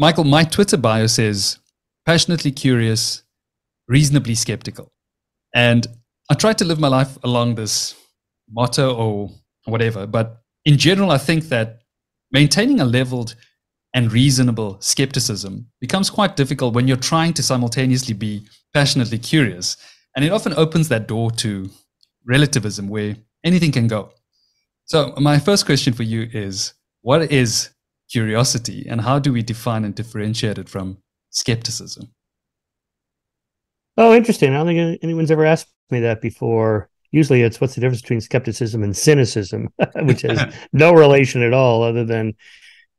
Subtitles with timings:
[0.00, 1.58] Michael, my Twitter bio says
[2.06, 3.22] passionately curious,
[3.86, 4.90] reasonably skeptical.
[5.54, 5.86] And
[6.30, 7.94] I try to live my life along this
[8.50, 9.30] motto or
[9.66, 10.06] whatever.
[10.06, 11.82] But in general, I think that
[12.32, 13.34] maintaining a leveled
[13.92, 19.76] and reasonable skepticism becomes quite difficult when you're trying to simultaneously be passionately curious.
[20.16, 21.68] And it often opens that door to
[22.24, 24.12] relativism where anything can go.
[24.86, 26.72] So, my first question for you is
[27.02, 27.68] what is
[28.10, 30.98] curiosity and how do we define and differentiate it from
[31.30, 32.10] skepticism?
[33.96, 34.50] Oh, interesting.
[34.50, 36.88] I don't think anyone's ever asked me that before.
[37.12, 41.82] Usually it's what's the difference between skepticism and cynicism, which has no relation at all
[41.82, 42.34] other than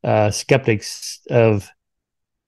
[0.04, 1.70] uh, skeptics of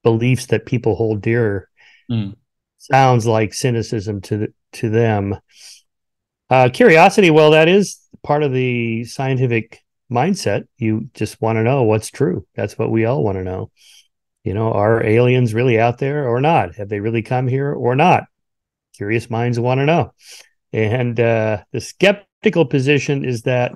[0.03, 1.69] beliefs that people hold dear.
[2.11, 2.35] Mm.
[2.77, 5.37] Sounds like cynicism to to them.
[6.49, 9.82] Uh, curiosity, well, that is part of the scientific
[10.13, 10.65] mindset.
[10.77, 12.45] You just want to know what's true.
[12.55, 13.71] That's what we all want to know.
[14.43, 16.75] You know, are aliens really out there or not?
[16.75, 18.25] Have they really come here or not?
[18.95, 20.13] Curious minds want to know.
[20.71, 23.73] And uh, the skeptical position is that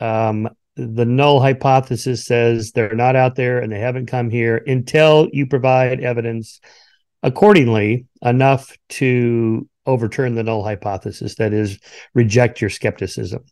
[0.00, 5.28] um, the null hypothesis says they're not out there and they haven't come here until
[5.32, 6.60] you provide evidence
[7.22, 11.78] accordingly enough to overturn the null hypothesis that is
[12.14, 13.44] reject your skepticism.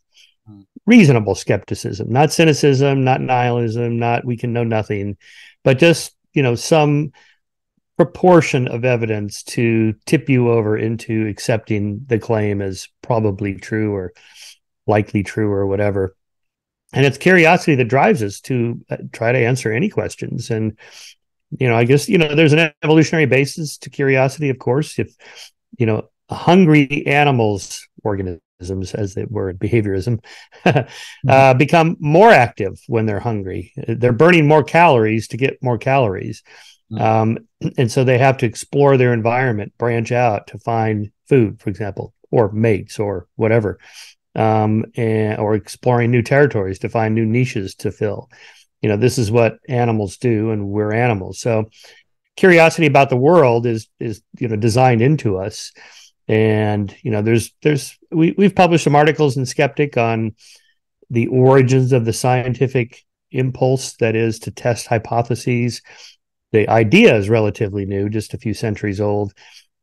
[0.87, 5.17] Reasonable skepticism not cynicism not nihilism not we can know nothing
[5.63, 7.13] but just you know some
[7.97, 14.13] proportion of evidence to tip you over into accepting the claim as probably true or
[14.87, 16.17] likely true or whatever.
[16.93, 20.51] And it's curiosity that drives us to uh, try to answer any questions.
[20.51, 20.77] And
[21.59, 24.99] you know i guess you know there's an evolutionary basis to curiosity of course.
[24.99, 25.15] If
[25.79, 30.23] you know hungry animals organisms as they were behaviorism
[30.65, 30.85] uh,
[31.27, 31.59] mm-hmm.
[31.59, 36.43] become more active when they're hungry they're burning more calories to get more calories
[36.93, 37.03] mm-hmm.
[37.03, 37.39] um,
[37.79, 42.15] and so they have to explore their environment branch out to find food for example
[42.31, 43.79] or mates or whatever
[44.35, 48.31] um, and, or exploring new territories to find new niches to fill.
[48.81, 51.39] You know, this is what animals do, and we're animals.
[51.41, 51.71] So,
[52.37, 55.73] curiosity about the world is is you know designed into us.
[56.33, 60.35] And you know, there's there's we we've published some articles in Skeptic on
[61.11, 65.83] the origins of the scientific impulse that is to test hypotheses.
[66.53, 69.35] The idea is relatively new, just a few centuries old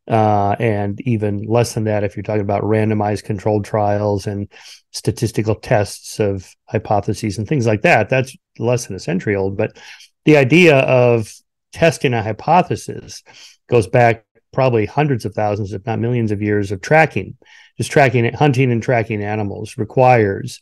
[0.08, 4.48] uh, and even less than that if you're talking about randomized controlled trials and
[4.90, 8.08] statistical tests of hypotheses and things like that.
[8.08, 9.56] That's less than a century old.
[9.56, 9.78] But
[10.24, 11.32] the idea of
[11.72, 13.22] testing a hypothesis
[13.68, 17.36] goes back probably hundreds of thousands, if not millions of years of tracking.
[17.76, 20.60] Just tracking, hunting and tracking animals requires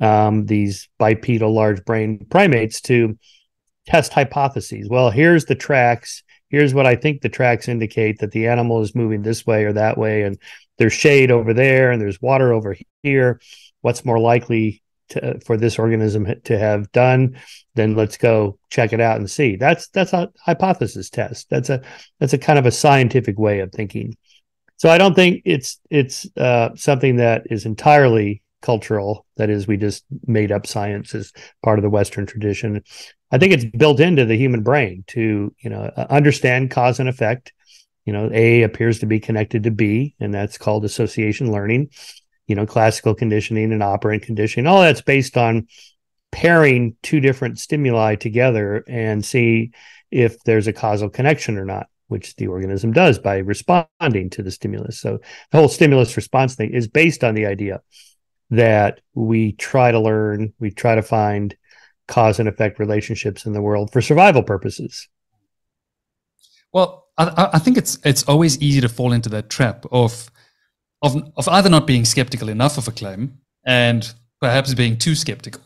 [0.00, 3.18] um, these bipedal large brain primates to
[3.86, 4.88] test hypotheses.
[4.88, 8.94] Well, here's the tracks here's what I think the tracks indicate that the animal is
[8.94, 10.38] moving this way or that way, and
[10.78, 13.40] there's shade over there and there's water over here.
[13.80, 17.38] What's more likely to, for this organism to have done?
[17.74, 19.56] Then let's go check it out and see.
[19.56, 21.48] That's that's a hypothesis test.
[21.50, 21.82] That's a
[22.20, 24.16] that's a kind of a scientific way of thinking.
[24.78, 29.26] So I don't think it's it's uh, something that is entirely cultural.
[29.36, 32.82] That is, we just made up science as part of the Western tradition.
[33.30, 37.08] I think it's built into the human brain to, you know, uh, understand cause and
[37.08, 37.52] effect.
[38.04, 41.90] You know, A appears to be connected to B, and that's called association learning.
[42.46, 45.66] You know, classical conditioning and operant conditioning, all that's based on
[46.30, 49.72] pairing two different stimuli together and see
[50.10, 54.50] if there's a causal connection or not, which the organism does by responding to the
[54.50, 55.00] stimulus.
[55.00, 55.18] So
[55.50, 57.80] the whole stimulus response thing is based on the idea
[58.50, 61.56] that we try to learn, we try to find
[62.06, 65.08] cause and effect relationships in the world for survival purposes.
[66.72, 70.30] Well, I, I, think it's it's always easy to fall into that trap of
[71.02, 75.62] of of either not being skeptical enough of a claim and perhaps being too skeptical.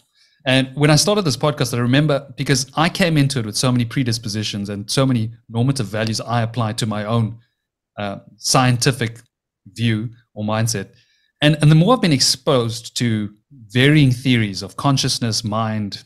[0.47, 3.71] And when I started this podcast, I remember because I came into it with so
[3.71, 7.39] many predispositions and so many normative values I applied to my own
[7.99, 9.21] uh, scientific
[9.67, 10.95] view or mindset.
[11.43, 13.35] And, and the more I've been exposed to
[13.69, 16.05] varying theories of consciousness, mind,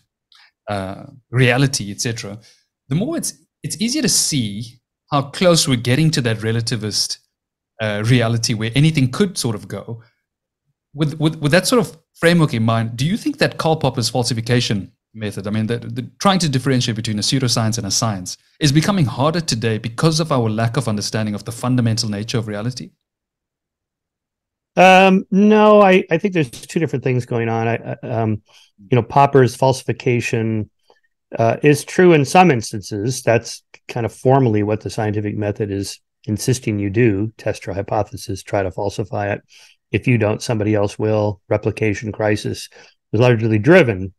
[0.69, 2.39] uh, reality, etc.,
[2.89, 4.81] the more it's it's easier to see
[5.11, 7.19] how close we're getting to that relativist
[7.85, 10.03] uh, reality where anything could sort of go.
[11.01, 14.09] With, with with that sort of framework in mind, do you think that Karl Popper's
[14.09, 18.37] falsification method, I mean, the, the, trying to differentiate between a pseudoscience and a science,
[18.61, 22.49] is becoming harder today because of our lack of understanding of the fundamental nature of
[22.49, 22.91] reality?
[24.77, 27.69] Um, no, I, I think there's two different things going on.
[27.69, 28.43] I, um,
[28.91, 30.69] you know, Popper's falsification
[31.39, 33.23] uh, is true in some instances.
[33.23, 38.43] That's kind of formally what the scientific method is insisting you do test your hypothesis,
[38.43, 39.43] try to falsify it.
[39.91, 41.41] If you don't, somebody else will.
[41.49, 42.69] Replication crisis
[43.13, 44.13] is largely driven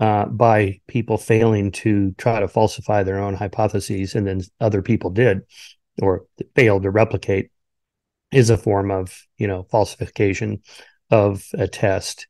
[0.00, 5.10] uh, by people failing to try to falsify their own hypotheses, and then other people
[5.10, 5.40] did
[6.00, 7.50] or failed to replicate,
[8.30, 10.62] is a form of you know falsification
[11.10, 12.26] of a test.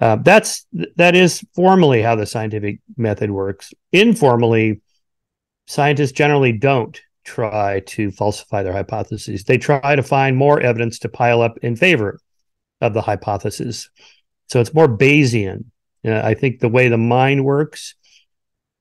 [0.00, 0.66] Uh, that's
[0.96, 3.72] that is formally how the scientific method works.
[3.92, 4.80] Informally,
[5.66, 9.44] scientists generally don't try to falsify their hypotheses.
[9.44, 12.20] They try to find more evidence to pile up in favor
[12.80, 13.90] of the hypothesis.
[14.48, 15.64] So it's more Bayesian.
[16.04, 17.94] Uh, I think the way the mind works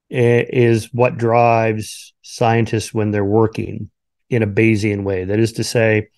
[0.09, 3.89] is what drives scientists when they're working
[4.29, 5.25] in a Bayesian way.
[5.25, 6.09] That is to say,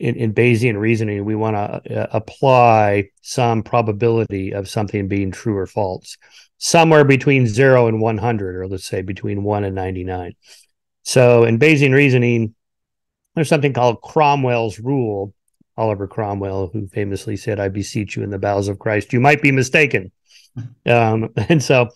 [0.00, 5.56] in, in Bayesian reasoning, we want to uh, apply some probability of something being true
[5.56, 6.16] or false,
[6.58, 10.34] somewhere between zero and 100, or let's say between one and 99.
[11.02, 12.54] So in Bayesian reasoning,
[13.34, 15.34] there's something called Cromwell's rule.
[15.76, 19.40] Oliver Cromwell, who famously said, I beseech you in the bowels of Christ, you might
[19.40, 20.12] be mistaken.
[20.86, 21.88] um, and so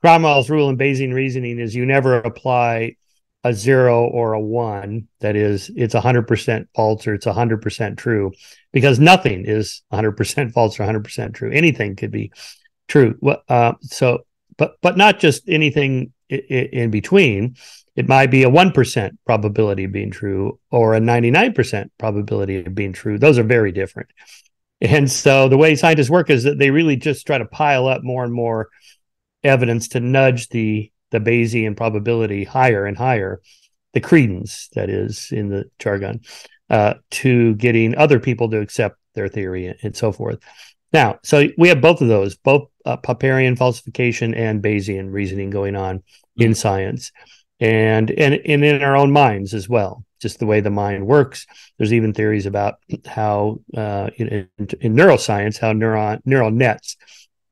[0.00, 2.96] Cromwell's rule in Bayesian reasoning is you never apply
[3.44, 8.32] a zero or a one that is it's 100% false or it's 100% true
[8.72, 12.32] because nothing is 100% false or 100% true anything could be
[12.86, 13.18] true
[13.48, 14.20] uh, so
[14.56, 17.56] but but not just anything in, in between
[17.94, 22.92] it might be a 1% probability of being true or a 99% probability of being
[22.92, 24.08] true those are very different
[24.80, 28.02] and so the way scientists work is that they really just try to pile up
[28.02, 28.68] more and more
[29.44, 33.40] evidence to nudge the the Bayesian probability higher and higher,
[33.92, 36.22] the credence that is in the jargon,
[36.70, 40.40] uh, to getting other people to accept their theory and so forth.
[40.92, 45.76] Now, so we have both of those, both uh, Popperian falsification and Bayesian reasoning going
[45.76, 46.42] on mm-hmm.
[46.42, 47.12] in science,
[47.62, 50.04] and, and and in our own minds as well.
[50.20, 51.46] Just the way the mind works.
[51.78, 52.74] There's even theories about
[53.06, 56.96] how uh, in, in, neuroscience how neuron neural nets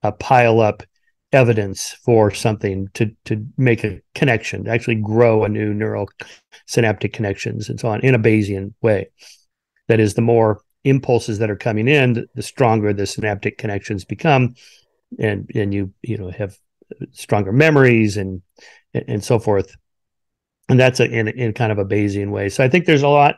[0.03, 0.83] uh, pile up
[1.33, 6.09] evidence for something to to make a connection, to actually grow a new neural
[6.67, 9.11] synaptic connections and so on in a Bayesian way.
[9.87, 14.57] That is, the more impulses that are coming in, the stronger the synaptic connections become,
[15.21, 16.59] and and you you know have
[17.13, 18.43] stronger memories and
[18.93, 19.77] and so forth.
[20.71, 22.49] And that's a, in in kind of a Bayesian way.
[22.49, 23.37] So I think there's a lot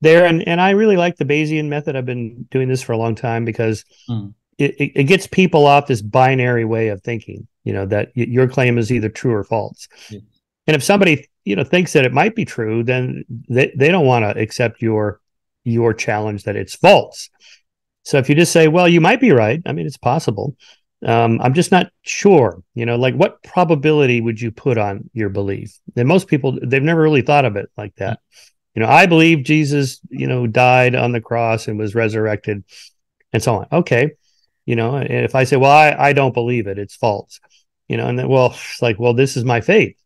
[0.00, 1.96] there, and and I really like the Bayesian method.
[1.96, 3.84] I've been doing this for a long time because.
[4.08, 8.26] Mm it, it gets people off this binary way of thinking you know that y-
[8.28, 10.20] your claim is either true or false yeah.
[10.66, 14.06] and if somebody you know thinks that it might be true then they, they don't
[14.06, 15.20] want to accept your
[15.64, 17.30] your challenge that it's false
[18.02, 20.56] so if you just say well you might be right i mean it's possible
[21.04, 25.28] um, i'm just not sure you know like what probability would you put on your
[25.28, 25.78] belief?
[25.96, 28.20] And most people they've never really thought of it like that.
[28.74, 32.64] You know i believe jesus you know died on the cross and was resurrected
[33.32, 33.66] and so on.
[33.72, 34.12] Okay
[34.64, 37.40] you know and if i say well i, I don't believe it it's false
[37.88, 39.96] you know and then well it's like well this is my faith.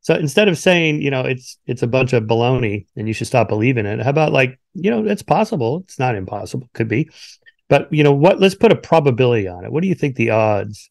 [0.00, 3.26] So instead of saying you know it's it's a bunch of baloney and you should
[3.26, 5.82] stop believing it how about like you know it's possible.
[5.84, 6.68] It's not impossible.
[6.74, 7.10] Could be
[7.68, 10.30] but you know what let's put a probability on it what do you think the
[10.30, 10.90] odds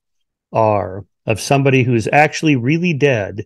[0.52, 3.46] are of somebody who's actually really dead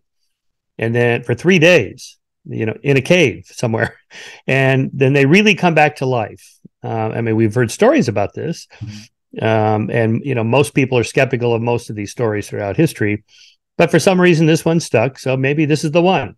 [0.78, 3.98] and then for three days you know in a cave somewhere
[4.48, 8.34] and then they really come back to life uh, i mean we've heard stories about
[8.34, 8.98] this mm-hmm.
[9.42, 13.24] Um, and you know, most people are skeptical of most of these stories throughout history,
[13.78, 15.20] but for some reason, this one stuck.
[15.20, 16.36] So maybe this is the one.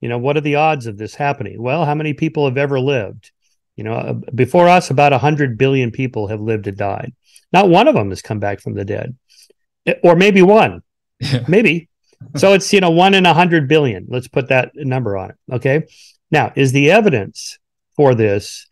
[0.00, 1.62] You know, what are the odds of this happening?
[1.62, 3.30] Well, how many people have ever lived?
[3.76, 7.14] You know, uh, before us, about 100 billion people have lived and died.
[7.52, 9.16] Not one of them has come back from the dead,
[9.86, 10.82] eh, or maybe one,
[11.20, 11.44] yeah.
[11.48, 11.88] maybe.
[12.36, 14.06] So it's, you know, one in a 100 billion.
[14.08, 15.36] Let's put that number on it.
[15.50, 15.86] Okay.
[16.30, 17.58] Now, is the evidence
[17.96, 18.66] for this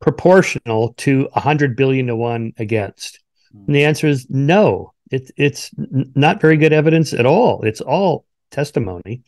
[0.00, 3.20] proportional to 100 billion to one against?
[3.52, 4.92] And the answer is no.
[5.10, 7.62] It, it's not very good evidence at all.
[7.62, 9.22] It's all testimony.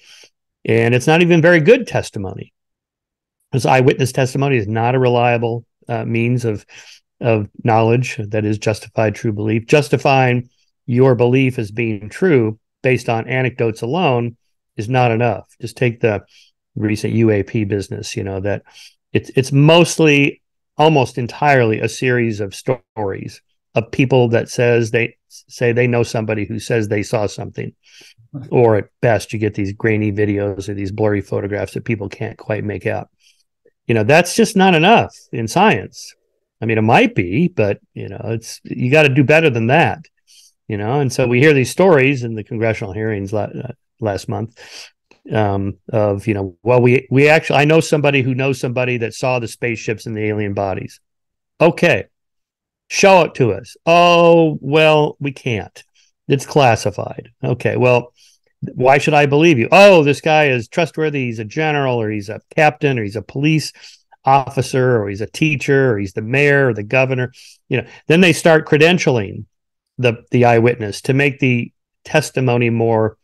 [0.64, 2.52] And it's not even very good testimony.
[3.52, 6.64] Because eyewitness testimony is not a reliable uh, means of,
[7.20, 9.66] of knowledge that is justified true belief.
[9.66, 10.48] Justifying
[10.86, 14.38] your belief as being true based on anecdotes alone
[14.78, 15.54] is not enough.
[15.60, 16.24] Just take the
[16.74, 18.62] recent UAP business, you know, that
[19.12, 20.40] it's it's mostly
[20.78, 23.42] almost entirely a series of stories
[23.74, 27.72] of people that says they say they know somebody who says they saw something
[28.50, 32.38] or at best you get these grainy videos or these blurry photographs that people can't
[32.38, 33.08] quite make out
[33.86, 36.14] you know that's just not enough in science
[36.60, 39.66] i mean it might be but you know it's you got to do better than
[39.66, 40.06] that
[40.72, 41.00] you know.
[41.00, 44.58] And so we hear these stories in the congressional hearings uh, last month
[45.30, 49.12] um, of you know, well, we we actually I know somebody who knows somebody that
[49.12, 50.98] saw the spaceships and the alien bodies.
[51.60, 52.06] Okay,
[52.88, 53.76] show it to us.
[53.84, 55.84] Oh well, we can't.
[56.26, 57.30] It's classified.
[57.44, 58.14] Okay, well,
[58.74, 59.68] why should I believe you?
[59.72, 61.26] Oh, this guy is trustworthy.
[61.26, 63.72] He's a general, or he's a captain, or he's a police
[64.24, 67.32] officer, or he's a teacher, or he's the mayor, or the governor.
[67.68, 69.46] You know, then they start credentialing
[69.98, 71.72] the the eyewitness to make the
[72.04, 73.16] testimony more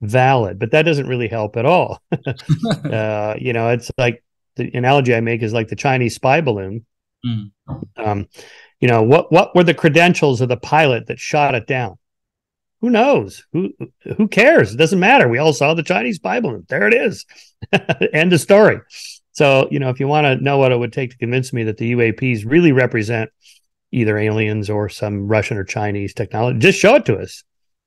[0.00, 2.00] valid, but that doesn't really help at all.
[2.84, 4.22] uh, you know, it's like
[4.56, 6.86] the analogy I make is like the Chinese spy balloon.
[7.24, 7.50] Mm.
[7.96, 8.28] Um,
[8.80, 11.98] you know, what what were the credentials of the pilot that shot it down?
[12.84, 13.44] Who knows?
[13.52, 13.72] Who
[14.16, 14.74] who cares?
[14.74, 15.28] It doesn't matter.
[15.28, 16.66] We all saw the Chinese Bible, balloon.
[16.68, 17.24] There it is.
[18.12, 18.80] End of story.
[19.32, 21.64] So, you know, if you want to know what it would take to convince me
[21.64, 23.30] that the UAPs really represent
[23.90, 27.42] either aliens or some Russian or Chinese technology, just show it to us.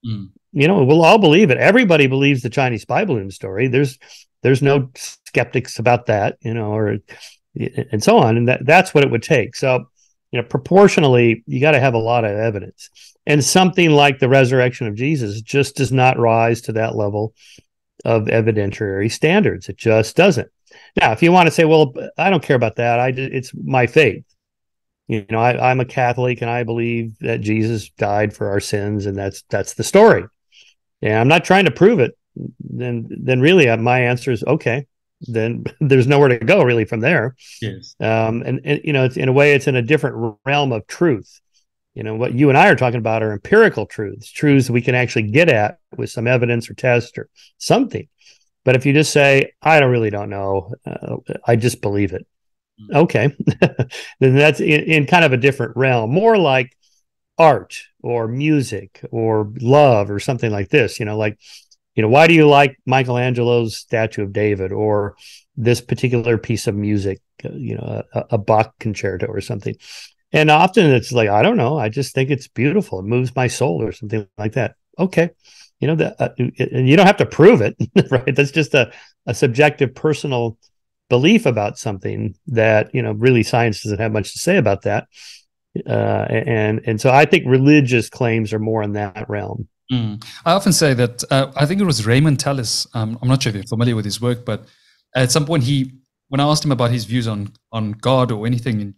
[0.06, 1.58] Mm you know, we'll all believe it.
[1.58, 3.68] Everybody believes the Chinese spy balloon story.
[3.68, 4.00] There's
[4.42, 6.98] there's no skeptics about that, you know, or
[7.56, 8.38] and so on.
[8.38, 9.56] And that that's what it would take.
[9.56, 9.86] So,
[10.32, 12.90] you know, proportionally, you got to have a lot of evidence.
[13.28, 17.36] And something like the resurrection of Jesus just does not rise to that level
[18.04, 19.70] of evidentiary standards.
[19.70, 20.50] It just doesn't.
[21.00, 23.00] Now, if you want to say, well, I don't care about that.
[23.00, 24.24] I it's my faith.
[25.08, 29.06] You know, I, I'm a Catholic and I believe that Jesus died for our sins,
[29.06, 30.26] and that's that's the story
[31.02, 32.18] and I'm not trying to prove it,
[32.60, 34.88] then then really uh, my answer is okay.
[35.22, 37.36] Then there's nowhere to go really from there.
[37.62, 37.96] Yes.
[38.00, 40.88] Um, and, and you know, it's in a way, it's in a different realm of
[40.88, 41.42] truth.
[41.98, 44.94] You know, what you and I are talking about are empirical truths, truths we can
[44.94, 47.28] actually get at with some evidence or test or
[47.58, 48.08] something.
[48.64, 51.16] But if you just say, I don't really don't know, uh,
[51.48, 52.28] I just believe it.
[52.80, 52.98] Mm.
[52.98, 53.36] Okay.
[54.20, 56.78] then that's in, in kind of a different realm, more like
[57.40, 61.38] art or music or love or something like this you know like
[61.94, 65.16] you know why do you like michelangelo's statue of david or
[65.56, 69.76] this particular piece of music uh, you know a, a bach concerto or something
[70.38, 73.48] and often it's like i don't know i just think it's beautiful it moves my
[73.48, 75.30] soul or something like that okay
[75.80, 77.76] you know that uh, and you don't have to prove it
[78.12, 78.92] right that's just a,
[79.26, 80.58] a subjective personal
[81.10, 85.08] belief about something that you know really science doesn't have much to say about that
[85.86, 89.68] uh, and and so I think religious claims are more in that realm.
[89.92, 90.24] Mm.
[90.46, 92.88] I often say that uh, I think it was Raymond Tallis.
[92.94, 94.66] Um, I'm not sure if you're familiar with his work, but
[95.16, 95.94] at some point he,
[96.30, 98.96] when I asked him about his views on on God or anything in,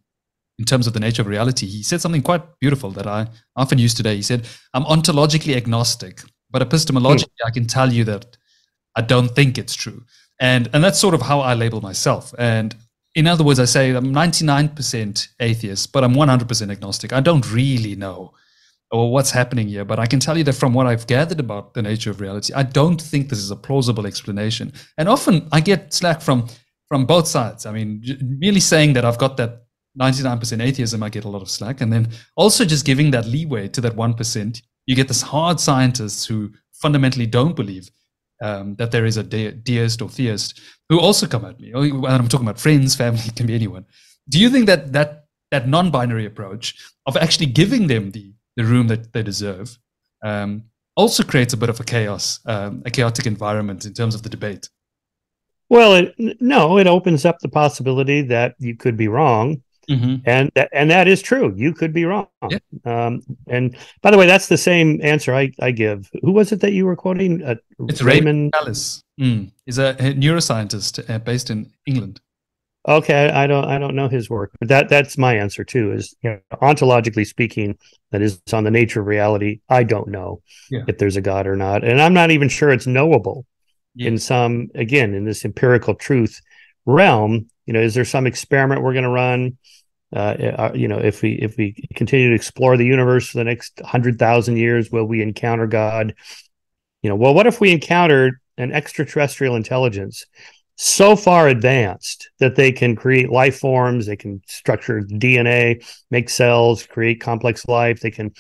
[0.60, 3.80] in terms of the nature of reality, he said something quite beautiful that I often
[3.80, 4.16] use today.
[4.18, 7.48] He said, "I'm ontologically agnostic, but epistemologically, mm.
[7.48, 8.38] I can tell you that
[8.96, 10.04] I don't think it's true."
[10.40, 12.34] And and that's sort of how I label myself.
[12.38, 12.76] And
[13.16, 17.14] in other words, I say I'm 99% atheist, but I'm 100% agnostic.
[17.14, 18.34] I don't really know
[18.92, 21.74] or what's happening here, but I can tell you that from what I've gathered about
[21.74, 24.74] the nature of reality, I don't think this is a plausible explanation.
[24.98, 26.48] And often I get slack from
[26.90, 27.66] from both sides.
[27.66, 28.04] I mean,
[28.40, 29.64] merely saying that I've got that
[29.98, 33.68] 99% atheism, I get a lot of slack, and then also just giving that leeway
[33.70, 37.90] to that 1%, you get this hard scientists who fundamentally don't believe
[38.42, 41.72] um, that there is a de- deist or theist who also come at me.
[41.74, 43.86] And I'm talking about friends, family, can be anyone.
[44.28, 46.76] Do you think that that that non-binary approach
[47.08, 49.78] of actually giving them the the room that they deserve
[50.24, 50.64] um,
[50.96, 54.30] also creates a bit of a chaos, um, a chaotic environment in terms of the
[54.30, 54.70] debate?
[55.70, 60.16] Well, it, no, it opens up the possibility that you could be wrong, Mm-hmm.
[60.26, 61.54] And that, and that is true.
[61.56, 62.28] You could be wrong.
[62.48, 62.60] Yeah.
[62.86, 66.10] Um, and by the way, that's the same answer I, I give.
[66.22, 67.44] Who was it that you were quoting?
[67.44, 67.56] Uh,
[67.88, 69.04] it's Raymond Tallis.
[69.20, 69.52] Mm.
[69.66, 72.22] He's a, a neuroscientist uh, based in England.
[72.88, 75.92] Okay, I don't I don't know his work, but that that's my answer too.
[75.92, 77.78] Is you know, ontologically speaking,
[78.12, 79.60] that is on the nature of reality.
[79.68, 80.42] I don't know
[80.72, 80.84] yeah.
[80.88, 83.46] if there's a God or not, and I'm not even sure it's knowable.
[83.96, 84.08] Yeah.
[84.08, 86.40] In some again, in this empirical truth
[86.86, 89.58] realm, you know, is there some experiment we're going to run?
[90.16, 90.20] Uh,
[90.58, 93.80] uh, you know, if we if we continue to explore the universe for the next
[93.82, 96.16] hundred thousand years, will we encounter God?
[97.04, 100.26] You know, well, what if we encountered an extraterrestrial intelligence
[100.76, 106.86] so far advanced that they can create life forms, they can structure DNA, make cells,
[106.86, 108.34] create complex life, they can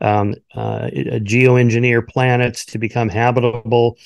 [0.00, 3.96] um, uh, geoengineer planets to become habitable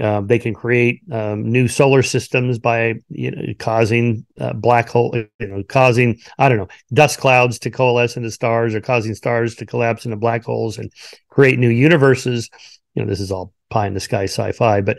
[0.00, 5.14] uh, they can create um, new solar systems by you know, causing uh, black hole,
[5.38, 9.54] you know, causing I don't know dust clouds to coalesce into stars, or causing stars
[9.56, 10.90] to collapse into black holes and
[11.28, 12.48] create new universes.
[12.94, 14.98] You know, this is all pie in the sky sci-fi, but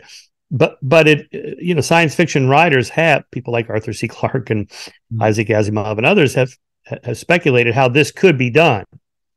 [0.50, 4.06] but but it you know science fiction writers have people like Arthur C.
[4.08, 5.22] Clarke and mm-hmm.
[5.22, 6.52] Isaac Asimov and others have
[7.02, 8.84] have speculated how this could be done.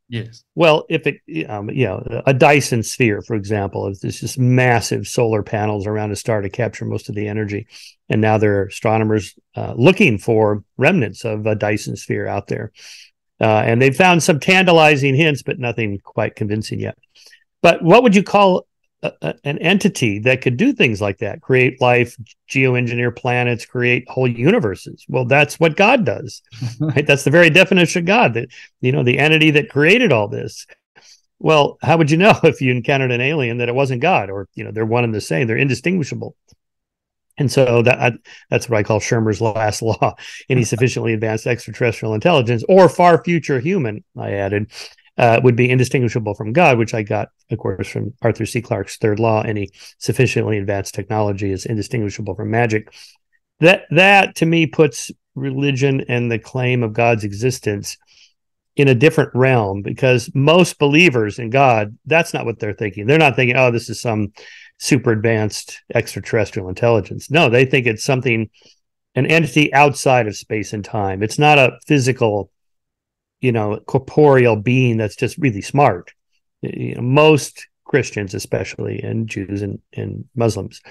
[0.09, 0.43] Yes.
[0.55, 5.43] Well, if it, um, you know, a Dyson sphere, for example, is just massive solar
[5.43, 7.67] panels around a star to capture most of the energy,
[8.07, 12.71] and now there are astronomers uh, looking for remnants of a Dyson sphere out there,
[13.41, 16.97] uh, and they've found some tantalizing hints, but nothing quite convincing yet.
[17.61, 18.66] But what would you call
[19.03, 22.17] a, a, an entity that could do things like that create life
[22.49, 25.05] geoengineer planets create whole universes.
[25.07, 26.41] Well that's what god does
[26.79, 27.05] right?
[27.05, 28.49] That's the very definition of god that
[28.81, 30.65] you know the entity that created all this.
[31.39, 34.47] Well how would you know if you encountered an alien that it wasn't god or
[34.55, 36.35] you know they're one and the same they're indistinguishable?
[37.37, 38.13] And so that
[38.49, 40.15] that's what I call Shermer's last law.
[40.49, 44.71] Any sufficiently advanced extraterrestrial intelligence or far future human, I added,
[45.17, 48.61] uh, would be indistinguishable from God, which I got, of course, from Arthur C.
[48.61, 49.41] Clarke's third law.
[49.41, 52.93] Any sufficiently advanced technology is indistinguishable from magic.
[53.59, 57.97] That that to me puts religion and the claim of God's existence
[58.75, 63.07] in a different realm because most believers in God, that's not what they're thinking.
[63.07, 64.33] They're not thinking, oh, this is some
[64.77, 67.31] super advanced extraterrestrial intelligence.
[67.31, 68.51] No, they think it's something,
[69.15, 71.23] an entity outside of space and time.
[71.23, 72.51] It's not a physical
[73.41, 76.11] you know corporeal being that's just really smart.
[76.61, 80.81] You know, most christians especially and jews and, and muslims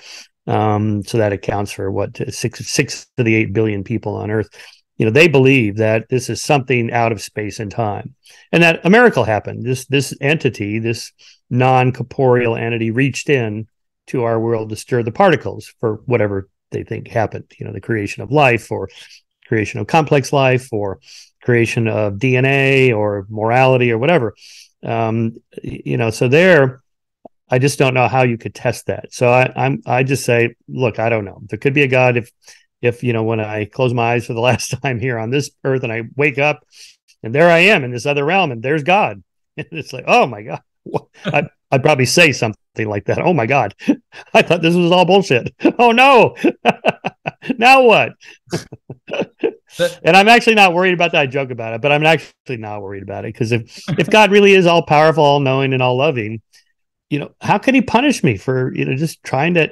[0.47, 4.49] um, so that accounts for what six six to the eight billion people on earth
[4.97, 8.15] you know they believe that this is something out of space and time
[8.53, 9.65] and that a miracle happened.
[9.65, 11.13] This this entity this
[11.51, 13.69] non-corporeal entity reached in
[14.09, 17.81] to our world to stir the particles for whatever they think happened you know the
[17.81, 18.89] creation of life or
[19.47, 20.99] creation of complex life or
[21.47, 24.35] creation of DNA or morality or whatever.
[24.83, 26.83] Um, you know, so there,
[27.49, 29.15] I just don't know how you could test that.
[29.15, 31.41] So I, I'm, I just say, look, I don't know.
[31.49, 32.33] There could be a God if,
[32.83, 35.51] if you know, when I close my eyes for the last time here on this
[35.63, 36.67] earth and I wake up,
[37.23, 39.23] and there I am in this other realm, and there's God.
[39.57, 40.63] And it's like, oh my God.
[41.25, 43.21] I, I'd probably say something like that.
[43.21, 43.75] Oh my God.
[44.35, 45.55] I thought this was all bullshit.
[45.79, 46.37] Oh no.
[47.57, 48.13] now what?
[49.09, 51.23] And I'm actually not worried about that.
[51.23, 54.31] I joke about it, but I'm actually not worried about it because if if God
[54.31, 56.43] really is all powerful, all knowing, and all loving,
[57.11, 59.71] you know, how can He punish me for you know just trying to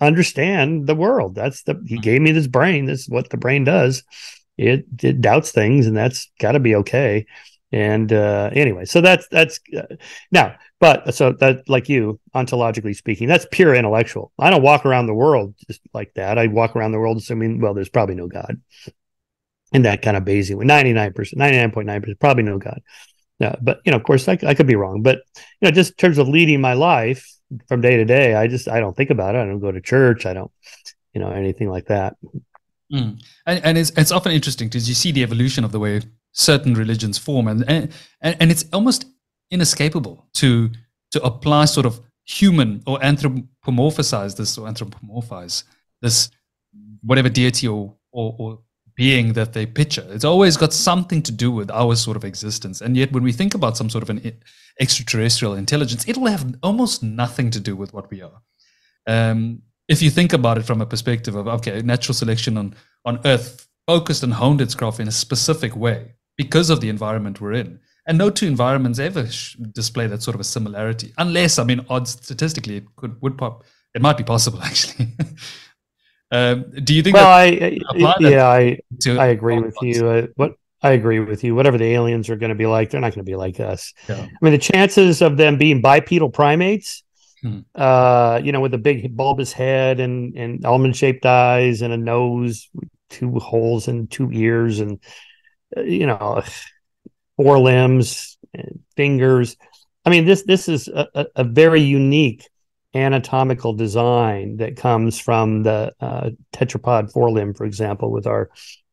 [0.00, 1.34] understand the world?
[1.34, 2.86] That's the He gave me this brain.
[2.86, 4.02] This is what the brain does.
[4.58, 7.26] It it doubts things, and that's got to be okay.
[7.72, 9.96] And uh, anyway, so that's that's uh,
[10.30, 14.32] now, but so that like you, ontologically speaking, that's pure intellectual.
[14.38, 16.38] I don't walk around the world just like that.
[16.38, 18.60] I walk around the world assuming, well, there's probably no God
[19.72, 20.66] and that kind of Bayesian way.
[20.66, 22.82] 99%, 99.9%, probably no God.
[23.38, 25.02] Yeah, but you know, of course, I, I could be wrong.
[25.02, 25.18] But
[25.60, 27.30] you know, just in terms of leading my life
[27.68, 29.38] from day to day, I just I don't think about it.
[29.38, 30.24] I don't go to church.
[30.24, 30.50] I don't,
[31.12, 32.16] you know, anything like that.
[32.90, 33.22] Mm.
[33.44, 36.00] And, and it's it's often interesting because you see the evolution of the way
[36.36, 39.06] certain religions form, and and and it's almost
[39.50, 40.70] inescapable to
[41.10, 45.64] to apply sort of human or anthropomorphize this or anthropomorphize
[46.02, 46.30] this
[47.02, 48.58] whatever deity or or, or
[48.96, 50.06] being that they picture.
[50.10, 52.80] It's always got something to do with our sort of existence.
[52.80, 54.32] And yet, when we think about some sort of an
[54.80, 58.40] extraterrestrial intelligence, it'll have almost nothing to do with what we are.
[59.06, 63.20] Um, if you think about it from a perspective of, okay, natural selection on, on
[63.24, 67.52] Earth focused and honed its craft in a specific way because of the environment we're
[67.52, 67.80] in.
[68.06, 69.28] And no two environments ever
[69.72, 73.64] display that sort of a similarity, unless, I mean, odds statistically, it could would pop.
[73.94, 75.08] It might be possible, actually.
[76.30, 77.14] Um, do you think?
[77.14, 77.78] Well, I
[78.20, 80.08] yeah, I I agree with you.
[80.08, 81.54] Uh, what I agree with you.
[81.54, 83.92] Whatever the aliens are going to be like, they're not going to be like us.
[84.08, 84.22] Yeah.
[84.22, 87.02] I mean, the chances of them being bipedal primates,
[87.42, 87.60] hmm.
[87.74, 91.96] uh, you know, with a big bulbous head and and almond shaped eyes and a
[91.96, 92.68] nose,
[93.08, 94.98] two holes and two ears, and
[95.76, 96.42] you know,
[97.36, 98.38] four limbs,
[98.96, 99.56] fingers.
[100.04, 102.48] I mean, this this is a, a very unique
[102.94, 108.50] anatomical design that comes from the uh, tetrapod forelimb, for example, with our,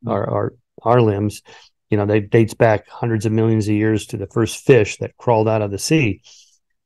[0.08, 1.42] our our our limbs.
[1.90, 5.16] You know, they dates back hundreds of millions of years to the first fish that
[5.18, 6.22] crawled out of the sea.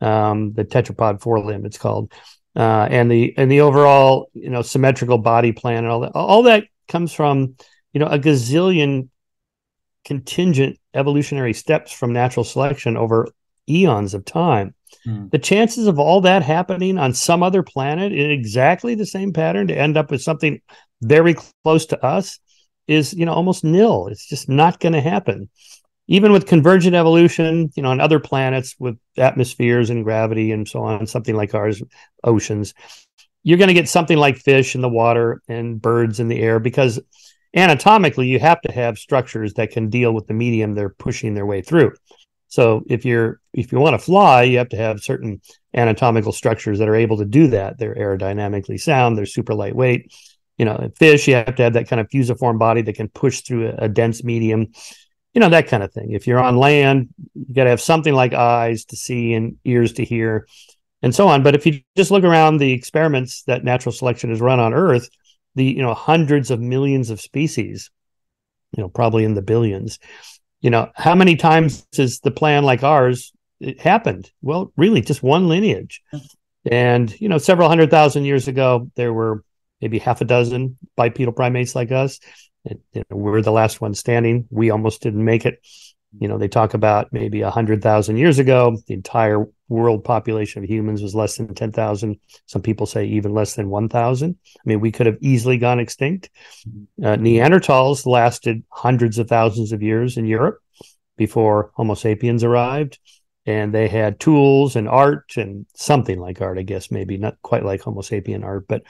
[0.01, 2.11] Um, the tetrapod forelimb, it's called,
[2.55, 6.11] uh, and the and the overall you know symmetrical body plan and all that.
[6.13, 7.55] All that comes from
[7.93, 9.09] you know a gazillion
[10.07, 13.27] contingent evolutionary steps from natural selection over
[13.69, 14.73] eons of time.
[15.03, 15.27] Hmm.
[15.27, 19.67] The chances of all that happening on some other planet in exactly the same pattern
[19.67, 20.61] to end up with something
[21.01, 22.39] very close to us
[22.87, 24.07] is, you know, almost nil.
[24.07, 25.49] It's just not going to happen.
[26.07, 30.83] Even with convergent evolution, you know, on other planets with atmospheres and gravity and so
[30.83, 31.83] on, something like ours,
[32.23, 32.73] oceans,
[33.43, 36.59] you're going to get something like fish in the water and birds in the air
[36.59, 36.97] because
[37.55, 41.45] anatomically you have to have structures that can deal with the medium they're pushing their
[41.45, 41.91] way through
[42.49, 45.41] So if you're if you want to fly, you have to have certain
[45.73, 47.77] anatomical structures that are able to do that.
[47.77, 49.17] They're aerodynamically sound.
[49.17, 50.13] They're super lightweight.
[50.57, 53.41] You know, fish, you have to have that kind of fusiform body that can push
[53.41, 54.67] through a, a dense medium.
[55.33, 56.13] You know that kind of thing.
[56.13, 59.93] If you're on land, you got to have something like eyes to see and ears
[59.93, 60.47] to hear,
[61.03, 61.43] and so on.
[61.43, 65.09] But if you just look around the experiments that natural selection has run on Earth,
[65.57, 67.89] the you know hundreds of millions of species,
[68.75, 69.99] you know, probably in the billions.
[70.61, 74.31] You know how many times is the plan like ours it happened?
[74.41, 76.01] Well really just one lineage.
[76.69, 79.43] And you know several hundred thousand years ago there were
[79.81, 82.19] maybe half a dozen bipedal primates like us.
[82.65, 84.47] And, we're the last one standing.
[84.49, 85.59] We almost didn't make it
[86.19, 90.63] you know they talk about maybe a hundred thousand years ago the entire world population
[90.63, 94.79] of humans was less than 10,000 some people say even less than 1,000 i mean
[94.79, 96.29] we could have easily gone extinct.
[97.03, 100.59] Uh, neanderthals lasted hundreds of thousands of years in europe
[101.17, 102.99] before homo sapiens arrived
[103.45, 107.65] and they had tools and art and something like art i guess maybe not quite
[107.65, 108.83] like homo sapien art but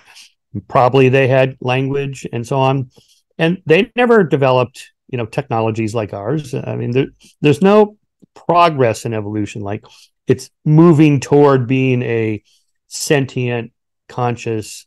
[0.68, 2.92] probably they had language and so on.
[3.38, 6.54] And they never developed you know technologies like ours.
[6.54, 7.08] I mean there,
[7.42, 7.98] there's no
[8.34, 9.62] progress in evolution.
[9.62, 9.86] Like
[10.28, 12.44] it's moving toward being a
[12.88, 13.72] sentient
[14.10, 14.86] conscious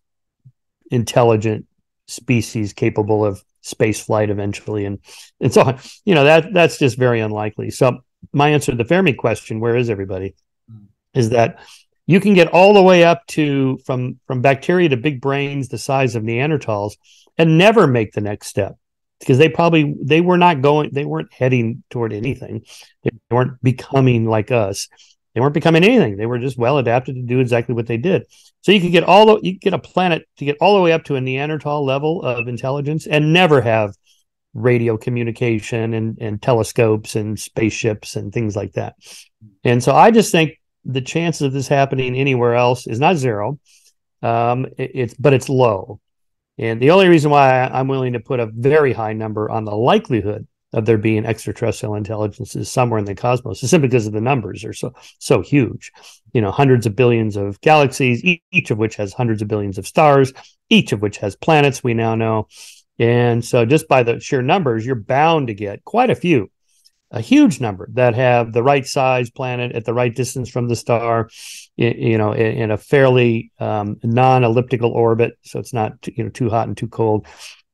[0.90, 1.66] intelligent
[2.06, 4.98] species capable of space flight eventually and
[5.40, 5.78] and so on.
[6.04, 7.70] You know that that's just very unlikely.
[7.70, 7.98] So
[8.32, 10.34] my answer to the fermi question where is everybody?
[10.70, 10.86] Mm.
[11.14, 11.58] is that
[12.06, 15.78] you can get all the way up to from from bacteria to big brains the
[15.78, 16.94] size of neanderthals
[17.38, 18.76] and never make the next step
[19.20, 22.64] because they probably they were not going they weren't heading toward anything.
[23.04, 24.88] They weren't becoming like us.
[25.34, 26.16] They weren't becoming anything.
[26.16, 28.24] They were just well adapted to do exactly what they did.
[28.62, 30.82] So you could get all the you could get a planet to get all the
[30.82, 33.94] way up to a neanderthal level of intelligence and never have
[34.52, 38.96] radio communication and, and telescopes and spaceships and things like that.
[39.62, 43.60] And so i just think the chances of this happening anywhere else is not zero.
[44.22, 46.00] Um, it, it's but it's low
[46.60, 49.74] and the only reason why I'm willing to put a very high number on the
[49.74, 54.20] likelihood of there being extraterrestrial intelligences somewhere in the cosmos is simply because of the
[54.20, 55.90] numbers are so so huge.
[56.34, 59.86] You know, hundreds of billions of galaxies, each of which has hundreds of billions of
[59.86, 60.34] stars,
[60.68, 61.82] each of which has planets.
[61.82, 62.46] We now know,
[62.98, 66.50] and so just by the sheer numbers, you're bound to get quite a few
[67.10, 70.76] a huge number that have the right size planet at the right distance from the
[70.76, 71.28] star,
[71.80, 76.68] you know, in, a fairly um, non-elliptical orbit, so it's not you know too hot
[76.68, 77.26] and too cold,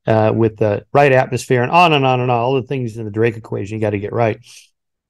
[0.06, 2.38] uh, with the right atmosphere, and on and on and on.
[2.38, 4.38] All the things in the Drake equation you got to get right.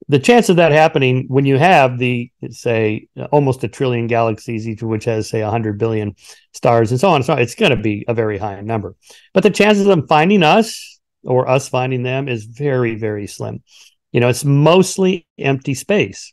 [0.09, 4.83] The chance of that happening when you have the say almost a trillion galaxies, each
[4.83, 6.15] of which has say hundred billion
[6.55, 8.95] stars, and so on and so on, it's going to be a very high number.
[9.35, 13.63] But the chances of them finding us or us finding them is very very slim
[14.17, 16.33] you know, it's mostly empty space.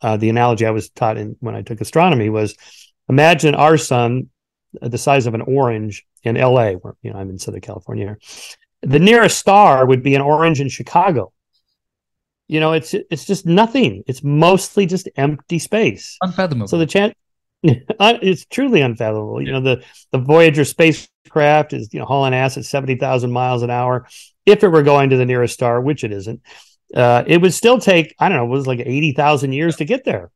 [0.00, 2.56] Uh, the analogy I was taught in when I took astronomy was
[3.08, 4.30] imagine our sun
[4.80, 8.16] uh, the size of an orange in LA, where you know I'm in Southern California.
[8.82, 11.32] The nearest star would be an orange in Chicago.
[12.48, 14.04] You know, it's it's just nothing.
[14.06, 16.16] It's mostly just empty space.
[16.20, 16.68] Unfathomable.
[16.68, 17.14] So the chance
[17.62, 19.42] it's truly unfathomable.
[19.42, 23.62] You know, the the Voyager spacecraft is you know hauling ass at seventy thousand miles
[23.62, 24.06] an hour.
[24.44, 26.40] If it were going to the nearest star, which it isn't,
[26.94, 29.84] uh, it would still take I don't know, it was like eighty thousand years to
[29.84, 30.30] get there.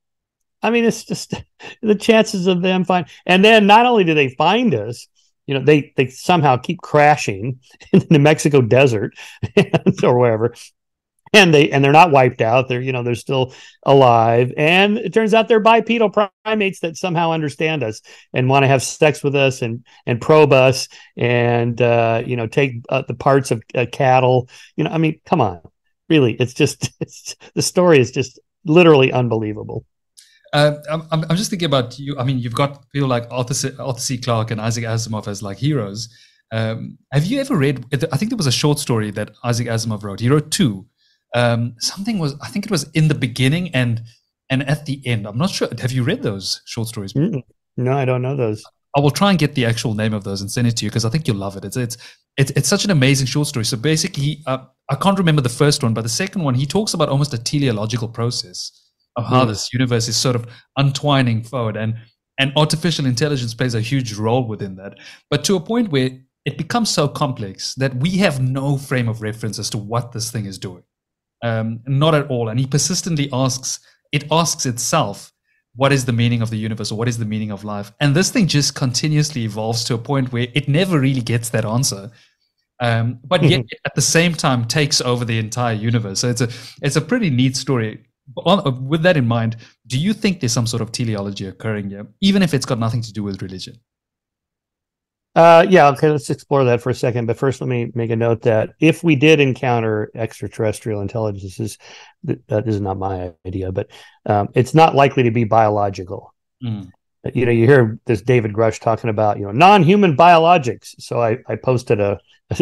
[0.63, 1.35] I mean, it's just
[1.83, 5.07] the chances of them find, and then not only do they find us,
[5.47, 7.61] you know, they they somehow keep crashing
[7.93, 9.15] in the Mexico desert
[10.03, 10.55] or wherever,
[11.33, 12.69] and they and they're not wiped out.
[12.69, 17.33] They're you know they're still alive, and it turns out they're bipedal primates that somehow
[17.33, 22.23] understand us and want to have sex with us and and probe us and uh,
[22.27, 24.49] you know take uh, the parts of uh, cattle.
[24.77, 25.61] You know, I mean, come on
[26.11, 29.85] really, it's just it's, the story is just literally unbelievable.
[30.53, 32.17] Uh, I'm, I'm just thinking about you.
[32.19, 34.19] I mean, you've got people like Arthur C, Arthur C.
[34.19, 36.09] Clarke and Isaac Asimov as like heroes.
[36.53, 37.85] Um, have you ever read?
[38.13, 40.19] I think there was a short story that Isaac Asimov wrote.
[40.19, 40.87] He wrote two.
[41.35, 44.03] Um, something was, I think it was in the beginning and
[44.51, 45.27] and at the end.
[45.27, 45.69] I'm not sure.
[45.81, 47.13] Have you read those short stories?
[47.13, 47.43] Mm-mm.
[47.77, 48.65] No, I don't know those.
[48.97, 50.91] I will try and get the actual name of those and send it to you
[50.91, 51.65] because I think you'll love it.
[51.65, 51.97] It's it's
[52.37, 53.65] it's, it's such an amazing short story.
[53.65, 56.95] So basically, uh, I can't remember the first one, but the second one, he talks
[56.95, 58.73] about almost a teleological process
[59.17, 59.49] of how mm.
[59.49, 61.95] this universe is sort of untwining forward, and
[62.39, 64.95] and artificial intelligence plays a huge role within that.
[65.31, 66.11] But to a point where
[66.45, 70.31] it becomes so complex that we have no frame of reference as to what this
[70.31, 70.83] thing is doing,
[71.43, 72.49] um, not at all.
[72.49, 73.81] And he persistently asks,
[74.13, 75.33] it asks itself
[75.77, 77.93] what is the meaning of the universe or what is the meaning of life?
[78.01, 81.65] And this thing just continuously evolves to a point where it never really gets that
[81.65, 82.11] answer.
[82.81, 86.21] Um, but yet at the same time takes over the entire universe.
[86.21, 86.49] So it's a
[86.81, 88.05] it's a pretty neat story.
[88.45, 89.57] On, with that in mind,
[89.87, 93.03] do you think there's some sort of teleology occurring here, even if it's got nothing
[93.03, 93.77] to do with religion?
[95.37, 97.27] Uh, yeah, okay, let's explore that for a second.
[97.27, 101.01] But first, let me make a note that if we did encounter extraterrestrial
[102.29, 103.91] uh, this is not my idea, but
[104.27, 106.35] um, it's not likely to be biological.
[106.63, 106.91] Mm.
[107.33, 110.95] You know, you hear this David Grusch talking about you know non-human biologics.
[110.99, 112.19] So I, I posted a,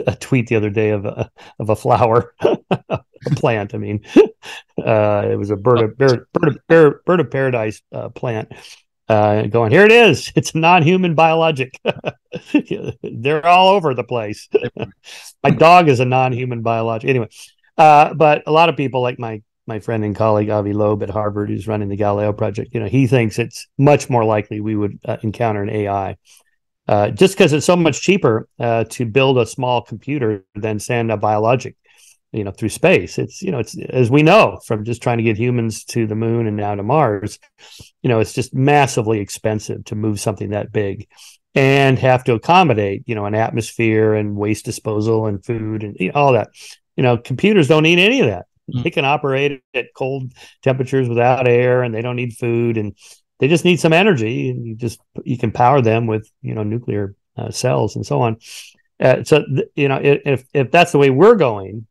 [0.06, 3.00] a tweet the other day of a of a flower, a
[3.36, 3.74] plant.
[3.74, 4.04] I mean,
[4.84, 8.52] uh, it was a bird of bird, bird of, bird, bird of paradise uh, plant
[9.08, 10.32] uh, going here it is.
[10.36, 11.78] It's non-human biologic.
[13.02, 14.48] They're all over the place.
[15.42, 17.10] My dog is a non-human biologic.
[17.10, 17.28] Anyway
[17.78, 21.10] uh, but a lot of people like my my friend and colleague avi loeb at
[21.10, 24.74] harvard who's running the galileo project you know he thinks it's much more likely we
[24.74, 26.16] would uh, encounter an ai
[26.88, 31.12] uh, just because it's so much cheaper uh, to build a small computer than send
[31.12, 31.76] a biologic
[32.32, 33.18] you know through space.
[33.18, 36.14] It's you know it's as we know from just trying to get humans to the
[36.14, 37.38] moon and now to mars
[38.02, 41.08] you know it's just massively expensive to move something that big
[41.54, 46.08] and have to accommodate you know an atmosphere and waste disposal and food and you
[46.08, 46.48] know, all that.
[46.96, 48.46] You know computers don't need any of that.
[48.68, 48.82] Mm-hmm.
[48.82, 50.30] they can operate at cold
[50.62, 52.94] temperatures without air and they don't need food and
[53.40, 56.62] they just need some energy and you just you can power them with you know
[56.62, 58.36] nuclear uh, cells and so on.
[59.00, 61.86] Uh, so th- you know if if that's the way we're going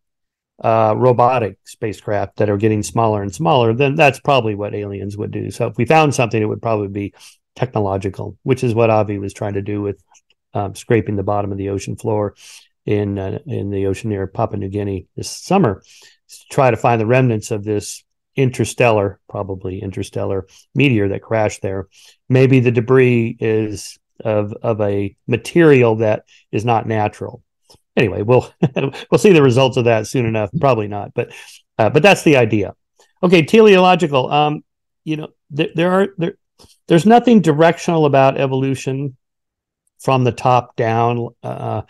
[0.63, 5.31] uh, robotic spacecraft that are getting smaller and smaller, then that's probably what aliens would
[5.31, 5.51] do.
[5.51, 7.13] So if we found something, it would probably be
[7.55, 10.01] technological, which is what Avi was trying to do with
[10.53, 12.35] um, scraping the bottom of the ocean floor
[12.85, 15.83] in uh, in the ocean near Papua New Guinea this summer,
[16.29, 18.03] to try to find the remnants of this
[18.35, 21.87] interstellar, probably interstellar meteor that crashed there.
[22.29, 27.43] Maybe the debris is of of a material that is not natural
[27.97, 28.49] anyway, we'll
[29.12, 30.49] we'll see the results of that soon enough.
[30.60, 31.33] Probably not, but
[31.77, 32.75] uh, but that's the idea.
[33.21, 34.31] Okay, teleological.
[34.31, 34.63] Um,
[35.03, 36.38] you know, th- there are there
[36.88, 39.17] there's nothing directional about evolution
[39.99, 41.81] from the top down uh,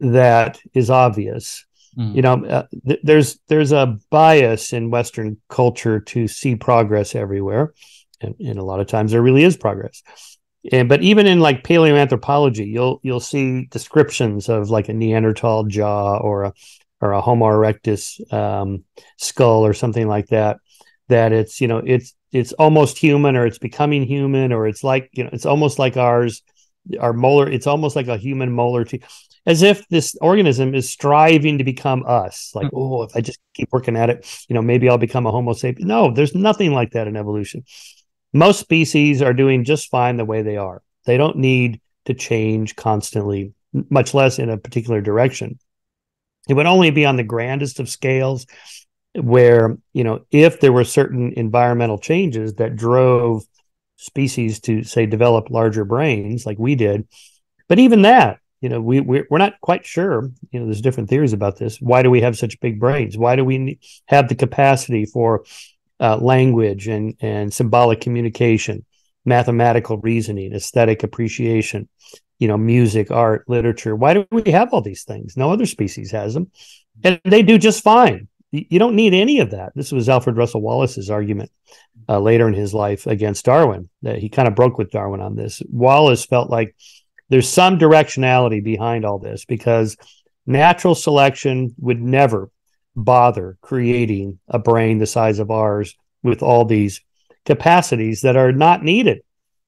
[0.00, 1.64] that is obvious.
[1.96, 2.14] Mm.
[2.14, 7.72] You know, uh, th- there's there's a bias in Western culture to see progress everywhere,
[8.20, 10.02] and, and a lot of times there really is progress.
[10.72, 16.18] And but even in like paleoanthropology, you'll you'll see descriptions of like a Neanderthal jaw
[16.18, 16.52] or a
[17.00, 18.84] or a Homo erectus um,
[19.16, 20.58] skull or something like that.
[21.08, 25.10] That it's you know it's it's almost human or it's becoming human or it's like
[25.12, 26.42] you know it's almost like ours
[26.98, 29.04] our molar it's almost like a human molar teeth
[29.46, 32.76] as if this organism is striving to become us like mm-hmm.
[32.76, 35.52] oh if i just keep working at it you know maybe i'll become a homo
[35.52, 37.62] sapien no there's nothing like that in evolution
[38.32, 40.82] most species are doing just fine the way they are.
[41.04, 45.58] They don't need to change constantly, much less in a particular direction.
[46.48, 48.46] It would only be on the grandest of scales
[49.14, 53.44] where, you know, if there were certain environmental changes that drove
[53.96, 57.06] species to, say, develop larger brains like we did.
[57.68, 60.30] But even that, you know, we, we're, we're not quite sure.
[60.50, 61.80] You know, there's different theories about this.
[61.80, 63.16] Why do we have such big brains?
[63.16, 65.44] Why do we have the capacity for
[66.00, 68.84] uh, language and, and symbolic communication,
[69.24, 71.88] mathematical reasoning, aesthetic appreciation,
[72.38, 73.94] you know, music, art, literature.
[73.94, 75.36] Why do we have all these things?
[75.36, 76.50] No other species has them.
[77.04, 78.28] And they do just fine.
[78.50, 79.72] You don't need any of that.
[79.76, 81.52] This was Alfred Russel Wallace's argument
[82.08, 85.36] uh, later in his life against Darwin, that he kind of broke with Darwin on
[85.36, 85.62] this.
[85.70, 86.74] Wallace felt like
[87.28, 89.96] there's some directionality behind all this because
[90.46, 92.50] natural selection would never
[92.96, 97.00] bother creating a brain the size of ours with all these
[97.46, 99.22] capacities that are not needed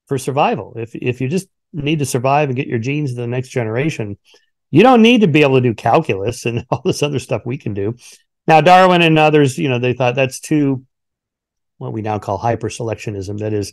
[0.07, 0.75] for survival.
[0.77, 4.19] If if you just need to survive and get your genes to the next generation,
[4.71, 7.59] you don't need to be able to do calculus and all this other stuff we
[7.59, 7.95] can do.
[8.47, 10.85] Now Darwin and others, you know, they thought that's too
[11.79, 13.39] what we now call hyperselectionism.
[13.39, 13.73] That is,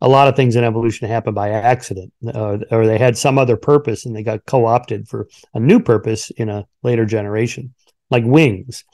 [0.00, 3.56] a lot of things in evolution happen by accident, uh, or they had some other
[3.56, 7.74] purpose and they got co-opted for a new purpose in a later generation
[8.10, 8.84] like wings.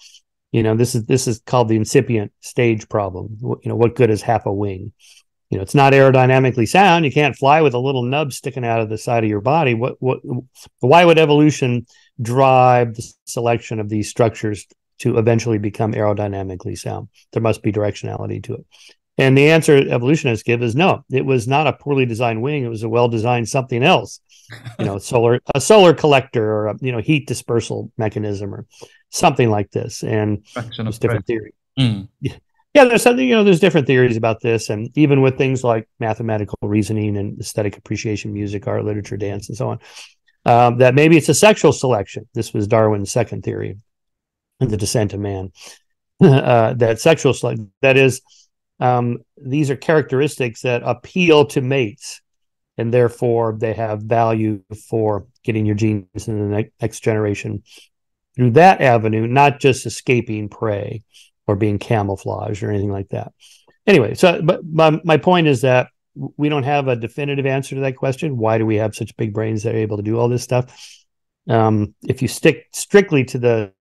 [0.53, 3.39] You know, this is this is called the incipient stage problem.
[3.41, 4.93] You know, what good is half a wing?
[5.51, 7.05] You know, it's not aerodynamically sound.
[7.05, 9.75] You can't fly with a little nub sticking out of the side of your body.
[9.75, 10.21] What what
[10.81, 11.87] why would evolution
[12.21, 14.67] drive the selection of these structures
[14.99, 17.09] to eventually become aerodynamically sound?
[17.33, 18.67] There must be directionality to it.
[19.17, 21.05] And the answer evolutionists give is no.
[21.11, 22.65] It was not a poorly designed wing.
[22.65, 24.21] It was a well designed something else.
[24.79, 28.67] You know, solar a solar collector or a you know heat dispersal mechanism or
[29.11, 30.03] something like this.
[30.03, 31.55] And there's different theory.
[31.79, 32.09] Mm.
[32.21, 33.45] Yeah, there's something you know.
[33.45, 38.33] There's different theories about this, and even with things like mathematical reasoning and aesthetic appreciation,
[38.33, 39.79] music, art, literature, dance, and so on.
[40.47, 42.29] Um, that maybe it's a sexual selection.
[42.35, 43.79] This was Darwin's second theory,
[44.61, 45.53] in the descent of man
[46.21, 47.73] uh, that sexual selection.
[47.83, 48.21] That is,
[48.81, 52.21] um, these are characteristics that appeal to mates,
[52.77, 57.63] and therefore they have value for getting your genes in the ne- next generation
[58.37, 61.03] through that avenue, not just escaping prey
[61.47, 63.33] or being camouflaged or anything like that.
[63.87, 67.81] Anyway, so but my, my point is that we don't have a definitive answer to
[67.83, 68.39] that question.
[68.39, 71.05] Why do we have such big brains that are able to do all this stuff?
[71.49, 73.73] Um, if you stick strictly to the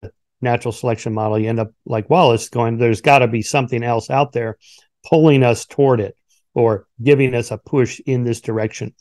[0.42, 4.10] natural selection model, you end up like Wallace going, there's got to be something else
[4.10, 4.58] out there
[5.06, 6.18] pulling us toward it
[6.54, 8.94] or giving us a push in this direction.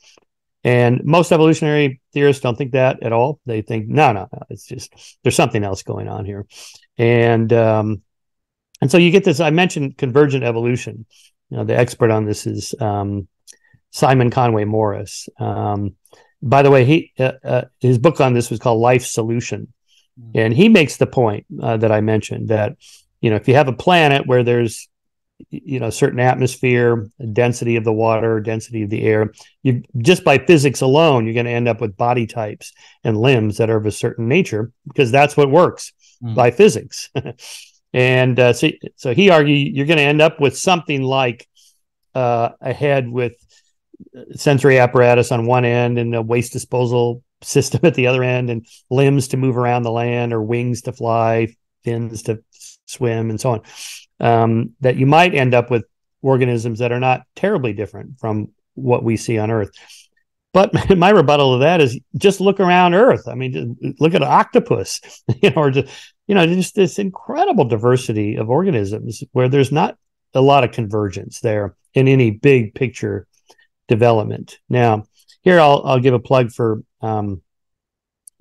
[0.64, 3.40] And most evolutionary theorists don't think that at all.
[3.46, 6.46] They think, no, no, no, it's just there's something else going on here.
[6.96, 8.02] And um,
[8.80, 9.40] and so you get this.
[9.40, 11.06] I mentioned convergent evolution.
[11.50, 13.28] You know, the expert on this is um,
[13.90, 15.28] Simon Conway Morris.
[15.38, 15.96] Um,
[16.42, 19.72] by the way, he uh, uh, his book on this was called Life Solution,
[20.20, 20.38] mm-hmm.
[20.38, 22.76] and he makes the point uh, that I mentioned that
[23.20, 24.88] you know if you have a planet where there's
[25.50, 29.32] you know certain atmosphere density of the water density of the air.
[29.62, 32.72] You just by physics alone you're going to end up with body types
[33.04, 36.34] and limbs that are of a certain nature because that's what works mm.
[36.34, 37.10] by physics.
[37.92, 41.46] And uh, so, so he argued you're going to end up with something like
[42.14, 43.34] uh, a head with
[44.34, 48.66] sensory apparatus on one end and a waste disposal system at the other end and
[48.90, 52.42] limbs to move around the land or wings to fly fins to
[52.86, 53.62] swim and so on
[54.22, 55.84] um, that you might end up with
[56.22, 59.70] organisms that are not terribly different from what we see on earth
[60.54, 64.28] but my rebuttal to that is just look around earth i mean look at an
[64.28, 65.00] octopus
[65.42, 65.92] you know or just
[66.26, 69.98] you know just this incredible diversity of organisms where there's not
[70.34, 73.26] a lot of convergence there in any big picture
[73.88, 74.58] development.
[74.68, 75.04] Now,
[75.42, 77.42] here I'll I'll give a plug for um,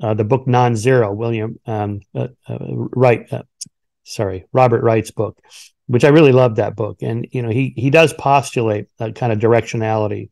[0.01, 3.43] uh, the book Non-Zero, William um, uh, uh, Wright, uh,
[4.03, 5.39] sorry, Robert Wright's book,
[5.87, 6.97] which I really love that book.
[7.01, 10.29] And you know, he he does postulate a kind of directionality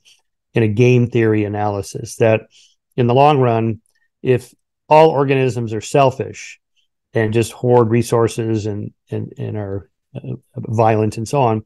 [0.54, 2.42] in a game theory analysis that
[2.96, 3.82] in the long run,
[4.22, 4.54] if
[4.88, 6.60] all organisms are selfish
[7.14, 11.64] and just hoard resources and and and are uh, violent and so on,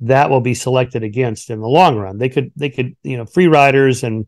[0.00, 2.18] that will be selected against in the long run.
[2.18, 4.26] They could they could you know free riders and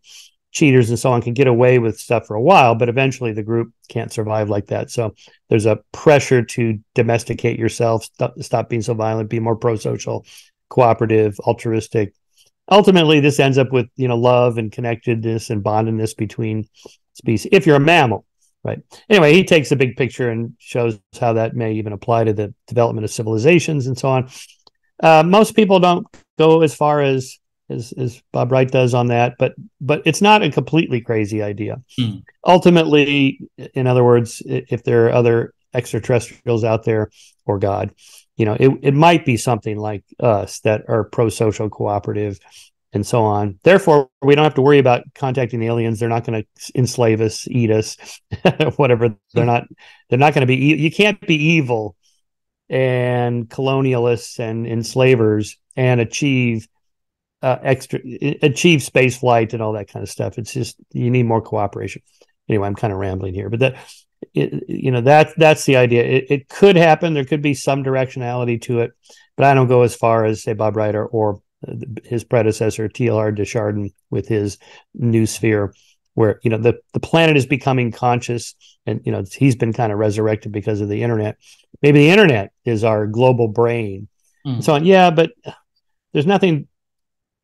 [0.50, 3.42] cheaters and so on can get away with stuff for a while, but eventually the
[3.42, 4.90] group can't survive like that.
[4.90, 5.14] So
[5.48, 10.24] there's a pressure to domesticate yourself, stop, stop being so violent, be more pro-social,
[10.68, 12.14] cooperative, altruistic.
[12.70, 16.68] Ultimately, this ends up with you know love and connectedness and bondedness between
[17.14, 17.50] species.
[17.50, 18.26] If you're a mammal,
[18.62, 18.80] right?
[19.08, 22.54] Anyway, he takes the big picture and shows how that may even apply to the
[22.66, 24.30] development of civilizations and so on.
[25.02, 26.06] Uh, most people don't
[26.38, 30.42] go as far as, as as Bob Wright does on that, but but it's not
[30.42, 31.82] a completely crazy idea.
[31.98, 32.22] Mm.
[32.46, 33.40] Ultimately,
[33.74, 37.10] in other words, if there are other extraterrestrials out there
[37.46, 37.94] or God,
[38.36, 42.38] you know, it, it might be something like us that are pro-social cooperative
[42.92, 43.58] and so on.
[43.64, 46.00] Therefore, we don't have to worry about contacting aliens.
[46.00, 47.96] They're not going to enslave us, eat us,
[48.76, 49.14] whatever.
[49.34, 49.64] They're not.
[50.08, 50.56] They're not going to be.
[50.56, 51.96] You can't be evil
[52.70, 56.68] and colonialists and enslavers and achieve
[57.42, 58.00] uh, extra
[58.42, 60.38] achieve space flight and all that kind of stuff.
[60.38, 62.02] It's just you need more cooperation.
[62.48, 63.76] Anyway, I'm kind of rambling here, but that
[64.34, 66.02] it, you know that that's the idea.
[66.02, 67.14] It, it, could happen.
[67.14, 68.92] There could be some directionality to it,
[69.36, 71.40] but I don't go as far as say Bob Wright or, or
[72.04, 74.58] his predecessor Teilhard de Chardin with his
[74.98, 75.72] noosphere,
[76.14, 79.92] where you know the the planet is becoming conscious and you know he's been kind
[79.92, 81.36] of resurrected because of the internet
[81.80, 84.08] maybe the internet is our global brain
[84.44, 84.62] mm.
[84.62, 85.30] so on yeah but
[86.12, 86.66] there's nothing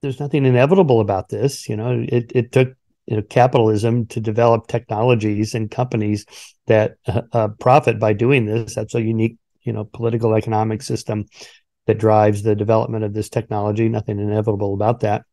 [0.04, 2.68] there's nothing inevitable about this you know it it took
[3.06, 6.26] you know capitalism to develop technologies and companies
[6.66, 11.24] that uh, uh, profit by doing this that's a unique you know political economic system
[11.86, 15.24] that drives the development of this technology nothing inevitable about that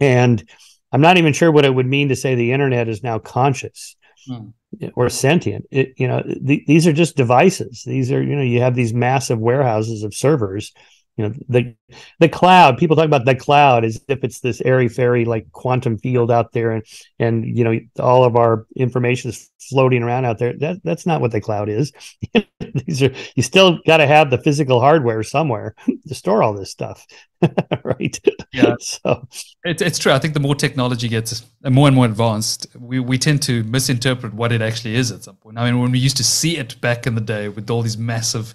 [0.00, 0.46] and
[0.92, 3.96] I'm not even sure what it would mean to say the internet is now conscious
[4.26, 4.48] hmm.
[4.94, 5.66] or sentient.
[5.70, 7.82] It, you know, th- these are just devices.
[7.84, 10.72] These are, you know, you have these massive warehouses of servers
[11.18, 11.74] you know the
[12.20, 15.98] the cloud people talk about the cloud as if it's this airy fairy like quantum
[15.98, 16.84] field out there and
[17.18, 20.54] and you know all of our information is floating around out there.
[20.54, 21.92] That that's not what the cloud is.
[22.86, 25.74] These are you still got to have the physical hardware somewhere
[26.06, 27.04] to store all this stuff
[27.84, 28.18] right?
[28.52, 28.74] Yeah.
[28.80, 29.26] So.
[29.64, 30.12] It, it's true.
[30.12, 34.32] I think the more technology gets more and more advanced we, we tend to misinterpret
[34.34, 35.58] what it actually is at some point.
[35.58, 37.98] I mean when we used to see it back in the day with all these
[37.98, 38.54] massive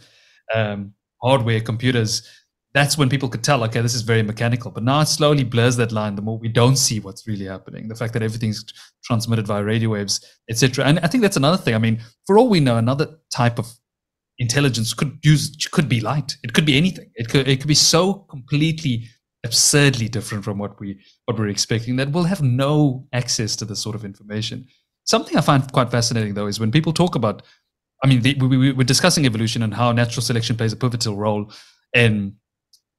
[0.54, 2.28] um, hardware computers
[2.74, 4.72] that's when people could tell, okay, this is very mechanical.
[4.72, 6.16] But now it slowly blurs that line.
[6.16, 8.66] The more we don't see what's really happening, the fact that everything's
[9.04, 10.86] transmitted via radio waves, etc.
[10.86, 11.76] And I think that's another thing.
[11.76, 13.72] I mean, for all we know, another type of
[14.40, 16.36] intelligence could use could be light.
[16.44, 17.12] It could be anything.
[17.16, 19.04] It could it could be so completely
[19.46, 23.80] absurdly different from what we what we're expecting that we'll have no access to this
[23.80, 24.66] sort of information.
[25.06, 27.44] Something I find quite fascinating though is when people talk about,
[28.04, 31.18] I mean, the, we, we, we're discussing evolution and how natural selection plays a pivotal
[31.18, 31.52] role
[31.94, 32.36] in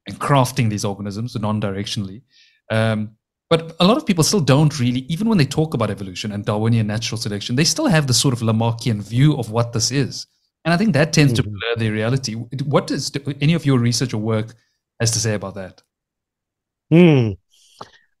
[0.07, 2.21] in crafting these organisms non-directionally.
[2.69, 3.11] Um,
[3.49, 6.45] but a lot of people still don't really, even when they talk about evolution and
[6.45, 10.27] Darwinian natural selection, they still have the sort of Lamarckian view of what this is.
[10.63, 11.43] And I think that tends mm-hmm.
[11.43, 12.33] to blur the reality.
[12.33, 14.55] What does any of your research or work
[14.99, 15.83] has to say about that?
[16.89, 17.31] Hmm.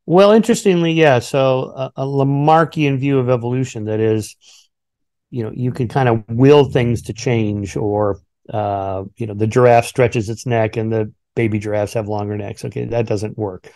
[0.05, 1.17] Well, interestingly, yeah.
[1.19, 4.35] So a, a Lamarckian view of evolution that is,
[5.31, 8.19] you know, you can kind of will things to change, or
[8.49, 12.65] uh, you know, the giraffe stretches its neck and the baby giraffes have longer necks.
[12.65, 13.71] Okay, that doesn't work.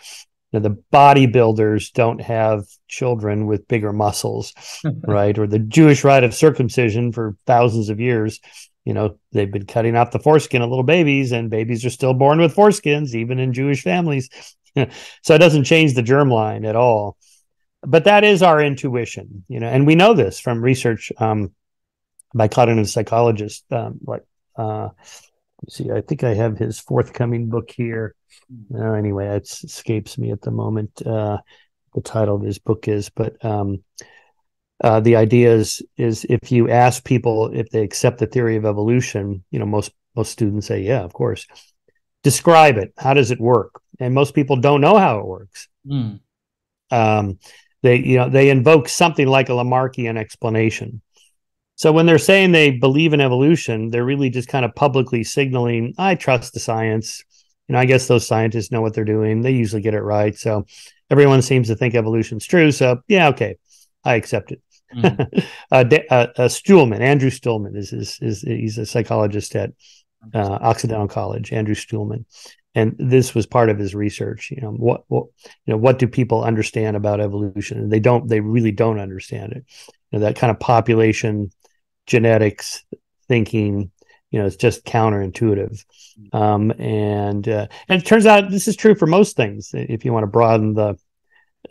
[0.52, 4.52] Now, the bodybuilders don't have children with bigger muscles,
[5.06, 5.38] right?
[5.38, 8.40] Or the Jewish rite of circumcision for thousands of years.
[8.84, 12.14] You know, they've been cutting off the foreskin of little babies, and babies are still
[12.14, 14.28] born with foreskins, even in Jewish families.
[15.22, 17.16] so it doesn't change the germline at all.
[17.82, 21.52] But that is our intuition, you know, and we know this from research um,
[22.34, 24.22] by cognitive psychologists um, like
[24.56, 24.88] uh,
[25.68, 28.14] see, I think I have his forthcoming book here.
[28.74, 31.02] Uh, anyway, it escapes me at the moment.
[31.04, 31.38] Uh,
[31.94, 33.82] the title of his book is, but um,
[34.82, 38.64] uh, the idea is is if you ask people if they accept the theory of
[38.64, 41.46] evolution, you know, most most students say, yeah, of course.
[42.22, 42.92] Describe it.
[42.98, 43.80] How does it work?
[43.98, 45.68] And most people don't know how it works.
[45.86, 46.20] Mm.
[46.90, 47.38] Um,
[47.82, 51.02] they you know they invoke something like a Lamarckian explanation.
[51.80, 55.94] So when they're saying they believe in evolution, they're really just kind of publicly signaling,
[55.96, 57.24] I trust the science.
[57.66, 59.40] You know, I guess those scientists know what they're doing.
[59.40, 60.36] They usually get it right.
[60.36, 60.66] So
[61.08, 62.70] everyone seems to think evolution's true.
[62.70, 63.56] So yeah, okay,
[64.04, 64.60] I accept it.
[64.94, 65.46] Mm.
[65.72, 69.70] uh, uh, uh, Shtulman, Andrew Shtulman is, is, is he's a psychologist at
[70.34, 72.26] uh, Occidental College, Andrew Shtulman,
[72.74, 74.50] and this was part of his research.
[74.50, 75.28] You know what, what
[75.64, 77.78] you know what do people understand about evolution?
[77.78, 78.28] And they don't.
[78.28, 79.64] They really don't understand it.
[80.10, 81.50] You know that kind of population
[82.10, 82.84] genetics
[83.28, 83.92] thinking
[84.30, 85.84] you know it's just counterintuitive.
[86.32, 90.12] Um, and uh, and it turns out this is true for most things if you
[90.12, 90.98] want to broaden the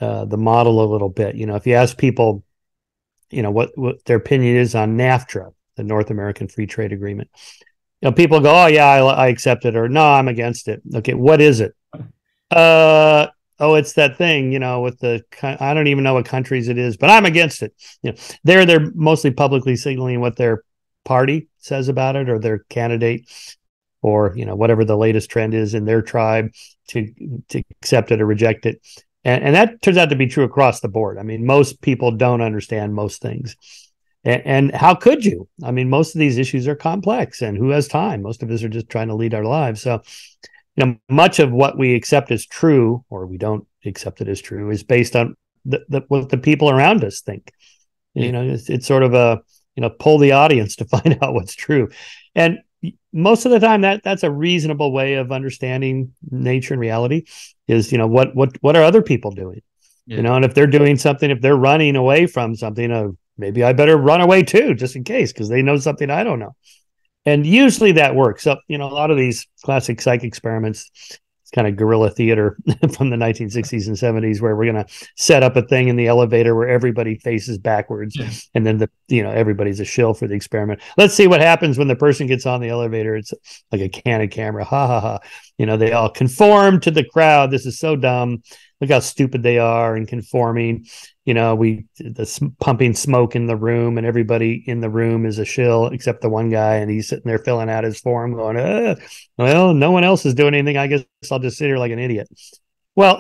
[0.02, 1.36] uh, the model a little bit.
[1.36, 2.44] You know if you ask people
[3.30, 7.30] you know what what their opinion is on NAFTA the North American Free Trade Agreement
[8.02, 10.82] you know people go oh yeah I, I accept it or no I'm against it.
[10.96, 11.76] Okay what is it?
[12.52, 13.28] Uh
[13.60, 16.78] oh, it's that thing, you know, with the I don't even know what countries it
[16.78, 17.74] is, but I'm against it.
[18.02, 20.64] You know, they're they're mostly publicly signaling what their
[21.06, 23.28] party says about it or their candidate
[24.02, 26.52] or you know whatever the latest trend is in their tribe
[26.88, 27.14] to
[27.50, 28.82] to accept it or reject it.
[29.26, 31.18] And, and that turns out to be true across the board.
[31.18, 33.58] I mean, most people don't understand most things.
[34.24, 35.48] And, and how could you?
[35.64, 38.22] I mean, most of these issues are complex, and who has time?
[38.22, 39.82] Most of us are just trying to lead our lives.
[39.82, 40.02] So,
[40.80, 44.40] you know, much of what we accept as true or we don't accept it as
[44.40, 47.52] true is based on the, the, what the people around us think.
[48.14, 49.42] You know, it's, it's sort of a
[49.76, 51.90] you know pull the audience to find out what's true,
[52.36, 52.60] and
[53.14, 57.26] most of the time that that's a reasonable way of understanding nature and reality.
[57.68, 59.62] Is you know what what what are other people doing?
[60.06, 60.18] Yeah.
[60.18, 63.64] You know, and if they're doing something, if they're running away from something, uh, maybe
[63.64, 66.56] I better run away too, just in case, because they know something I don't know
[67.26, 68.44] and usually that works.
[68.44, 70.90] So you know, a lot of these classic psych experiments,
[71.50, 72.58] it's kind of guerrilla theater
[72.96, 76.08] from the 1960s and 70s, where we're going to set up a thing in the
[76.08, 78.30] elevator where everybody faces backwards, yeah.
[78.54, 80.82] and then the you know everybody's a shill for the experiment.
[80.98, 83.16] Let's see what happens when the person gets on the elevator.
[83.16, 83.34] It's
[83.72, 85.20] like a candid camera, ha ha ha.
[85.60, 87.52] You know, they all conform to the crowd.
[87.52, 88.42] This is so dumb
[88.80, 90.86] look how stupid they are and conforming.
[91.26, 95.38] You know, we the pumping smoke in the room, and everybody in the room is
[95.38, 98.58] a shill except the one guy, and he's sitting there filling out his form, going,
[98.58, 98.96] uh,
[99.38, 100.78] "Well, no one else is doing anything.
[100.78, 102.30] I guess I'll just sit here like an idiot."
[102.96, 103.20] Well,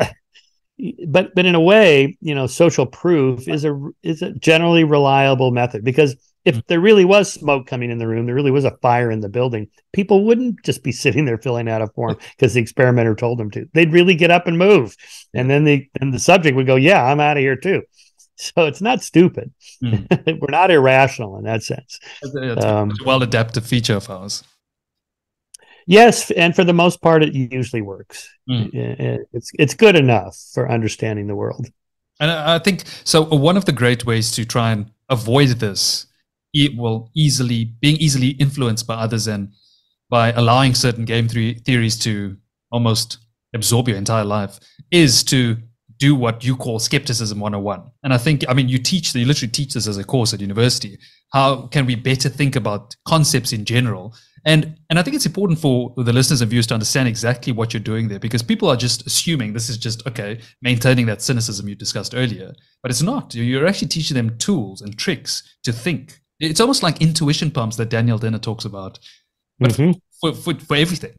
[1.08, 5.52] but but in a way, you know, social proof is a is a generally reliable
[5.52, 6.16] method because
[6.46, 6.68] if mm.
[6.68, 9.30] there really was smoke coming in the room, there really was a fire in the
[9.30, 13.40] building, people wouldn't just be sitting there filling out a form because the experimenter told
[13.40, 13.68] them to.
[13.74, 14.96] They'd really get up and move.
[15.34, 17.84] And then the and the subject would go, Yeah, I'm out of here too.
[18.42, 19.52] So it's not stupid.
[19.84, 20.40] Mm.
[20.40, 22.00] We're not irrational in that sense.
[22.22, 24.46] It's um, a well adapted feature of ours.
[25.86, 28.30] Yes, and for the most part, it usually works.
[28.50, 28.70] Mm.
[29.34, 31.68] It's it's good enough for understanding the world.
[32.22, 33.24] And I think so.
[33.24, 36.06] One of the great ways to try and avoid this
[36.54, 39.52] it will easily being easily influenced by others and
[40.10, 42.36] by allowing certain game theories to
[42.72, 43.20] almost
[43.54, 44.60] absorb your entire life
[44.92, 45.58] is to
[45.98, 49.52] do what you call skepticism 101 and i think i mean you teach you literally
[49.52, 50.98] teach this as a course at university
[51.34, 54.14] how can we better think about concepts in general
[54.46, 57.74] And and I think it's important for the listeners and viewers to understand exactly what
[57.74, 61.68] you're doing there because people are just assuming this is just okay, maintaining that cynicism
[61.68, 62.54] you discussed earlier.
[62.82, 63.36] But it's not.
[63.36, 66.22] You're actually teaching them tools and tricks to think.
[66.40, 69.00] It's almost like intuition pumps that Daniel Dennett talks about,
[69.60, 69.92] but mm-hmm.
[70.22, 71.18] for, for, for everything.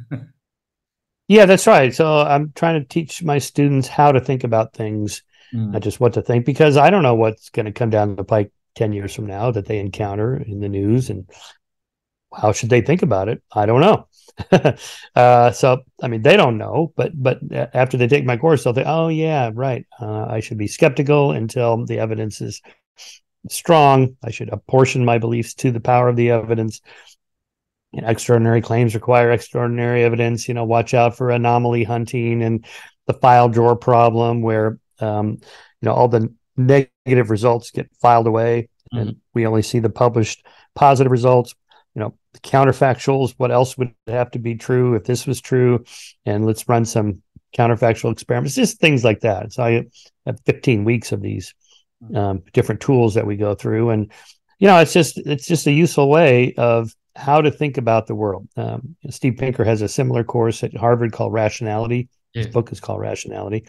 [1.28, 1.94] yeah, that's right.
[1.94, 5.22] So I'm trying to teach my students how to think about things,
[5.54, 5.72] mm.
[5.72, 8.24] not just what to think, because I don't know what's going to come down the
[8.24, 11.28] pike 10 years from now that they encounter in the news and
[12.34, 13.42] how should they think about it?
[13.52, 14.08] I don't know.
[15.16, 18.74] uh, so, I mean, they don't know, but but after they take my course, they'll
[18.74, 19.86] think, oh yeah, right.
[19.98, 22.60] Uh, I should be skeptical until the evidence is
[23.50, 24.16] strong.
[24.24, 26.80] I should apportion my beliefs to the power of the evidence.
[27.92, 30.48] extraordinary claims require extraordinary evidence.
[30.48, 32.64] You know, watch out for anomaly hunting and
[33.06, 35.38] the file drawer problem, where um,
[35.80, 39.08] you know all the negative results get filed away, mm-hmm.
[39.08, 41.54] and we only see the published positive results
[41.96, 45.82] you know the counterfactuals what else would have to be true if this was true
[46.24, 47.22] and let's run some
[47.56, 49.84] counterfactual experiments just things like that so i
[50.26, 51.54] have 15 weeks of these
[52.14, 54.12] um, different tools that we go through and
[54.58, 58.14] you know it's just it's just a useful way of how to think about the
[58.14, 62.42] world um, steve pinker has a similar course at harvard called rationality yeah.
[62.42, 63.66] his book is called rationality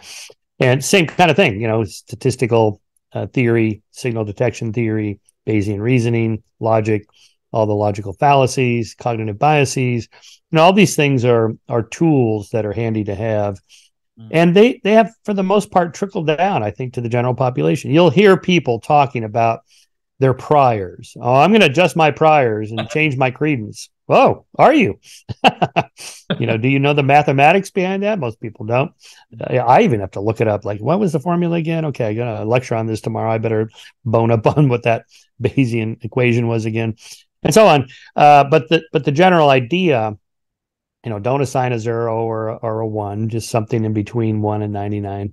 [0.60, 2.82] and same kind of thing you know statistical
[3.14, 7.06] uh, theory signal detection theory bayesian reasoning logic
[7.52, 10.08] all the logical fallacies, cognitive biases.
[10.52, 13.60] You know, all these things are are tools that are handy to have.
[14.20, 14.28] Mm.
[14.32, 17.34] And they they have for the most part trickled down, I think, to the general
[17.34, 17.92] population.
[17.92, 19.62] You'll hear people talking about
[20.20, 21.16] their priors.
[21.20, 23.90] Oh, I'm going to adjust my priors and change my credence.
[24.10, 25.00] Oh, are you?
[26.40, 28.20] you know, do you know the mathematics behind that?
[28.20, 28.94] Most people don't.
[29.42, 30.64] I even have to look it up.
[30.64, 31.86] Like, what was the formula again?
[31.86, 33.32] Okay, I'm going to lecture on this tomorrow.
[33.32, 33.70] I better
[34.06, 35.06] bone up on what that
[35.42, 36.96] Bayesian equation was again
[37.44, 37.88] and so on.
[38.16, 40.18] Uh, but the but the general idea,
[41.08, 44.62] you know, don't assign a zero or or a one, just something in between one
[44.62, 45.32] and ninety nine,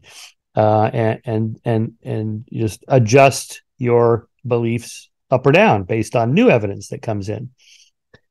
[0.55, 6.49] uh, and and and and just adjust your beliefs up or down based on new
[6.49, 7.51] evidence that comes in.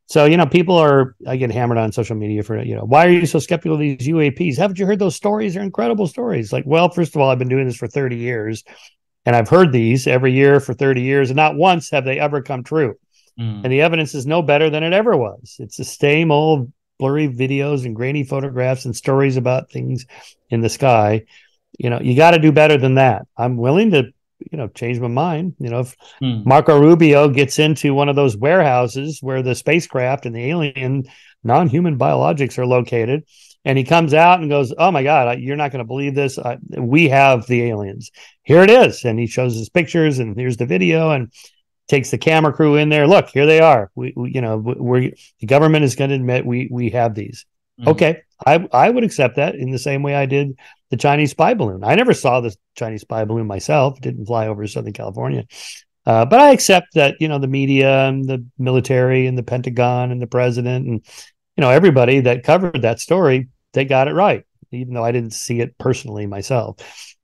[0.06, 3.08] So, you know, people are, I get hammered on social media for, you know, why
[3.08, 4.58] are you so skeptical of these UAPs?
[4.58, 5.54] Haven't you heard those stories?
[5.54, 6.54] They're incredible stories.
[6.54, 8.64] Like, well, first of all, I've been doing this for 30 years
[9.26, 12.41] and I've heard these every year for 30 years, and not once have they ever
[12.41, 12.96] come true.
[13.39, 13.64] Mm.
[13.64, 15.56] And the evidence is no better than it ever was.
[15.60, 16.72] It's the same old
[17.04, 20.06] blurry videos and grainy photographs and stories about things
[20.49, 21.26] in the sky.
[21.78, 23.24] You know, you got to do better than that.
[23.36, 24.04] I'm willing to,
[24.39, 25.56] you know, change my mind.
[25.60, 26.45] You know, if mm.
[26.45, 31.04] Marco Rubio gets into one of those warehouses where the spacecraft and the alien
[31.43, 33.26] non human biologics are located,
[33.66, 36.39] and he comes out and goes, "Oh my God, you're not going to believe this.
[36.39, 38.12] I, we have the aliens.
[38.43, 41.34] Here it is." And he shows his pictures, and here's the video, and
[41.88, 43.08] takes the camera crew in there.
[43.08, 43.92] Look, here they are.
[43.96, 47.46] We, we you know, we're the government is going to admit we we have these.
[47.80, 47.90] Mm-hmm.
[47.90, 50.58] Okay, I I would accept that in the same way I did
[50.90, 51.84] the Chinese spy balloon.
[51.84, 54.00] I never saw the Chinese spy balloon myself.
[54.00, 55.46] Didn't fly over Southern California.
[56.06, 60.12] Uh, but I accept that you know the media and the military and the Pentagon
[60.12, 61.06] and the president and
[61.58, 65.34] you know everybody that covered that story they got it right, even though I didn't
[65.34, 66.78] see it personally myself.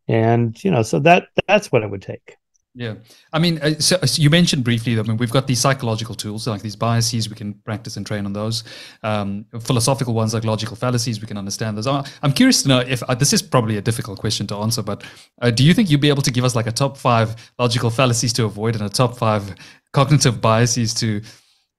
[0.08, 2.36] And you know, so that that's what it would take.
[2.80, 2.94] Yeah,
[3.34, 4.98] I mean, uh, so, you mentioned briefly.
[4.98, 7.30] I mean, we've got these psychological tools, like these biases.
[7.30, 8.64] We can practice and train on those.
[9.04, 11.88] Um, philosophical ones, like logical fallacies, we can understand those.
[11.88, 15.04] I'm curious to know if uh, this is probably a difficult question to answer, but
[15.42, 17.90] uh, do you think you'd be able to give us like a top five logical
[17.90, 19.56] fallacies to avoid and a top five
[19.92, 21.22] cognitive biases to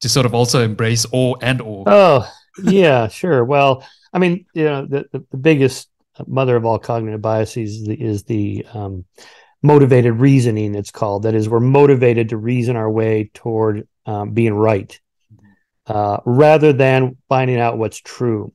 [0.02, 1.84] to sort of also embrace or and or?
[1.86, 2.30] Oh,
[2.62, 3.42] yeah, sure.
[3.46, 5.88] Well, I mean, you know, the, the, the biggest
[6.26, 9.06] mother of all cognitive biases is the, is the um,
[9.62, 14.54] motivated reasoning it's called that is we're motivated to reason our way toward um, being
[14.54, 14.98] right
[15.86, 18.52] uh, rather than finding out what's true.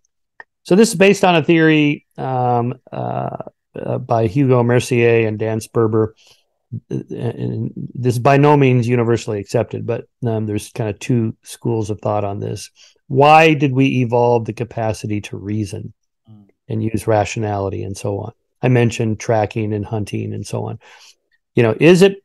[0.64, 3.38] So this is based on a theory um, uh,
[3.76, 6.14] uh, by hugo mercier and dan sperber.
[6.90, 11.90] And this is by no means universally accepted but um, there's kind of two schools
[11.90, 12.72] of thought on this.
[13.08, 15.94] Why did we evolve the capacity to reason
[16.30, 16.50] mm.
[16.68, 18.34] and use rationality and so on
[18.66, 20.80] I mentioned tracking and hunting and so on.
[21.54, 22.18] You know, is it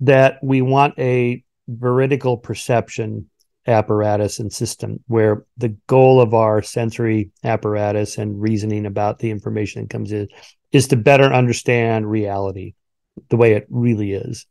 [0.00, 3.28] that we want a veridical perception
[3.66, 9.82] apparatus and system where the goal of our sensory apparatus and reasoning about the information
[9.82, 10.28] that comes in
[10.72, 12.72] is to better understand reality
[13.28, 14.46] the way it really is?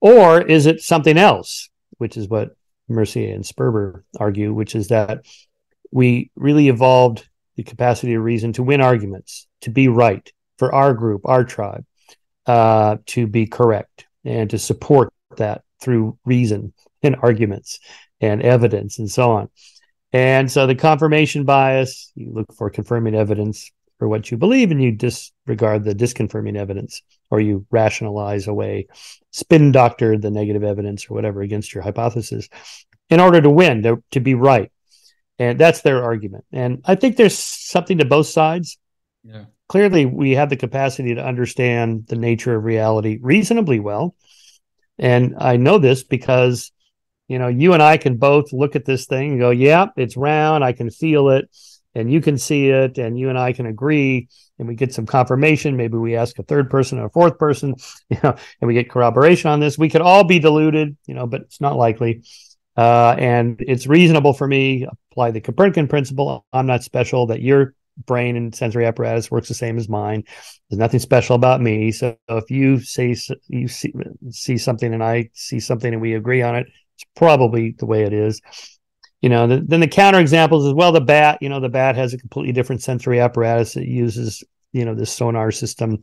[0.00, 2.56] Or is it something else, which is what
[2.88, 5.26] Mercier and Sperber argue, which is that
[5.90, 10.94] we really evolved the capacity to reason to win arguments, to be right, for our
[10.94, 11.84] group, our tribe,
[12.46, 17.80] uh, to be correct and to support that through reason and arguments.
[18.20, 19.48] and evidence and so on.
[20.12, 24.82] And so the confirmation bias, you look for confirming evidence for what you believe and
[24.82, 28.88] you disregard the disconfirming evidence or you rationalize away,
[29.32, 32.48] spin doctor the negative evidence or whatever against your hypothesis
[33.10, 34.72] in order to win, to, to be right.
[35.38, 36.44] And that's their argument.
[36.52, 38.78] And I think there's something to both sides.
[39.22, 39.44] Yeah.
[39.68, 44.14] Clearly, we have the capacity to understand the nature of reality reasonably well.
[44.98, 46.72] And I know this because,
[47.28, 50.16] you know, you and I can both look at this thing and go, yeah, it's
[50.16, 50.64] round.
[50.64, 51.48] I can feel it
[51.96, 55.06] and you can see it and you and I can agree and we get some
[55.06, 55.76] confirmation.
[55.76, 57.74] Maybe we ask a third person or a fourth person,
[58.10, 59.78] you know, and we get corroboration on this.
[59.78, 62.22] We could all be deluded, you know, but it's not likely.
[62.76, 66.44] Uh, and it's reasonable for me apply the Copernican principle.
[66.52, 67.28] I'm not special.
[67.28, 70.24] That your brain and sensory apparatus works the same as mine.
[70.68, 71.92] There's nothing special about me.
[71.92, 73.16] So if you say
[73.48, 73.92] you see
[74.30, 78.02] see something and I see something and we agree on it, it's probably the way
[78.02, 78.40] it is.
[79.22, 81.38] You know, the, then the counter examples is well, the bat.
[81.40, 83.76] You know, the bat has a completely different sensory apparatus.
[83.76, 86.02] It uses you know this sonar system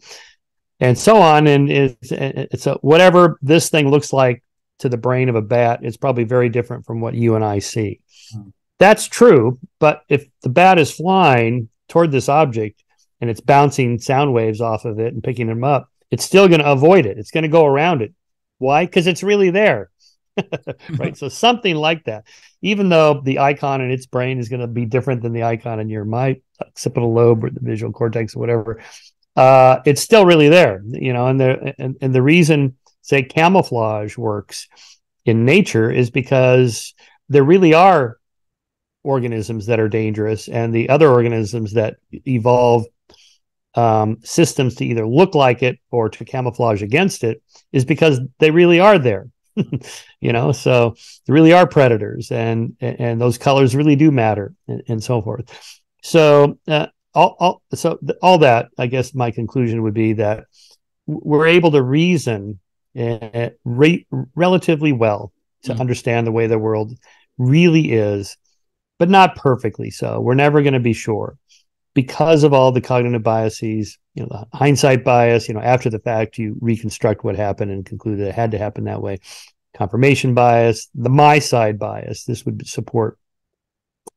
[0.79, 1.47] and so on.
[1.47, 4.43] And it's, it's a, whatever this thing looks like
[4.79, 7.59] to the brain of a bat, it's probably very different from what you and I
[7.59, 8.01] see.
[8.33, 8.49] Hmm.
[8.79, 12.83] That's true, but if the bat is flying toward this object
[13.21, 16.59] and it's bouncing sound waves off of it and picking them up, it's still going
[16.59, 17.19] to avoid it.
[17.19, 18.13] It's going to go around it.
[18.57, 18.85] Why?
[18.85, 19.91] Because it's really there.
[20.97, 21.15] right.
[21.21, 22.25] so something like that,
[22.63, 25.79] even though the icon in its brain is going to be different than the icon
[25.79, 28.81] in your my occipital lobe or the visual cortex or whatever,
[29.35, 30.81] uh, it's still really there.
[30.83, 34.67] You know, and the and, and the reason say camouflage works
[35.25, 36.95] in nature is because
[37.29, 38.17] there really are
[39.03, 41.97] organisms that are dangerous and the other organisms that
[42.27, 42.85] evolve
[43.75, 47.41] um, systems to either look like it or to camouflage against it
[47.71, 49.27] is because they really are there
[50.21, 50.95] you know so
[51.25, 55.79] they really are predators and and those colors really do matter and, and so forth
[56.03, 60.45] so uh, all, all so all that i guess my conclusion would be that
[61.05, 62.59] we're able to reason
[62.97, 65.31] uh, re- relatively well
[65.63, 65.81] to mm-hmm.
[65.81, 66.93] understand the way the world
[67.37, 68.37] really is,
[68.99, 70.19] but not perfectly so.
[70.19, 71.37] We're never going to be sure
[71.93, 75.99] because of all the cognitive biases, you know, the hindsight bias, you know, after the
[75.99, 79.19] fact, you reconstruct what happened and conclude that it had to happen that way.
[79.75, 83.17] Confirmation bias, the my side bias, this would support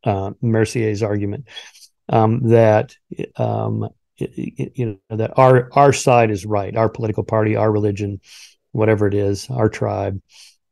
[0.04, 1.48] uh, Mercier's argument
[2.08, 2.94] um, that
[3.36, 8.20] um, you know that our our side is right, our political party, our religion,
[8.72, 10.20] whatever it is, our tribe.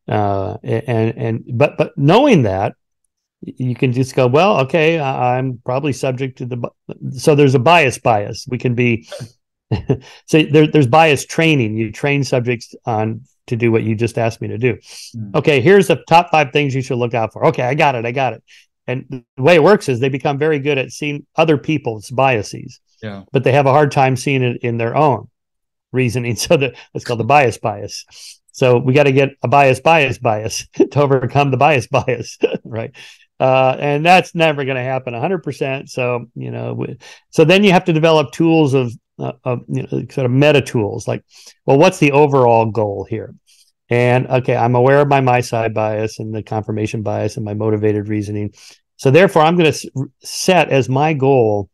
[0.06, 2.74] Uh, and and but but knowing that,
[3.44, 6.70] you can just go, well, okay, I'm probably subject to the.
[7.12, 8.46] So there's a bias bias.
[8.48, 9.08] We can be.
[10.26, 11.76] so there, there's bias training.
[11.76, 14.78] You train subjects on to do what you just asked me to do.
[15.16, 15.34] Mm.
[15.36, 17.46] Okay, here's the top five things you should look out for.
[17.46, 18.06] Okay, I got it.
[18.06, 18.42] I got it.
[18.86, 22.80] And the way it works is they become very good at seeing other people's biases.
[23.02, 23.24] Yeah.
[23.32, 25.28] But they have a hard time seeing it in their own
[25.92, 26.36] reasoning.
[26.44, 28.04] So that that's called the bias bias.
[28.52, 32.94] So we got to get a bias bias bias to overcome the bias bias, right?
[33.40, 35.88] Uh, and that's never going to happen 100%.
[35.88, 36.86] So you know,
[37.30, 40.60] so then you have to develop tools of, uh, of you know, sort of meta
[40.60, 41.24] tools, like,
[41.66, 43.34] well, what's the overall goal here?
[43.90, 47.54] And okay, I'm aware of my my side bias and the confirmation bias and my
[47.54, 48.54] motivated reasoning.
[48.96, 51.68] So therefore, I'm going to set as my goal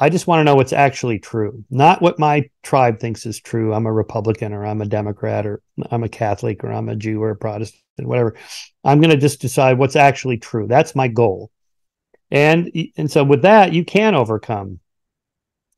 [0.00, 3.74] I just want to know what's actually true, not what my tribe thinks is true.
[3.74, 7.20] I'm a Republican or I'm a Democrat or I'm a Catholic or I'm a Jew
[7.20, 8.36] or a Protestant, whatever.
[8.84, 10.68] I'm going to just decide what's actually true.
[10.68, 11.50] That's my goal.
[12.30, 14.80] And and so with that, you can overcome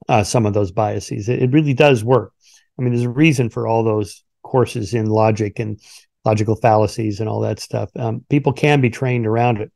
[0.09, 1.29] uh, some of those biases.
[1.29, 2.33] It, it really does work.
[2.79, 5.81] I mean, there's a reason for all those courses in logic and
[6.25, 7.91] logical fallacies and all that stuff.
[7.97, 9.73] Um, people can be trained around it.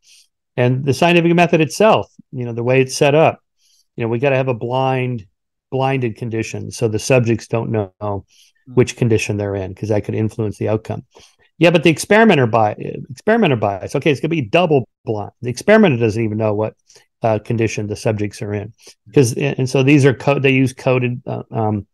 [0.56, 3.43] And the scientific method itself, you know, the way it's set up,
[3.96, 5.26] you know we got to have a blind
[5.70, 8.74] blinded condition so the subjects don't know hmm.
[8.74, 11.04] which condition they're in because that could influence the outcome.
[11.58, 12.78] Yeah but the experimenter bias
[13.10, 15.32] experimenter bias okay it's going to be double blind.
[15.42, 16.74] The experimenter doesn't even know what
[17.22, 18.72] uh, condition the subjects are in
[19.06, 21.86] because and so these are code they use coded uh, um,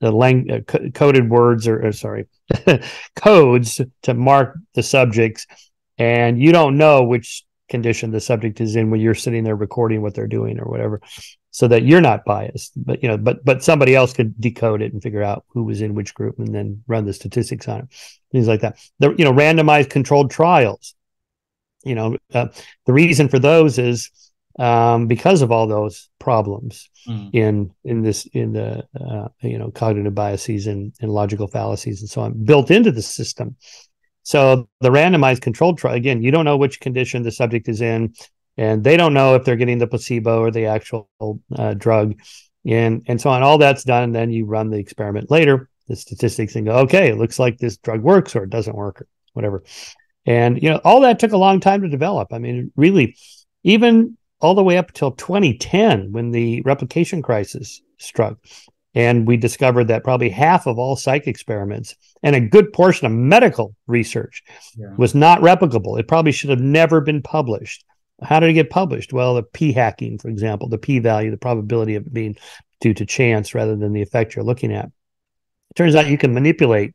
[0.00, 2.26] the lang- uh, co- coded words or, or sorry
[3.16, 5.46] codes to mark the subjects
[5.96, 10.02] and you don't know which condition the subject is in when you're sitting there recording
[10.02, 11.00] what they're doing or whatever
[11.50, 14.92] so that you're not biased but you know but but somebody else could decode it
[14.92, 17.86] and figure out who was in which group and then run the statistics on it
[18.32, 20.94] things like that the you know randomized controlled trials
[21.84, 22.48] you know uh,
[22.86, 24.10] the reason for those is
[24.58, 27.30] um, because of all those problems mm.
[27.32, 32.10] in in this in the uh, you know cognitive biases and, and logical fallacies and
[32.10, 33.56] so on built into the system
[34.24, 38.14] So the randomized controlled trial, again, you don't know which condition the subject is in,
[38.56, 41.08] and they don't know if they're getting the placebo or the actual
[41.56, 42.14] uh, drug,
[42.66, 43.42] and and so on.
[43.42, 47.18] All that's done, then you run the experiment later, the statistics, and go, okay, it
[47.18, 49.62] looks like this drug works or it doesn't work or whatever.
[50.26, 52.32] And you know, all that took a long time to develop.
[52.32, 53.16] I mean, really,
[53.62, 58.38] even all the way up until 2010 when the replication crisis struck.
[58.94, 63.12] And we discovered that probably half of all psych experiments and a good portion of
[63.12, 64.42] medical research
[64.76, 64.94] yeah.
[64.96, 65.98] was not replicable.
[65.98, 67.84] It probably should have never been published.
[68.22, 69.12] How did it get published?
[69.12, 72.36] Well, the p hacking, for example, the p value, the probability of it being
[72.80, 74.86] due to chance rather than the effect you're looking at.
[74.86, 76.94] It turns out you can manipulate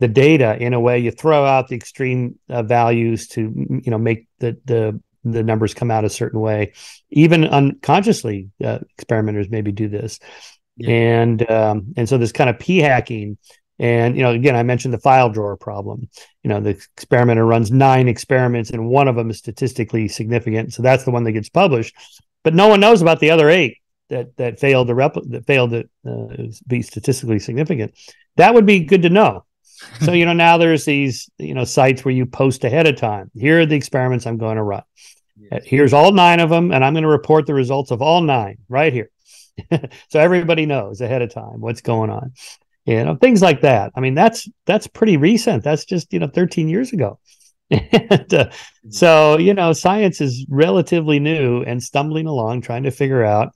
[0.00, 3.40] the data in a way you throw out the extreme uh, values to
[3.84, 6.72] you know make the the the numbers come out a certain way.
[7.10, 10.20] Even unconsciously, uh, experimenters maybe do this,
[10.78, 10.90] yeah.
[10.90, 13.38] and um, and so this kind of p hacking.
[13.80, 16.08] And you know, again, I mentioned the file drawer problem.
[16.42, 20.74] You know, the experimenter runs nine experiments, and one of them is statistically significant.
[20.74, 21.94] So that's the one that gets published,
[22.42, 25.70] but no one knows about the other eight that that failed to repl- that failed
[25.70, 27.94] to uh, be statistically significant.
[28.34, 29.44] That would be good to know
[30.00, 33.30] so you know now there's these you know sites where you post ahead of time
[33.34, 34.82] here are the experiments i'm going to run
[35.36, 35.62] yes.
[35.64, 38.58] here's all nine of them and i'm going to report the results of all nine
[38.68, 39.10] right here
[40.08, 42.32] so everybody knows ahead of time what's going on
[42.88, 43.92] you know things like that.
[43.94, 45.62] I mean that's that's pretty recent.
[45.62, 47.18] That's just you know 13 years ago.
[47.70, 48.90] And uh, mm-hmm.
[48.90, 53.52] so you know science is relatively new and stumbling along trying to figure out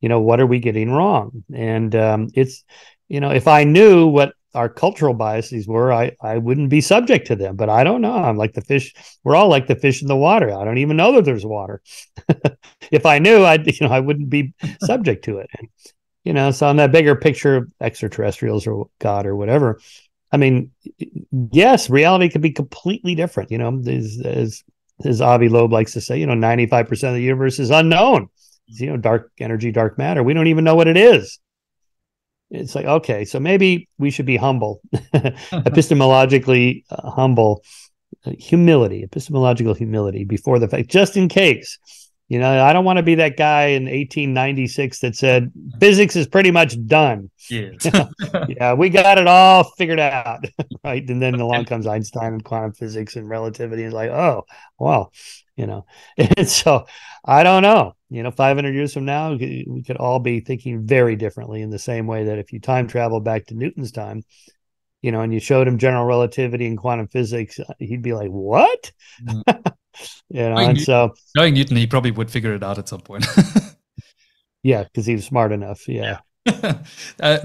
[0.00, 1.44] you know what are we getting wrong?
[1.52, 2.64] And um, it's
[3.08, 7.26] you know if i knew what our cultural biases were, I, I wouldn't be subject
[7.28, 7.56] to them.
[7.56, 8.14] But I don't know.
[8.14, 8.94] I'm like the fish.
[9.22, 10.52] We're all like the fish in the water.
[10.52, 11.82] I don't even know that there's water.
[12.90, 15.50] if I knew, I you know I wouldn't be subject to it.
[15.58, 15.68] And,
[16.24, 19.78] you know, so on that bigger picture of extraterrestrials or God or whatever,
[20.32, 20.72] I mean,
[21.52, 23.50] yes, reality could be completely different.
[23.50, 24.64] You know, as as,
[25.04, 28.28] as Avi Loeb likes to say, you know, 95% of the universe is unknown.
[28.68, 30.24] You know, dark energy, dark matter.
[30.24, 31.38] We don't even know what it is
[32.50, 37.62] it's like okay so maybe we should be humble epistemologically uh, humble
[38.24, 41.78] uh, humility epistemological humility before the fact just in case.
[42.28, 46.26] You know i don't want to be that guy in 1896 that said physics is
[46.26, 47.30] pretty much done.
[47.48, 47.70] Yeah,
[48.48, 50.44] yeah we got it all figured out
[50.82, 51.08] right?
[51.08, 54.44] And then along comes einstein and quantum physics and relativity and like oh
[54.76, 55.12] well
[55.54, 55.86] you know.
[56.18, 56.86] And so
[57.24, 61.16] i don't know you know 500 years from now we could all be thinking very
[61.16, 64.24] differently in the same way that if you time travel back to newton's time
[65.02, 68.30] you know and you showed him general relativity and quantum physics uh, he'd be like
[68.30, 68.92] what?
[69.22, 69.42] Mm.
[70.28, 73.00] you know knowing and so knowing newton he probably would figure it out at some
[73.00, 73.26] point.
[74.62, 76.78] Yeah because he was smart enough yeah, yeah.
[77.20, 77.38] uh,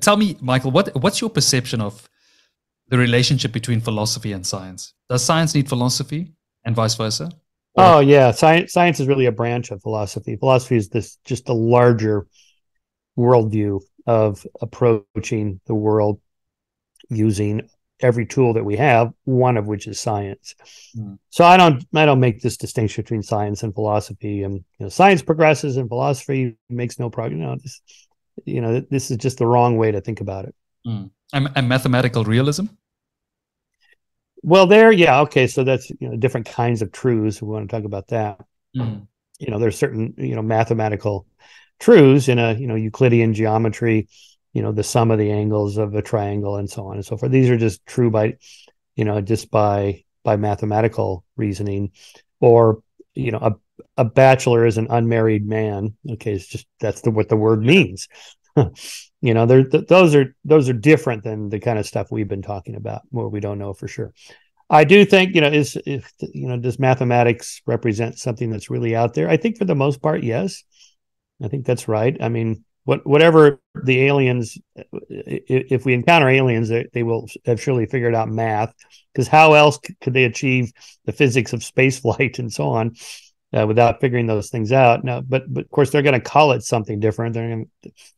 [0.00, 2.08] tell me michael what what's your perception of
[2.90, 4.94] the relationship between philosophy and science?
[5.08, 6.32] Does science need philosophy
[6.64, 7.30] and vice versa
[7.82, 10.36] Oh yeah, science science is really a branch of philosophy.
[10.36, 12.26] Philosophy is this just a larger
[13.18, 16.20] worldview of approaching the world
[17.08, 17.68] using
[18.02, 20.54] every tool that we have, one of which is science.
[20.96, 21.18] Mm.
[21.30, 24.42] So I don't I don't make this distinction between science and philosophy.
[24.42, 27.38] And you know, science progresses and philosophy makes no progress.
[27.38, 27.80] You know, this,
[28.44, 30.54] you know, this is just the wrong way to think about it.
[30.86, 31.10] Mm.
[31.32, 32.66] And, and mathematical realism.
[34.42, 35.46] Well, there, yeah, okay.
[35.46, 37.42] So that's you know different kinds of truths.
[37.42, 38.40] We want to talk about that.
[38.76, 39.06] Mm.
[39.38, 41.26] You know, there's certain you know mathematical
[41.78, 44.08] truths in a you know Euclidean geometry.
[44.52, 47.16] You know, the sum of the angles of a triangle and so on and so
[47.16, 47.30] forth.
[47.30, 48.36] These are just true by,
[48.96, 51.92] you know, just by by mathematical reasoning,
[52.40, 52.82] or
[53.14, 53.52] you know, a
[53.96, 55.94] a bachelor is an unmarried man.
[56.08, 58.08] Okay, it's just that's the what the word means.
[59.20, 62.28] you know there th- those are those are different than the kind of stuff we've
[62.28, 64.12] been talking about where we don't know for sure.
[64.68, 68.94] I do think you know is if you know does mathematics represent something that's really
[68.94, 69.28] out there?
[69.28, 70.62] I think for the most part yes.
[71.42, 72.16] I think that's right.
[72.20, 74.58] I mean what whatever the aliens
[75.00, 78.74] if we encounter aliens they, they will have surely figured out math
[79.12, 80.72] because how else could they achieve
[81.04, 82.94] the physics of space flight and so on
[83.52, 85.04] uh, without figuring those things out.
[85.04, 87.34] Now, but but of course they're going to call it something different.
[87.34, 87.70] They're going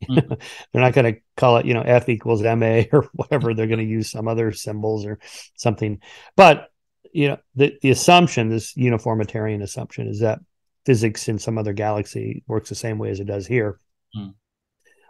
[0.09, 0.33] mm-hmm.
[0.71, 3.53] they're not going to call it you know F equals ma or whatever.
[3.53, 5.19] They're going to use some other symbols or
[5.55, 5.99] something.
[6.35, 6.69] But
[7.11, 10.39] you know the the assumption, this uniformitarian assumption, is that
[10.85, 13.79] physics in some other galaxy works the same way as it does here,
[14.15, 14.33] mm.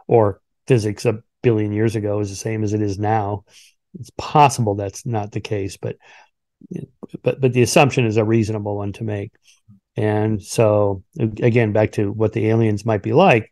[0.07, 3.43] or physics a billion years ago is the same as it is now.
[3.99, 5.97] It's possible that's not the case, but
[7.21, 9.31] but but the assumption is a reasonable one to make.
[9.95, 13.51] And so, again, back to what the aliens might be like.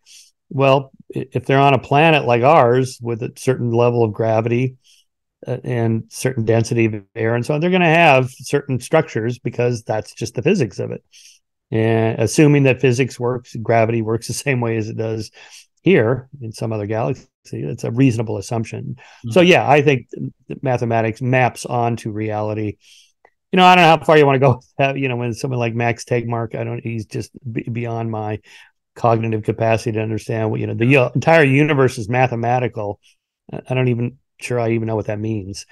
[0.49, 4.77] Well, if they're on a planet like ours with a certain level of gravity,
[5.47, 7.61] uh, and certain density of air and so on.
[7.61, 11.03] They're going to have certain structures because that's just the physics of it.
[11.71, 15.31] And assuming that physics works, gravity works the same way as it does
[15.81, 18.97] here in some other galaxy, it's a reasonable assumption.
[18.97, 19.31] Mm-hmm.
[19.31, 20.09] So yeah, I think
[20.61, 22.77] mathematics maps onto reality.
[23.51, 24.97] You know, I don't know how far you want to go with that.
[24.97, 27.31] You know, when someone like Max Tegmark, I don't, he's just
[27.71, 28.39] beyond my
[28.95, 32.99] cognitive capacity to understand what, you know, the entire universe is mathematical.
[33.51, 35.65] I don't even sure I even know what that means.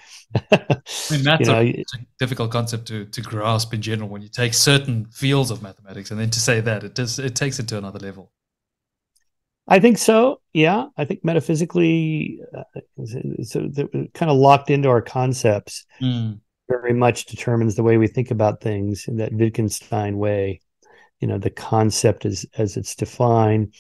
[0.52, 0.74] I
[1.12, 1.86] mean, that's you know, a, a,
[2.20, 6.20] difficult concept to, to grasp in general when you take certain fields of mathematics and
[6.20, 8.32] then to say that it does it takes it to another level.
[9.68, 10.42] I think so.
[10.52, 12.64] Yeah, I think metaphysically, uh,
[13.44, 13.70] so
[14.14, 15.86] kind of locked into our concepts.
[16.02, 16.40] Mm.
[16.70, 20.62] Very much determines the way we think about things in that Wittgenstein way.
[21.20, 23.74] You know, the concept is as it's defined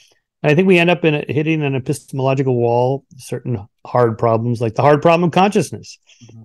[0.43, 4.75] I think we end up in a, hitting an epistemological wall, certain hard problems, like
[4.75, 5.99] the hard problem of consciousness.
[6.23, 6.41] Mm-hmm.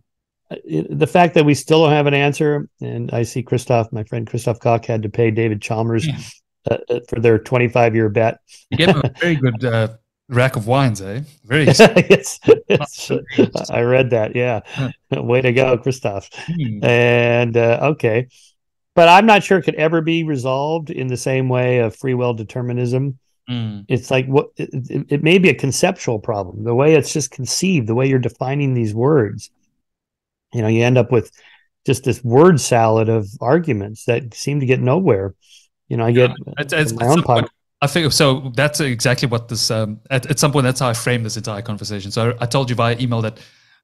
[0.51, 4.05] Uh, the fact that we still don't have an answer, and I see Christoph, my
[4.05, 6.19] friend Christoph Koch, had to pay David Chalmers yeah.
[6.71, 8.41] uh, uh for their 25 year bet.
[8.71, 9.89] You gave him a very good uh,
[10.29, 11.23] rack of wines, eh?
[11.45, 11.65] Very.
[11.67, 12.41] yes,
[13.71, 14.33] I read that.
[14.35, 14.61] Yeah,
[15.11, 16.29] way to go, Christoph.
[16.33, 16.85] Hmm.
[16.85, 18.29] And uh, okay,
[18.95, 22.15] but I'm not sure it could ever be resolved in the same way of free
[22.15, 23.19] will determinism
[23.49, 23.85] Mm.
[23.89, 27.87] It's like what it, it, may be a conceptual problem, the way it's just conceived,
[27.87, 29.51] the way you're defining these words.
[30.53, 31.31] You know, you end up with
[31.85, 35.35] just this word salad of arguments that seem to get nowhere.
[35.89, 37.51] You know, I get yeah, it's, it's, my own point,
[37.85, 38.51] I think so.
[38.57, 39.71] That's exactly what this.
[39.71, 42.11] Um, at, at some point, that's how I framed this entire conversation.
[42.11, 43.39] So I told you via email that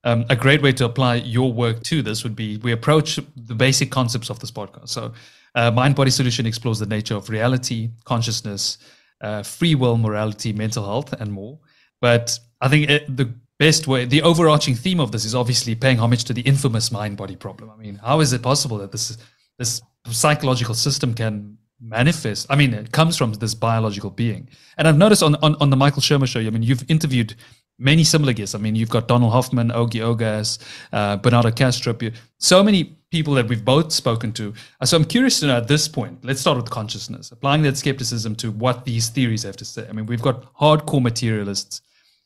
[0.04, 3.54] um, a great way to apply your work to this would be we approach the
[3.54, 4.88] basic concepts of this podcast.
[4.88, 5.12] So,
[5.54, 8.78] uh, mind body solution explores the nature of reality, consciousness,
[9.20, 11.58] uh, free will, morality, mental health, and more.
[12.00, 15.98] But I think it, the best way, the overarching theme of this is obviously paying
[15.98, 17.68] homage to the infamous mind body problem.
[17.68, 19.18] I mean, how is it possible that this
[19.58, 22.46] this psychological system can manifest?
[22.50, 24.48] I mean, it comes from this biological being.
[24.76, 27.34] And I've noticed on, on, on the Michael Shermer show, I mean, you've interviewed
[27.78, 28.54] many similar guests.
[28.54, 30.58] I mean, you've got Donald Hoffman, Ogi Ogas,
[30.92, 34.54] uh, Bernardo Kastrup, so many people that we've both spoken to.
[34.80, 37.76] Uh, so I'm curious to know at this point, let's start with consciousness, applying that
[37.76, 39.86] skepticism to what these theories have to say.
[39.88, 41.80] I mean, we've got hardcore materialists.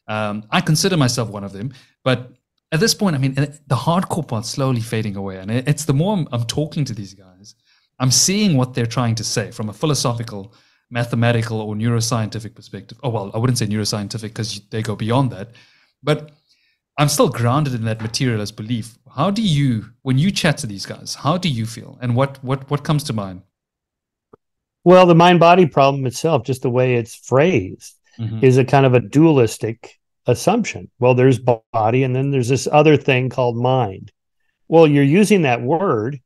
[0.09, 2.33] Um, I consider myself one of them, but
[2.73, 5.39] at this point, I mean, the hardcore part's slowly fading away.
[5.39, 7.55] And it's the more I'm, I'm talking to these guys,
[7.99, 10.53] I'm seeing what they're trying to say from a philosophical
[10.91, 12.99] mathematical or neuroscientific perspective.
[13.03, 15.51] Oh, well, I wouldn't say neuroscientific because they go beyond that.
[16.03, 16.33] But
[16.99, 18.97] I'm still grounded in that materialist belief.
[19.15, 22.43] How do you, when you chat to these guys, how do you feel, and what
[22.45, 23.43] what what comes to mind?
[24.85, 28.45] Well, the mind body problem itself, just the way it's phrased, mm-hmm.
[28.45, 30.91] is a kind of a dualistic assumption.
[30.99, 34.13] Well, there's body, and then there's this other thing called mind.
[34.69, 36.21] Well, you're using that word,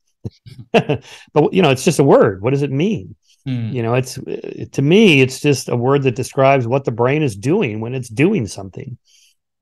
[0.71, 2.41] but you know, it's just a word.
[2.41, 3.15] What does it mean?
[3.47, 3.73] Mm.
[3.73, 4.19] You know, it's
[4.71, 8.09] to me, it's just a word that describes what the brain is doing when it's
[8.09, 8.97] doing something.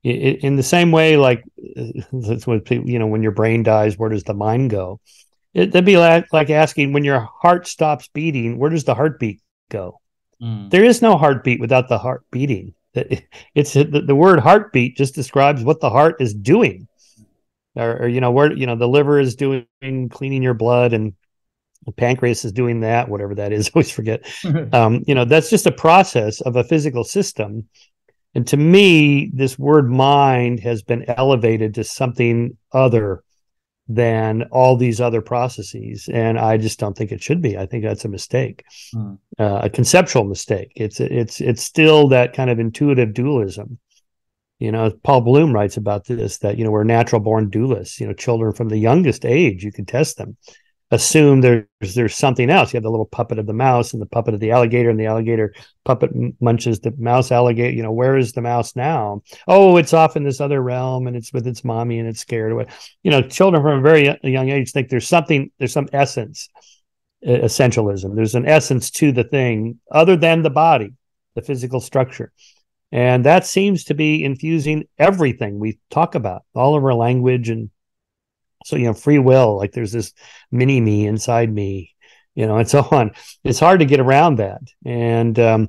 [0.04, 1.44] It, in the same way, like
[2.12, 5.00] that's what people, you know, when your brain dies, where does the mind go?
[5.54, 9.40] It, that'd be like, like asking when your heart stops beating, where does the heartbeat
[9.70, 10.00] go?
[10.42, 10.70] Mm.
[10.70, 12.74] There is no heartbeat without the heart beating.
[13.54, 16.88] It's the, the word heartbeat just describes what the heart is doing,
[17.78, 19.66] or, or you know where you know the liver is doing
[20.10, 21.14] cleaning your blood and
[21.86, 23.70] the pancreas is doing that, whatever that is.
[23.74, 24.26] Always forget.
[24.72, 27.68] um, you know, that's just a process of a physical system.
[28.34, 33.22] And to me, this word mind has been elevated to something other
[33.88, 36.10] than all these other processes.
[36.12, 37.56] And I just don't think it should be.
[37.56, 38.64] I think that's a mistake,
[38.94, 39.18] mm.
[39.38, 40.72] uh, a conceptual mistake.
[40.76, 43.78] It's it's it's still that kind of intuitive dualism.
[44.58, 48.00] You know, Paul Bloom writes about this that you know we're natural born dualists.
[48.00, 50.36] You know, children from the youngest age you can test them
[50.90, 52.72] assume there's there's something else.
[52.72, 54.98] You have the little puppet of the mouse and the puppet of the alligator, and
[54.98, 55.54] the alligator
[55.84, 57.74] puppet munches the mouse alligator.
[57.74, 59.22] You know, where is the mouse now?
[59.46, 62.52] Oh, it's off in this other realm, and it's with its mommy, and it's scared
[62.52, 62.66] away.
[63.02, 66.48] You know, children from a very young age think there's something, there's some essence,
[67.26, 68.14] essentialism.
[68.14, 70.94] There's an essence to the thing other than the body,
[71.34, 72.32] the physical structure.
[72.90, 77.70] And that seems to be infusing everything we talk about, all of our language and
[78.64, 80.12] so you know free will like there's this
[80.50, 81.94] mini me inside me
[82.34, 83.12] you know and so on.
[83.44, 84.62] It's hard to get around that.
[84.84, 85.68] And um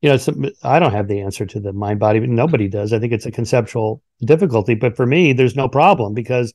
[0.00, 2.92] you know some, i don't have the answer to the mind body but nobody does.
[2.92, 6.52] I think it's a conceptual difficulty but for me there's no problem because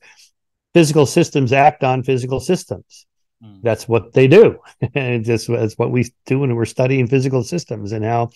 [0.74, 3.06] physical systems act on physical systems.
[3.42, 3.62] Mm.
[3.62, 4.58] that's what they do.
[4.94, 8.30] And just that's what we do when we're studying physical systems and how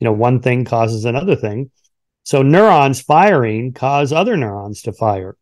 [0.00, 1.70] you know one thing causes another thing
[2.22, 5.36] so neurons firing cause other neurons to fire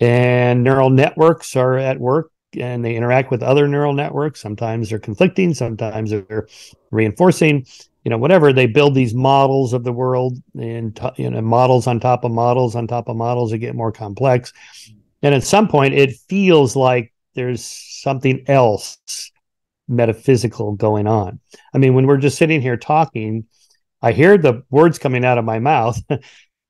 [0.00, 4.40] and neural networks are at work and they interact with other neural networks.
[4.40, 6.48] Sometimes they're conflicting, sometimes they're
[6.90, 7.66] reinforcing,
[8.04, 8.52] you know, whatever.
[8.52, 12.74] They build these models of the world and, you know, models on top of models
[12.74, 14.52] on top of models that get more complex.
[15.22, 18.98] And at some point, it feels like there's something else
[19.88, 21.40] metaphysical going on.
[21.74, 23.46] I mean, when we're just sitting here talking,
[24.02, 26.00] I hear the words coming out of my mouth,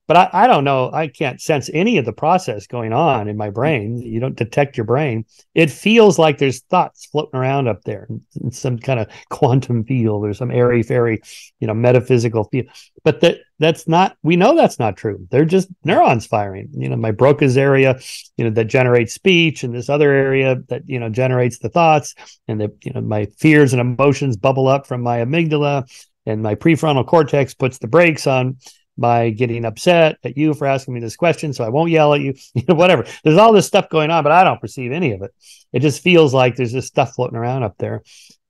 [0.09, 0.91] but I, I don't know.
[0.91, 3.99] I can't sense any of the process going on in my brain.
[3.99, 5.26] You don't detect your brain.
[5.55, 8.09] It feels like there's thoughts floating around up there
[8.41, 11.20] in some kind of quantum field or some airy fairy,
[11.61, 12.68] you know, metaphysical field.
[13.05, 14.16] But that that's not.
[14.22, 15.26] We know that's not true.
[15.31, 16.70] They're just neurons firing.
[16.72, 17.99] You know, my Broca's area,
[18.37, 22.14] you know, that generates speech, and this other area that you know generates the thoughts,
[22.47, 25.85] and the you know my fears and emotions bubble up from my amygdala,
[26.29, 28.59] and my prefrontal cortex puts the brakes on
[28.99, 32.20] by getting upset at you for asking me this question, so I won't yell at
[32.20, 33.07] you, you know, whatever.
[33.24, 35.33] There's all this stuff going on, but I don't perceive any of it.
[35.72, 38.03] It just feels like there's this stuff floating around up there.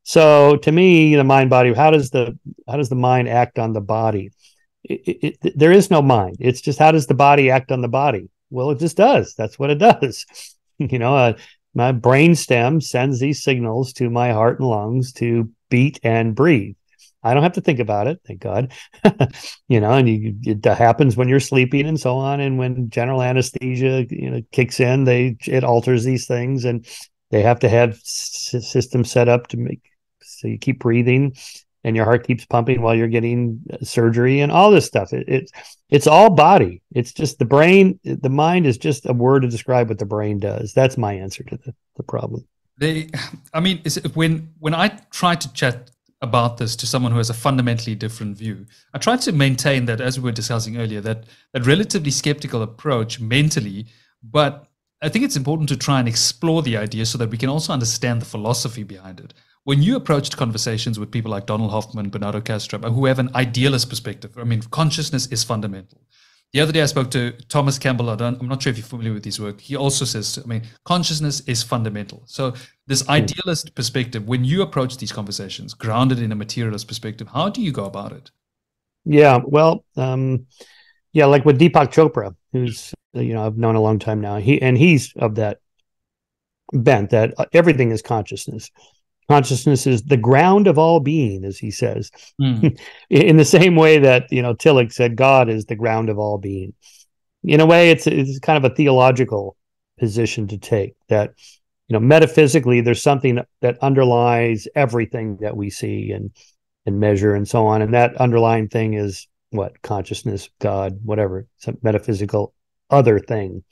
[0.02, 3.74] So to me, the mind body, how does the how does the mind act on
[3.74, 4.32] the body?
[4.82, 6.36] It, it, it, there is no mind.
[6.40, 8.30] It's just how does the body act on the body?
[8.50, 9.34] Well, it just does.
[9.34, 10.24] That's what it does.
[10.78, 11.32] you know, uh,
[11.74, 16.74] my brain stem sends these signals to my heart and lungs to beat and breathe.
[17.22, 18.72] I don't have to think about it, thank God.
[19.68, 22.40] you know, and you, it happens when you're sleeping and so on.
[22.40, 26.86] And when general anesthesia, you know, kicks in, they it alters these things, and
[27.30, 29.82] they have to have s- systems set up to make
[30.20, 31.34] so you keep breathing,
[31.82, 35.12] and your heart keeps pumping while you're getting uh, surgery and all this stuff.
[35.12, 35.52] It, it's
[35.90, 36.82] it's all body.
[36.94, 37.98] It's just the brain.
[38.04, 40.72] The mind is just a word to describe what the brain does.
[40.72, 42.46] That's my answer to the, the problem.
[42.78, 43.10] They,
[43.52, 43.82] I mean,
[44.14, 45.90] when when I try to chat
[46.20, 48.66] about this to someone who has a fundamentally different view.
[48.92, 53.20] I tried to maintain that, as we were discussing earlier, that that relatively skeptical approach
[53.20, 53.86] mentally,
[54.22, 54.66] but
[55.00, 57.72] I think it's important to try and explore the idea so that we can also
[57.72, 59.32] understand the philosophy behind it.
[59.62, 63.88] When you approached conversations with people like Donald Hoffman, Bernardo Kastrup, who have an idealist
[63.88, 66.00] perspective, I mean, consciousness is fundamental.
[66.52, 68.08] The other day, I spoke to Thomas Campbell.
[68.08, 69.60] I am not sure if you're familiar with his work.
[69.60, 72.22] He also says, I mean, consciousness is fundamental.
[72.26, 72.54] So,
[72.86, 73.10] this hmm.
[73.10, 77.70] idealist perspective, when you approach these conversations, grounded in a materialist perspective, how do you
[77.70, 78.30] go about it?
[79.04, 80.46] Yeah, well, um,
[81.12, 84.36] yeah, like with Deepak Chopra, who's you know I've known a long time now.
[84.36, 85.58] He and he's of that
[86.72, 88.70] bent that everything is consciousness.
[89.28, 92.10] Consciousness is the ground of all being, as he says.
[92.40, 92.78] Mm.
[93.10, 96.38] In the same way that you know Tillich said, God is the ground of all
[96.38, 96.72] being.
[97.44, 99.56] In a way, it's it's kind of a theological
[99.98, 101.34] position to take that
[101.88, 106.30] you know metaphysically there's something that underlies everything that we see and
[106.86, 111.76] and measure and so on, and that underlying thing is what consciousness, God, whatever, some
[111.82, 112.54] metaphysical
[112.90, 113.62] other thing.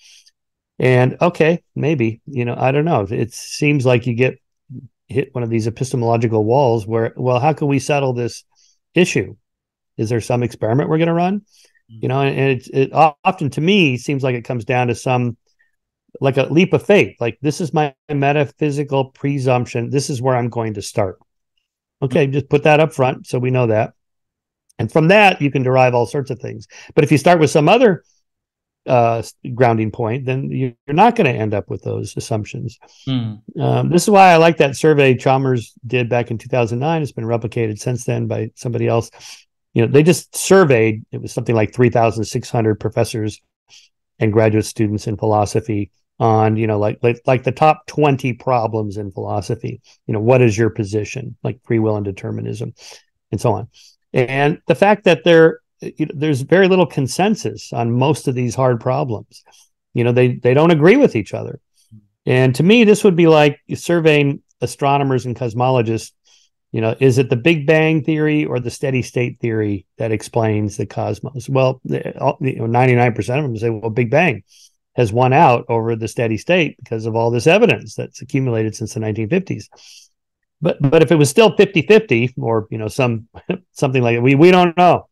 [0.79, 3.07] And okay, maybe you know I don't know.
[3.09, 4.39] It seems like you get
[5.09, 8.45] hit one of these epistemological walls where, well, how can we settle this
[8.95, 9.37] issue?
[9.97, 11.41] Is there some experiment we're going to run?
[11.41, 11.99] Mm-hmm.
[12.03, 15.37] You know, and, it, it often to me seems like it comes down to some
[16.21, 17.17] like a leap of faith.
[17.21, 19.91] Like this is my metaphysical presumption.
[19.91, 21.19] This is where I'm going to start.
[22.03, 22.33] Okay, mm-hmm.
[22.33, 23.93] just put that up front so we know that.
[24.79, 26.67] And from that, you can derive all sorts of things.
[26.95, 28.05] But if you start with some other
[28.87, 29.23] uh,
[29.55, 32.79] grounding point, then you're not going to end up with those assumptions.
[33.09, 33.41] Mm.
[33.61, 37.03] Um, this is why I like that survey Chalmers did back in 2009.
[37.03, 39.11] It's been replicated since then by somebody else.
[39.75, 43.41] You know, they just surveyed, it was something like 3,600 professors
[44.19, 48.97] and graduate students in philosophy on, you know, like, like, like the top 20 problems
[48.97, 49.83] in philosophy.
[50.07, 52.73] You know, what is your position, like free will and determinism,
[53.31, 53.69] and so on.
[54.15, 58.55] And the fact that they're you know, there's very little consensus on most of these
[58.55, 59.45] hard problems.
[59.95, 61.61] You know, they they don't agree with each other.
[62.27, 66.13] And to me, this would be like surveying astronomers and cosmologists.
[66.73, 70.77] You know, is it the Big Bang theory or the steady state theory that explains
[70.77, 71.49] the cosmos?
[71.49, 74.43] Well, you know, 99% of them say, well, Big Bang
[74.97, 78.95] has won out over the steady state because of all this evidence that's accumulated since
[78.95, 79.67] the 1950s.
[80.61, 83.29] But but if it was still 50-50 or you know some
[83.73, 85.09] something like it, we we don't know.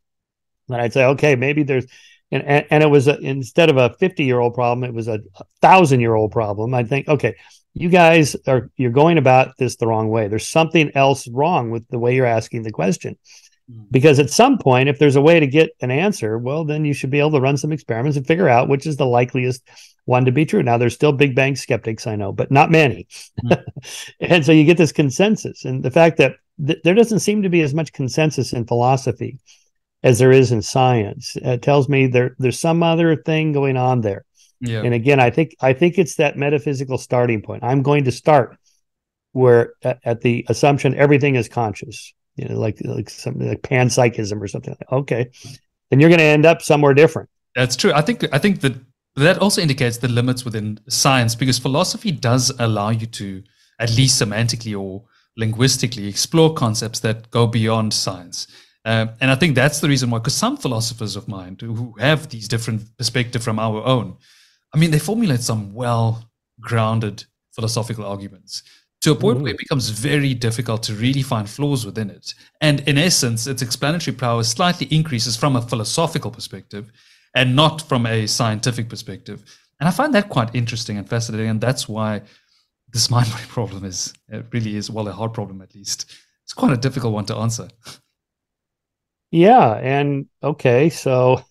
[0.69, 1.87] And I'd say, okay, maybe there's,
[2.31, 5.09] and, and, and it was a, instead of a 50 year old problem, it was
[5.09, 6.75] a, a thousand year old problem.
[6.75, 7.37] I'd think, okay,
[7.75, 10.29] you guys are, you're going about this the wrong way.
[10.29, 13.17] There's something else wrong with the way you're asking the question.
[13.71, 13.87] Mm.
[13.91, 16.95] Because at some point, if there's a way to get an answer, well, then you
[16.95, 19.63] should be able to run some experiments and figure out which is the likeliest
[20.05, 20.63] one to be true.
[20.63, 23.09] Now, there's still Big Bang skeptics, I know, but not many.
[23.45, 23.65] Mm.
[24.21, 25.65] and so you get this consensus.
[25.65, 29.39] And the fact that th- there doesn't seem to be as much consensus in philosophy
[30.05, 31.37] as there is in science.
[31.37, 34.25] It tells me there there's some other thing going on there.
[34.61, 34.83] Yeah.
[34.83, 37.65] And again, I think I think it's that metaphysical starting point.
[37.65, 38.57] I'm going to start
[39.33, 42.15] where at, at the assumption everything is conscious.
[42.37, 44.77] You know, like like something like panpsychism or something.
[44.79, 45.31] Like, okay,
[45.91, 47.29] then you're going to end up somewhere different.
[47.57, 47.93] That's true.
[47.93, 48.75] I think I think that
[49.17, 53.43] that also indicates the limits within science because philosophy does allow you to
[53.79, 55.05] at least semantically or
[55.37, 58.47] linguistically explore concepts that go beyond science.
[58.85, 62.29] Um, and I think that's the reason why, because some philosophers of mind who have
[62.29, 64.17] these different perspectives from our own,
[64.75, 66.31] I mean, they formulate some well
[66.61, 68.63] grounded philosophical arguments
[69.01, 69.45] to a point mm-hmm.
[69.45, 72.35] where it becomes very difficult to really find flaws within it.
[72.61, 76.91] And in essence, its explanatory power slightly increases from a philosophical perspective
[77.35, 79.45] and not from a scientific perspective.
[79.79, 81.49] And I find that quite interesting and fascinating.
[81.49, 82.23] And that's why
[82.93, 86.11] this mind body problem is, it really is, well, a hard problem at least.
[86.45, 87.69] It's quite a difficult one to answer.
[89.35, 89.73] Yeah.
[89.73, 90.91] And okay.
[90.91, 91.43] So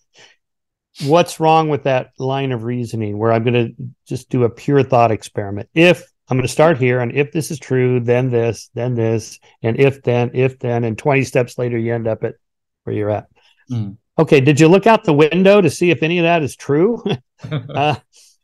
[1.02, 3.74] what's wrong with that line of reasoning where I'm going to
[4.08, 5.68] just do a pure thought experiment?
[5.74, 9.38] If I'm going to start here, and if this is true, then this, then this,
[9.62, 12.36] and if then, if then, and 20 steps later, you end up at
[12.84, 13.26] where you're at.
[13.70, 13.98] Mm.
[14.18, 14.40] Okay.
[14.40, 17.04] Did you look out the window to see if any of that is true?
[17.52, 17.96] uh,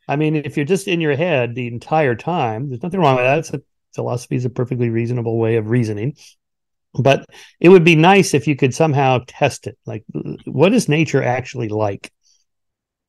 [0.07, 3.25] I mean, if you're just in your head the entire time, there's nothing wrong with
[3.25, 3.39] that.
[3.39, 3.61] It's a,
[3.95, 6.15] philosophy is a perfectly reasonable way of reasoning
[6.93, 7.25] but
[7.59, 9.77] it would be nice if you could somehow test it.
[9.85, 10.03] Like
[10.45, 12.11] what is nature actually like?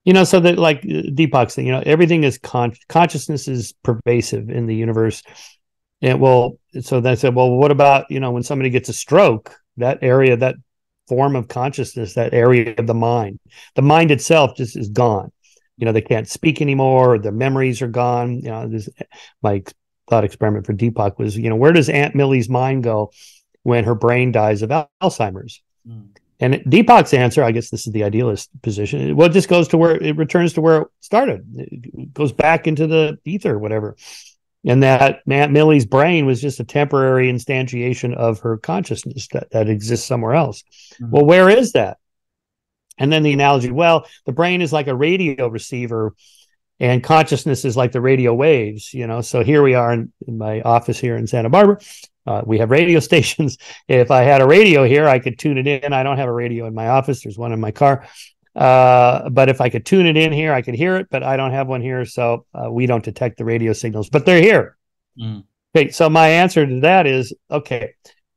[0.04, 4.50] You know so that like deepak's thing you know everything is con- consciousness is pervasive
[4.50, 5.22] in the universe.
[6.00, 9.56] And well so they said well what about you know when somebody gets a stroke
[9.76, 10.56] that area that
[11.08, 13.38] form of consciousness that area of the mind
[13.74, 15.30] the mind itself just is gone.
[15.76, 18.38] You know they can't speak anymore the memories are gone.
[18.38, 18.88] You know this
[19.40, 19.62] my
[20.10, 23.12] thought experiment for deepak was you know where does aunt millie's mind go
[23.62, 24.70] when her brain dies of
[25.02, 25.62] Alzheimer's.
[25.88, 26.08] Mm.
[26.40, 29.14] And Deepak's answer, I guess this is the idealist position.
[29.14, 31.46] Well, it just goes to where it returns to where it started.
[31.54, 33.96] It goes back into the ether, whatever.
[34.64, 39.68] And that Aunt Millie's brain was just a temporary instantiation of her consciousness that, that
[39.68, 40.64] exists somewhere else.
[40.94, 41.10] Mm-hmm.
[41.10, 41.98] Well, where is that?
[42.98, 46.14] And then the analogy, well, the brain is like a radio receiver
[46.78, 49.20] and consciousness is like the radio waves, you know.
[49.20, 51.78] So here we are in, in my office here in Santa Barbara.
[52.26, 53.58] Uh, we have radio stations.
[53.88, 55.92] If I had a radio here, I could tune it in.
[55.92, 57.22] I don't have a radio in my office.
[57.22, 58.06] There's one in my car.
[58.54, 61.36] Uh, but if I could tune it in here, I could hear it, but I
[61.36, 62.04] don't have one here.
[62.04, 64.76] So uh, we don't detect the radio signals, but they're here.
[65.18, 65.44] Mm.
[65.74, 65.90] Okay.
[65.90, 67.94] So my answer to that is okay,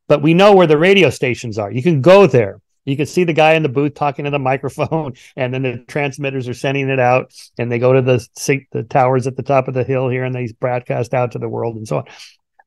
[0.07, 1.71] but we know where the radio stations are.
[1.71, 2.61] You can go there.
[2.85, 5.83] You can see the guy in the booth talking to the microphone, and then the
[5.87, 8.25] transmitters are sending it out, and they go to the
[8.71, 11.49] the towers at the top of the hill here, and they broadcast out to the
[11.49, 12.05] world and so on.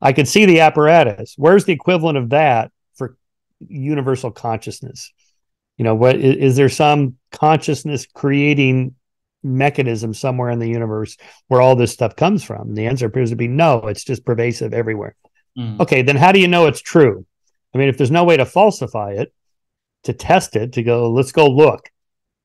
[0.01, 1.34] I can see the apparatus.
[1.36, 3.16] Where's the equivalent of that for
[3.66, 5.12] universal consciousness?
[5.76, 8.94] You know, what is, is there some consciousness creating
[9.42, 12.68] mechanism somewhere in the universe where all this stuff comes from?
[12.68, 15.16] And the answer appears to be no, it's just pervasive everywhere.
[15.57, 15.80] Mm.
[15.80, 17.26] Okay, then how do you know it's true?
[17.74, 19.32] I mean, if there's no way to falsify it,
[20.05, 21.90] to test it, to go, let's go look,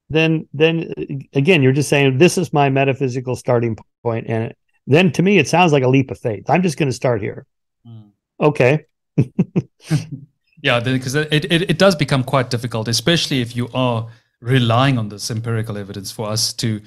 [0.09, 0.93] then then
[1.33, 4.53] again, you're just saying this is my metaphysical starting point, and
[4.87, 6.49] then to me it sounds like a leap of faith.
[6.49, 7.45] I'm just going to start here.
[7.87, 8.11] Mm.
[8.39, 8.85] Okay.
[10.61, 14.07] yeah, because it, it it does become quite difficult, especially if you are
[14.41, 16.81] relying on this empirical evidence for us to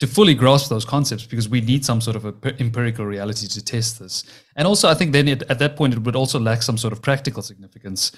[0.00, 3.64] to fully grasp those concepts because we need some sort of a empirical reality to
[3.64, 4.24] test this.
[4.54, 6.92] And also, I think then it, at that point it would also lack some sort
[6.92, 8.12] of practical significance,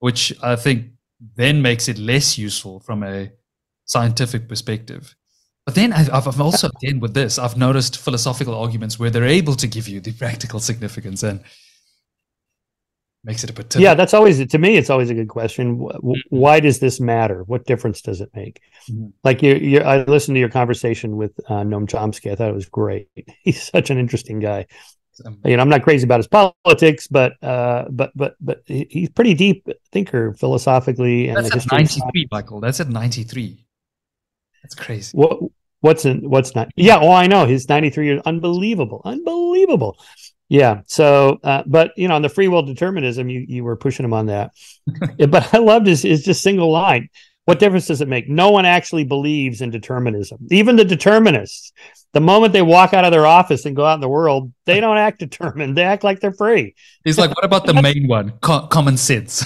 [0.00, 0.90] which I think
[1.36, 3.30] then makes it less useful from a
[3.84, 5.16] scientific perspective.
[5.64, 9.54] But then I've, I've also, again, with this, I've noticed philosophical arguments where they're able
[9.56, 11.40] to give you the practical significance and
[13.24, 13.76] makes it a bit.
[13.76, 15.78] Yeah, that's always, to me, it's always a good question.
[15.78, 16.12] Mm-hmm.
[16.30, 17.44] Why does this matter?
[17.44, 18.60] What difference does it make?
[18.90, 19.08] Mm-hmm.
[19.22, 22.32] Like you, you, I listened to your conversation with uh, Noam Chomsky.
[22.32, 23.08] I thought it was great.
[23.42, 24.66] He's such an interesting guy.
[25.24, 29.10] Um, you know, I'm not crazy about his politics, but uh, but but but he's
[29.10, 31.28] pretty deep thinker philosophically.
[31.28, 32.60] And that's at 93, Michael.
[32.60, 33.61] That's at 93.
[34.62, 35.16] That's crazy.
[35.16, 35.40] What
[35.80, 36.70] what's in what's not?
[36.76, 37.46] Yeah, oh, I know.
[37.46, 38.22] He's 93 years.
[38.24, 39.02] Unbelievable.
[39.04, 39.98] Unbelievable.
[40.48, 40.82] Yeah.
[40.86, 44.14] So, uh, but you know, on the free will determinism, you you were pushing him
[44.14, 44.52] on that.
[45.28, 47.08] but I loved his his just single line.
[47.44, 48.28] What difference does it make?
[48.28, 50.46] No one actually believes in determinism.
[50.50, 51.72] Even the determinists,
[52.12, 54.78] the moment they walk out of their office and go out in the world, they
[54.78, 55.76] don't act determined.
[55.76, 56.76] They act like they're free.
[57.04, 58.30] He's like, what about the main one?
[58.42, 59.44] Co- common sense.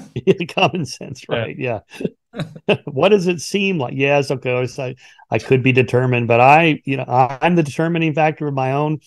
[0.48, 1.56] common sense, right?
[1.58, 1.80] Yeah.
[1.98, 2.08] yeah.
[2.84, 3.94] what does it seem like?
[3.96, 4.66] Yes, okay.
[4.78, 4.96] I,
[5.30, 9.00] I could be determined, but I, you know, I'm the determining factor of my own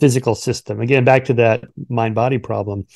[0.00, 0.80] physical system.
[0.80, 2.86] Again, back to that mind body problem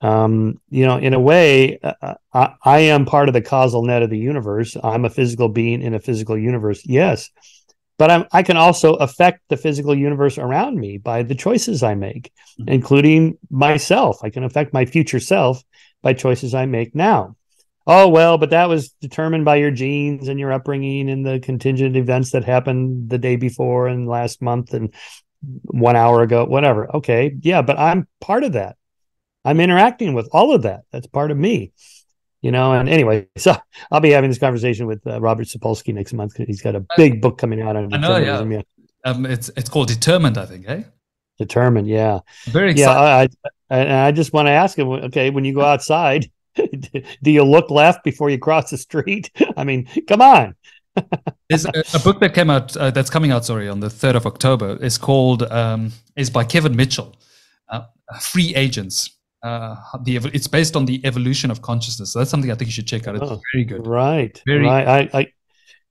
[0.00, 3.82] um, you know, in a way, uh, uh, I, I, am part of the causal
[3.82, 4.76] net of the universe.
[4.82, 6.82] I'm a physical being in a physical universe.
[6.84, 7.30] Yes,
[7.98, 11.96] but I'm, I can also affect the physical universe around me by the choices I
[11.96, 12.68] make, mm-hmm.
[12.68, 14.22] including myself.
[14.22, 15.64] I can affect my future self
[16.00, 17.34] by choices I make now.
[17.90, 21.96] Oh, well, but that was determined by your genes and your upbringing and the contingent
[21.96, 24.94] events that happened the day before and last month and
[25.64, 26.94] one hour ago, whatever.
[26.96, 27.34] Okay.
[27.40, 28.76] Yeah, but I'm part of that.
[29.44, 30.82] I'm interacting with all of that.
[30.92, 31.72] That's part of me
[32.40, 33.54] you know and anyway so
[33.90, 36.84] i'll be having this conversation with uh, robert sapolsky next month because he's got a
[36.96, 38.42] big book coming out on I know, yeah.
[38.44, 38.62] yeah.
[39.04, 40.82] Um, it's it's called determined i think eh
[41.38, 42.94] determined yeah very exciting.
[42.94, 43.26] yeah
[43.70, 46.30] I, I, I just want to ask him okay when you go outside
[47.22, 50.54] do you look left before you cross the street i mean come on
[51.48, 54.16] There's a, a, book that came out uh, that's coming out sorry on the 3rd
[54.16, 57.16] of october is called um, is by kevin mitchell
[57.68, 57.82] uh,
[58.20, 62.12] free agents uh, the it's based on the evolution of consciousness.
[62.12, 63.14] So that's something I think you should check out.
[63.14, 63.86] It's oh, very good.
[63.86, 64.40] Right.
[64.46, 65.08] Very right.
[65.14, 65.32] I, I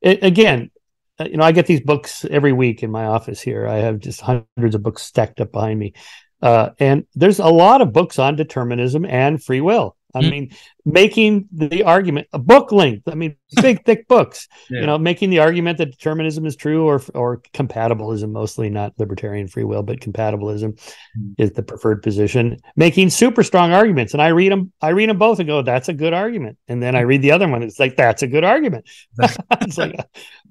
[0.01, 0.71] it, again,
[1.19, 3.67] uh, you know, I get these books every week in my office here.
[3.67, 5.93] I have just hundreds of books stacked up behind me.
[6.41, 9.96] Uh, and there's a lot of books on determinism and free will.
[10.15, 10.31] I mm.
[10.31, 10.51] mean,
[10.85, 13.07] making the argument a book length.
[13.07, 14.47] I mean, big thick books.
[14.69, 14.81] Yeah.
[14.81, 19.47] You know, making the argument that determinism is true or or compatibilism, mostly not libertarian
[19.47, 20.79] free will, but compatibilism
[21.17, 21.33] mm.
[21.37, 22.57] is the preferred position.
[22.75, 24.71] Making super strong arguments, and I read them.
[24.81, 27.31] I read them both and go, "That's a good argument." And then I read the
[27.31, 27.63] other one.
[27.63, 28.89] It's like, "That's a good argument."
[29.61, 29.95] it's like,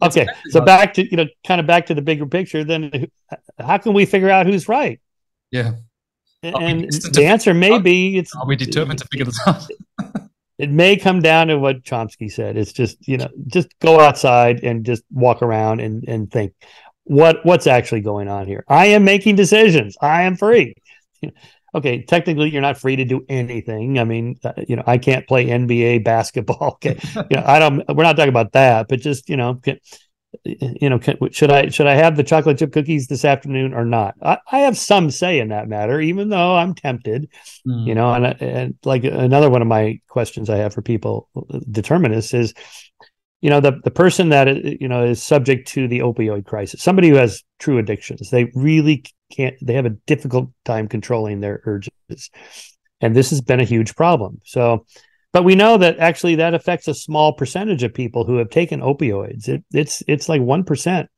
[0.02, 2.62] okay, so back to you know, kind of back to the bigger picture.
[2.62, 3.10] Then,
[3.58, 5.00] how can we figure out who's right?
[5.50, 5.72] Yeah.
[6.42, 9.66] And the answer may be it's are we determined to figure this out?
[10.58, 12.56] it may come down to what Chomsky said.
[12.56, 16.52] It's just, you know, just go outside and just walk around and, and think
[17.04, 18.64] what what's actually going on here.
[18.68, 19.96] I am making decisions.
[20.00, 20.74] I am free.
[21.74, 23.98] okay, technically you're not free to do anything.
[23.98, 26.78] I mean, uh, you know, I can't play NBA basketball.
[26.84, 26.98] Okay,
[27.30, 27.82] you know, I don't.
[27.88, 29.58] We're not talking about that, but just you know,
[30.44, 33.84] you know, can, should I should I have the chocolate chip cookies this afternoon or
[33.84, 34.14] not?
[34.22, 37.28] I, I have some say in that matter, even though I'm tempted.
[37.66, 37.86] Mm.
[37.86, 41.28] You know, and, and like another one of my questions I have for people,
[41.70, 42.54] determinists, is,
[43.40, 47.08] you know, the the person that you know is subject to the opioid crisis, somebody
[47.08, 49.56] who has true addictions, they really can't.
[49.62, 52.30] They have a difficult time controlling their urges,
[53.00, 54.40] and this has been a huge problem.
[54.44, 54.86] So
[55.32, 58.80] but we know that actually that affects a small percentage of people who have taken
[58.80, 59.48] opioids.
[59.48, 61.08] It, it's it's like one percent,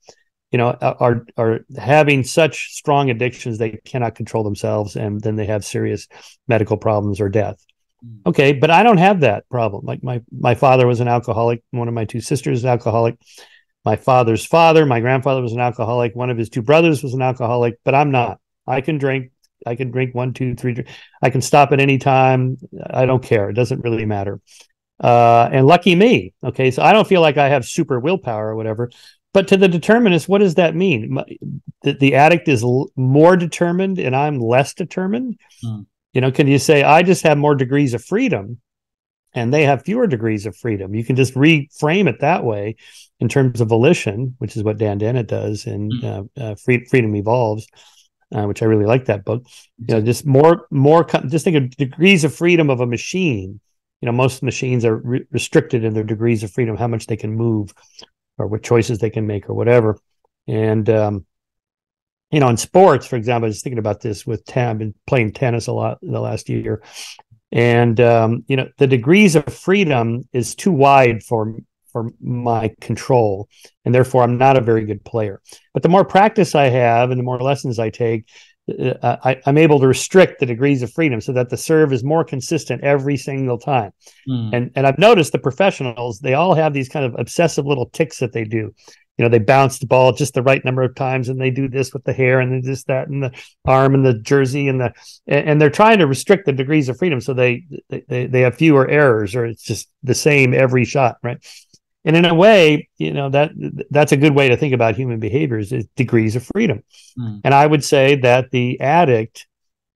[0.50, 5.46] you know, are are having such strong addictions they cannot control themselves, and then they
[5.46, 6.08] have serious
[6.46, 7.64] medical problems or death.
[8.04, 8.26] Mm.
[8.26, 9.84] Okay, but I don't have that problem.
[9.84, 11.62] Like my my father was an alcoholic.
[11.70, 13.16] One of my two sisters is alcoholic.
[13.84, 16.14] My father's father, my grandfather was an alcoholic.
[16.14, 18.40] One of his two brothers was an alcoholic, but I'm not.
[18.66, 19.30] I can drink
[19.66, 20.84] I can drink one, two, three.
[21.22, 22.58] I can stop at any time.
[22.90, 23.50] I don't care.
[23.50, 24.40] It doesn't really matter.
[25.00, 26.34] Uh, and lucky me.
[26.42, 28.90] Okay, so I don't feel like I have super willpower or whatever.
[29.32, 31.18] But to the determinist, what does that mean?
[31.82, 35.38] The, the addict is l- more determined and I'm less determined.
[35.62, 35.82] Hmm.
[36.12, 38.60] You know, can you say I just have more degrees of freedom,
[39.34, 40.94] and they have fewer degrees of freedom?
[40.94, 42.76] You can just reframe it that way
[43.20, 46.06] in terms of volition, which is what Dan Dennett does in hmm.
[46.06, 47.68] uh, uh, Free- Freedom Evolves
[48.34, 49.46] uh, which I really like that book.
[49.78, 53.60] You know, just more, more, just think of degrees of freedom of a machine.
[54.00, 57.16] You know, most machines are re- restricted in their degrees of freedom, how much they
[57.16, 57.72] can move
[58.36, 59.98] or what choices they can make or whatever.
[60.46, 61.26] And, um,
[62.30, 65.32] you know, in sports, for example, I was thinking about this with Tam and playing
[65.32, 66.82] tennis a lot in the last year.
[67.50, 71.54] And, um, you know, the degrees of freedom is too wide for
[71.92, 73.48] for my control
[73.84, 75.40] and therefore i'm not a very good player
[75.74, 78.24] but the more practice i have and the more lessons i take
[78.68, 82.04] uh, I, am able to restrict the degrees of freedom so that the serve is
[82.04, 83.92] more consistent every single time.
[84.28, 84.50] Mm.
[84.52, 88.18] And and I've noticed the professionals they all have these kind of obsessive little ticks
[88.18, 88.74] that they do.
[89.16, 91.68] You know, they bounce the ball just the right number of times, and they do
[91.68, 93.32] this with the hair, and then this, that, and the
[93.64, 94.92] arm, and the jersey, and the
[95.26, 97.66] and they're trying to restrict the degrees of freedom so they
[98.08, 101.44] they they have fewer errors, or it's just the same every shot, right?
[102.08, 103.52] And in a way you know that
[103.90, 106.82] that's a good way to think about human behaviors is degrees of freedom
[107.16, 107.40] mm.
[107.44, 109.46] and i would say that the addict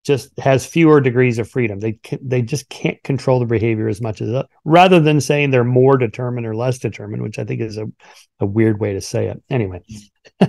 [0.03, 4.01] just has fewer degrees of freedom they can, they just can't control the behavior as
[4.01, 7.61] much as uh, rather than saying they're more determined or less determined which i think
[7.61, 7.85] is a,
[8.39, 9.81] a weird way to say it anyway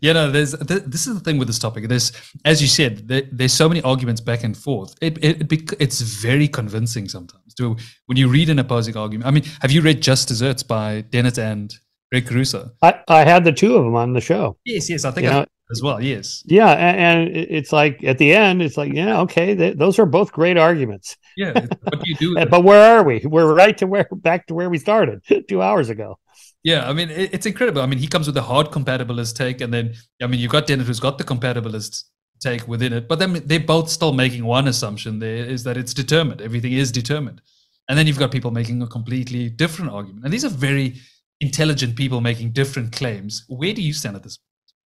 [0.00, 2.12] yeah no there's this is the thing with this topic there's
[2.44, 6.00] as you said there, there's so many arguments back and forth it, it, it it's
[6.00, 7.76] very convincing sometimes to
[8.06, 9.26] when you read an opposing argument.
[9.26, 11.74] I mean, have you read Just Deserts by Dennett and
[12.10, 12.70] Gregg Caruso?
[12.82, 14.56] I, I had the two of them on the show.
[14.64, 15.04] Yes, yes.
[15.04, 16.00] I think I, as well.
[16.00, 16.42] Yes.
[16.46, 20.06] Yeah, and, and, it's like at the end, it's like, yeah, okay, th- those are
[20.06, 21.16] both great arguments.
[21.36, 21.52] Yeah.
[21.82, 22.46] What do you do?
[22.46, 23.22] but where are we?
[23.24, 26.18] We're right to where back to where we started two hours ago.
[26.62, 27.82] Yeah, I mean it, it's incredible.
[27.82, 30.66] I mean he comes with a hard compatibilist take, and then I mean you've got
[30.66, 32.04] Dennett who's got the compatibilist
[32.40, 35.94] take within it, but then they're both still making one assumption there is that it's
[35.94, 36.40] determined.
[36.40, 37.40] Everything is determined,
[37.88, 41.00] and then you've got people making a completely different argument, and these are very
[41.40, 43.44] intelligent people making different claims.
[43.48, 44.38] Where do you stand at this?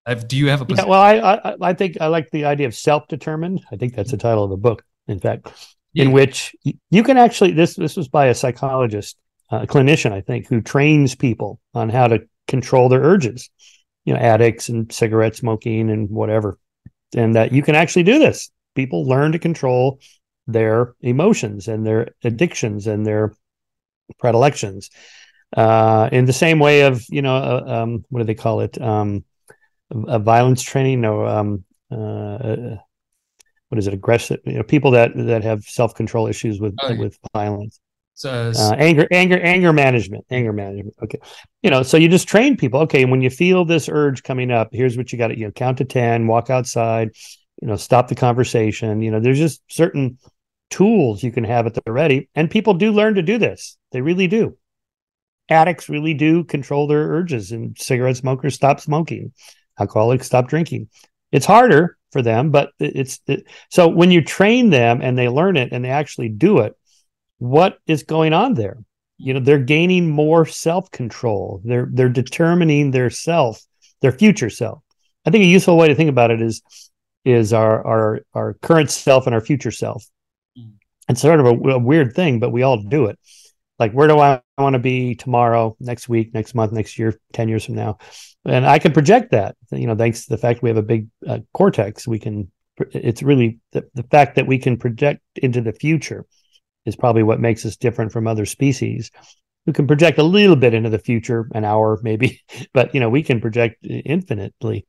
[0.07, 0.87] Have, do you have a position?
[0.87, 3.65] Yeah, well, I, I, I think I like the idea of self-determined.
[3.73, 4.85] I think that's the title of the book.
[5.09, 5.49] In fact,
[5.93, 6.05] yeah.
[6.05, 6.55] in which
[6.91, 9.17] you can actually this this was by a psychologist,
[9.51, 13.51] a clinician, I think, who trains people on how to control their urges.
[14.05, 16.59] You know, addicts and cigarette smoking and whatever,
[17.17, 18.51] and that you can actually do this.
[18.77, 19.99] People learn to control
[20.47, 23.35] their emotions and their addictions and their
[24.21, 24.91] predilections
[25.57, 28.81] uh, in the same way of you know uh, um, what do they call it
[28.81, 29.25] um,
[29.91, 32.77] a violence training or um, uh,
[33.69, 36.99] what is it aggressive you know people that that have self-control issues with oh, yeah.
[36.99, 37.81] with violence.
[38.15, 41.19] So uh, anger anger anger management anger management okay.
[41.63, 44.69] You know so you just train people okay when you feel this urge coming up
[44.73, 47.11] here's what you got to you know count to 10 walk outside
[47.61, 50.19] you know stop the conversation you know there's just certain
[50.71, 54.01] tools you can have at the ready and people do learn to do this they
[54.01, 54.57] really do.
[55.49, 59.33] Addicts really do control their urges and cigarette smokers stop smoking
[59.79, 60.89] alcoholics stop drinking.
[61.33, 65.57] It's harder for them but it's it, so when you train them and they learn
[65.57, 66.75] it and they actually do it
[67.39, 68.79] what is going on there?
[69.19, 71.63] You know they're gaining more self-control.
[71.65, 73.63] They're they're determining their self
[74.03, 74.83] their future self.
[75.25, 76.63] I think a useful way to think about it is
[77.25, 80.05] is our our our current self and our future self.
[80.59, 80.73] Mm.
[81.09, 83.19] it's sort of a, a weird thing but we all do it.
[83.79, 87.49] Like where do i want to be tomorrow next week next month next year 10
[87.49, 87.99] years from now
[88.45, 91.09] and i can project that you know thanks to the fact we have a big
[91.27, 92.51] uh, cortex we can
[92.93, 96.27] it's really the, the fact that we can project into the future
[96.85, 99.11] is probably what makes us different from other species
[99.65, 102.41] who can project a little bit into the future an hour maybe
[102.73, 104.87] but you know we can project infinitely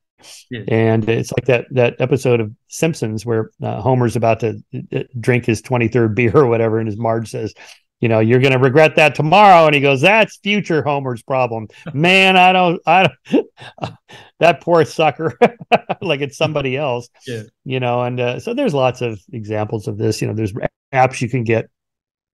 [0.50, 0.62] yeah.
[0.68, 4.62] And it's like that that episode of Simpsons where uh, Homer's about to
[4.94, 7.54] uh, drink his 23rd beer or whatever, and his Marge says,
[8.00, 9.66] you know, you're going to regret that tomorrow.
[9.66, 11.68] And he goes, that's future Homer's problem.
[11.94, 13.48] Man, I don't, I don't,
[14.40, 15.38] that poor sucker,
[16.02, 17.44] like it's somebody else, yeah.
[17.64, 20.54] you know, and uh, so there's lots of examples of this, you know, there's
[20.94, 21.70] apps you can get,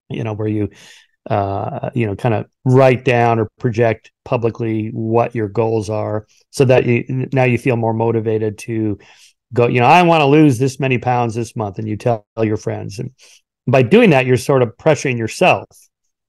[0.09, 0.69] you know, where you,
[1.29, 6.65] uh, you know, kind of write down or project publicly what your goals are so
[6.65, 8.97] that you, now you feel more motivated to
[9.53, 11.77] go, you know, I want to lose this many pounds this month.
[11.77, 13.11] And you tell your friends and,
[13.67, 15.67] by doing that, you're sort of pressuring yourself,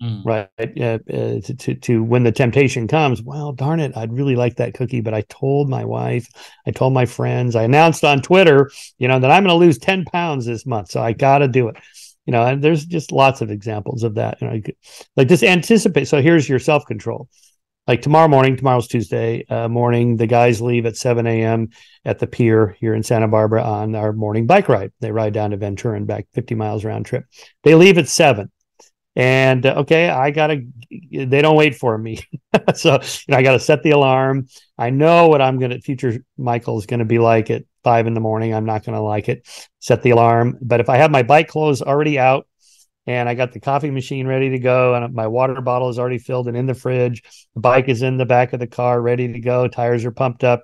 [0.03, 0.25] mm.
[0.25, 0.49] right?
[0.59, 3.23] Uh, uh, to, to, to when the temptation comes.
[3.23, 6.29] Well, darn it, I'd really like that cookie, but I told my wife,
[6.67, 9.79] I told my friends, I announced on Twitter, you know, that I'm going to lose
[9.79, 11.77] ten pounds this month, so I got to do it.
[12.27, 14.41] You know, and there's just lots of examples of that.
[14.41, 14.61] You know,
[15.17, 16.07] like just anticipate.
[16.07, 17.29] So here's your self control
[17.87, 21.71] like tomorrow morning, tomorrow's Tuesday uh, morning, the guys leave at 7 a.m.
[22.05, 24.93] at the pier here in Santa Barbara on our morning bike ride.
[25.01, 27.25] They ride down to Ventura and back 50 miles round trip.
[27.65, 28.51] They leave at 7.
[29.15, 30.65] And uh, okay, I got to,
[31.11, 32.21] they don't wait for me.
[32.75, 32.99] so, you
[33.29, 34.47] know, I got to set the alarm.
[34.79, 38.07] I know what I'm going to, future Michael is going to be like at five
[38.07, 38.55] in the morning.
[38.55, 39.47] I'm not going to like it.
[39.81, 40.57] Set the alarm.
[40.63, 42.47] But if I have my bike clothes already out,
[43.07, 46.19] and I got the coffee machine ready to go, and my water bottle is already
[46.19, 47.23] filled and in the fridge.
[47.55, 49.66] The bike is in the back of the car, ready to go.
[49.66, 50.62] Tires are pumped up,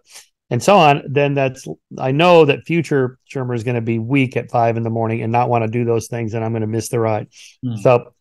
[0.50, 1.02] and so on.
[1.08, 1.66] Then that's
[1.98, 5.22] I know that future Shermer is going to be weak at five in the morning
[5.22, 7.28] and not want to do those things, and I'm going to miss the ride.
[7.64, 7.78] Mm.
[7.80, 8.14] So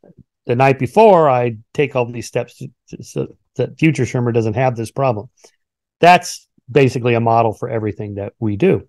[0.46, 4.56] the night before, I take all these steps to, to, so that future Shermer doesn't
[4.56, 5.30] have this problem.
[6.00, 8.88] That's basically a model for everything that we do.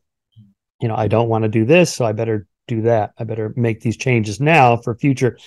[0.80, 3.12] You know, I don't want to do this, so I better do that.
[3.18, 5.38] I better make these changes now for future.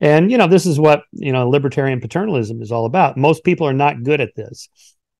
[0.00, 3.16] And you know, this is what you know libertarian paternalism is all about.
[3.16, 4.68] Most people are not good at this.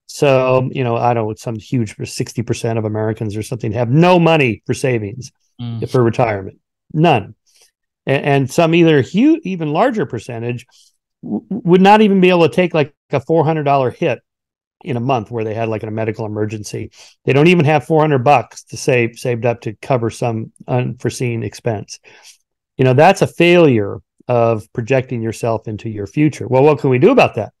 [0.07, 3.89] So you know, I don't know, some huge sixty percent of Americans or something have
[3.89, 5.89] no money for savings mm.
[5.89, 6.59] for retirement,
[6.93, 7.35] none,
[8.05, 10.65] and, and some either huge, even larger percentage
[11.23, 14.19] w- would not even be able to take like a four hundred dollar hit
[14.83, 16.91] in a month where they had like a medical emergency.
[17.25, 21.99] They don't even have 400 bucks to save saved up to cover some unforeseen expense.
[22.77, 26.47] You know, that's a failure of projecting yourself into your future.
[26.47, 27.53] Well, what can we do about that?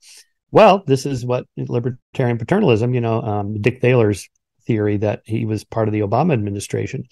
[0.51, 4.29] Well, this is what libertarian paternalism, you know, um, Dick Thaler's
[4.65, 7.05] theory that he was part of the Obama administration,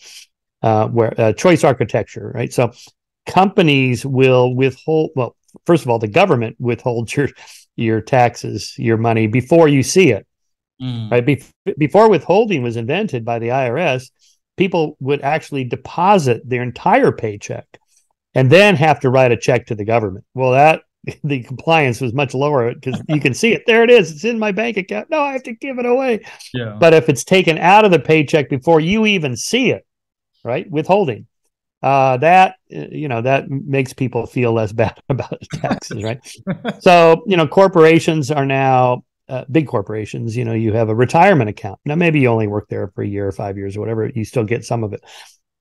[0.61, 2.53] uh, where uh, choice architecture, right?
[2.53, 2.71] So
[3.25, 5.35] companies will withhold, well,
[5.65, 7.29] first of all, the government withholds your
[7.75, 10.27] your taxes, your money before you see it.
[10.81, 11.11] Mm.
[11.11, 11.43] Right Be-
[11.77, 14.09] before withholding was invented by the IRS,
[14.57, 17.65] people would actually deposit their entire paycheck
[18.33, 20.25] and then have to write a check to the government.
[20.33, 20.81] Well, that
[21.23, 23.63] the compliance was much lower because you can see it.
[23.65, 24.11] There it is.
[24.11, 25.09] It's in my bank account.
[25.09, 26.21] No, I have to give it away.
[26.53, 26.77] Yeah.
[26.79, 29.85] But if it's taken out of the paycheck before you even see it,
[30.43, 30.69] right?
[30.69, 31.27] Withholding.
[31.81, 36.19] Uh, that you know that makes people feel less bad about taxes, right?
[36.79, 40.37] so you know corporations are now uh, big corporations.
[40.37, 41.79] You know you have a retirement account.
[41.85, 44.09] Now maybe you only work there for a year or five years or whatever.
[44.13, 45.03] You still get some of it,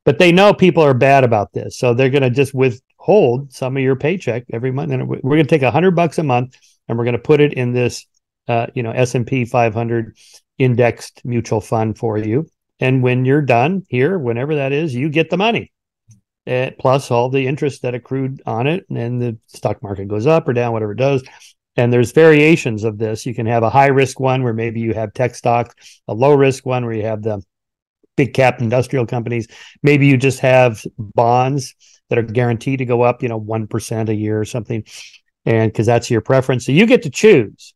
[0.05, 3.77] but they know people are bad about this, so they're going to just withhold some
[3.77, 4.93] of your paycheck every month.
[4.93, 6.55] And we're going to take a hundred bucks a month,
[6.87, 8.07] and we're going to put it in this,
[8.47, 10.17] uh, you know, S and P 500
[10.59, 12.47] indexed mutual fund for you.
[12.79, 15.73] And when you're done here, whenever that is, you get the money.
[16.47, 20.27] Uh, plus all the interest that accrued on it, and then the stock market goes
[20.27, 21.23] up or down, whatever it does.
[21.77, 23.25] And there's variations of this.
[23.25, 26.35] You can have a high risk one where maybe you have tech stocks, a low
[26.35, 27.43] risk one where you have the
[28.17, 29.47] big cap industrial companies.
[29.83, 31.75] Maybe you just have bonds
[32.09, 34.85] that are guaranteed to go up, you know, 1% a year or something.
[35.47, 36.67] And because that's your preference.
[36.67, 37.73] So you get to choose,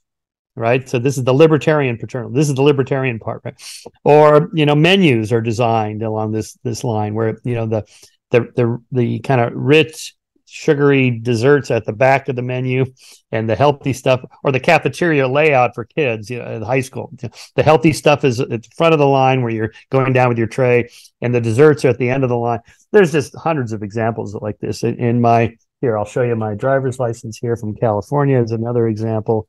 [0.55, 0.87] right?
[0.87, 2.31] So this is the libertarian paternal.
[2.31, 3.55] This is the libertarian part, right?
[4.03, 7.87] Or, you know, menus are designed along this this line where, you know, the
[8.35, 10.15] the the the kind of rich
[10.47, 12.85] sugary desserts at the back of the menu
[13.33, 17.13] and the healthy stuff or the cafeteria layout for kids you know in high school.
[17.57, 20.39] The healthy stuff is at the front of the line where you're going down with
[20.39, 20.91] your tray
[21.21, 22.61] and the desserts are at the end of the line.
[22.93, 26.99] There's just hundreds of examples like this in my here i'll show you my driver's
[26.99, 29.49] license here from california is another example.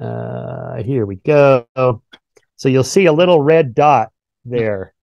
[0.00, 1.66] Uh here we go.
[2.56, 4.10] So you'll see a little red dot
[4.44, 4.93] there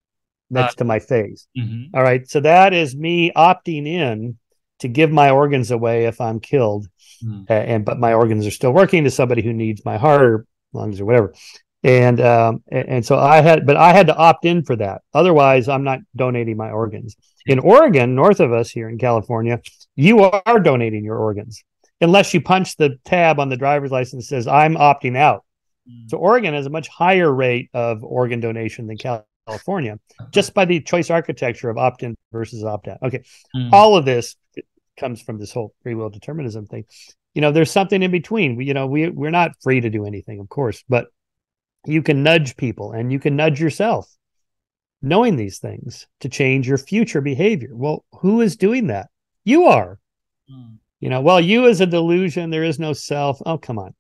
[0.52, 1.96] next uh, to my face mm-hmm.
[1.96, 4.38] All right so that is me opting in
[4.82, 6.88] to give my organs away if I'm killed,
[7.24, 7.50] mm.
[7.50, 10.46] uh, and but my organs are still working to somebody who needs my heart or
[10.74, 11.34] lungs or whatever.
[11.84, 15.02] And um, and, and so I had, but I had to opt in for that.
[15.14, 17.16] Otherwise, I'm not donating my organs.
[17.46, 19.62] In Oregon, north of us here in California,
[19.96, 21.64] you are donating your organs
[22.02, 25.46] unless you punch the tab on the driver's license that says I'm opting out.
[25.88, 26.10] Mm.
[26.10, 28.98] So Oregon has a much higher rate of organ donation than
[29.52, 30.28] California, uh-huh.
[30.32, 32.98] just by the choice architecture of opt in versus opt out.
[33.04, 33.24] Okay,
[33.56, 33.72] mm.
[33.72, 34.36] all of this
[34.98, 36.86] comes from this whole free will determinism thing.
[37.34, 38.56] You know, there's something in between.
[38.56, 41.08] We, you know, we we're not free to do anything, of course, but
[41.86, 44.08] you can nudge people and you can nudge yourself
[45.02, 47.72] knowing these things to change your future behavior.
[47.74, 49.10] Well, who is doing that?
[49.44, 50.00] You are.
[50.50, 50.78] Mm.
[51.00, 53.42] You know, well, you is a delusion, there is no self.
[53.46, 53.96] Oh, come on.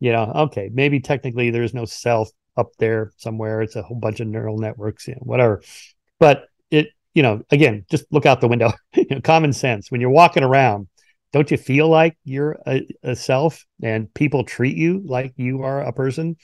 [0.00, 3.62] You know, okay, maybe technically there is no self up there somewhere.
[3.62, 5.62] It's a whole bunch of neural networks, you know, whatever.
[6.18, 8.72] But it you know, again, just look out the window.
[8.94, 9.90] you know, common sense.
[9.90, 10.88] When you're walking around,
[11.32, 15.82] don't you feel like you're a, a, self and people treat you like you are
[15.82, 16.36] a person?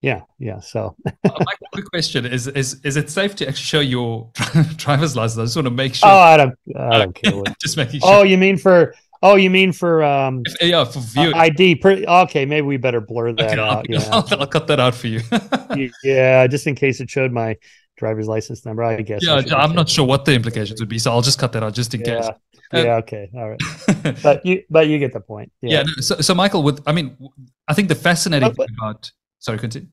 [0.00, 0.60] Yeah, yeah.
[0.60, 4.30] So, uh, my quick question is: is is it safe to actually show your
[4.76, 5.38] driver's license?
[5.38, 6.10] I just want to make sure.
[6.10, 7.42] Oh, I don't, I don't care.
[7.60, 8.10] Just making sure.
[8.12, 8.94] Oh, you mean for?
[9.24, 10.42] Oh, you mean for um?
[10.44, 11.76] If, yeah, for view uh, ID.
[11.76, 13.78] Per, okay, maybe we better blur that okay, out.
[13.78, 14.08] I'll, yeah.
[14.12, 15.22] I'll, I'll, cut that out for you.
[16.04, 17.56] yeah, just in case it showed my
[17.96, 18.82] driver's license number.
[18.82, 19.26] I guess.
[19.26, 21.62] Yeah, I am not sure what the implications would be, so I'll just cut that
[21.62, 22.06] out just in yeah.
[22.06, 22.26] case.
[22.26, 22.96] Uh, yeah.
[22.96, 23.30] Okay.
[23.34, 24.20] All right.
[24.22, 25.50] but you, but you get the point.
[25.62, 25.78] Yeah.
[25.78, 27.16] yeah no, so, so, Michael, with I mean,
[27.66, 29.10] I think the fascinating thing about.
[29.38, 29.88] Sorry, continue.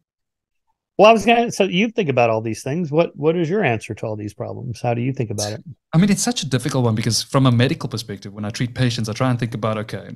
[0.98, 1.52] Well, I was gonna.
[1.52, 2.92] So you think about all these things.
[2.92, 4.82] What What is your answer to all these problems?
[4.82, 5.64] How do you think about it?
[5.94, 8.76] I mean, it's such a difficult one because from a medical perspective, when I treat
[8.76, 10.10] patients, I try and think about okay,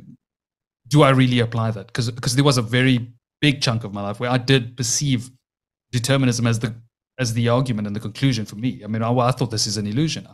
[0.87, 1.87] do I really apply that?
[1.87, 3.11] Because because there was a very
[3.41, 5.29] big chunk of my life where I did perceive
[5.91, 6.75] determinism as the
[7.19, 8.81] as the argument and the conclusion for me.
[8.83, 10.27] I mean, I, I, thought this is an illusion.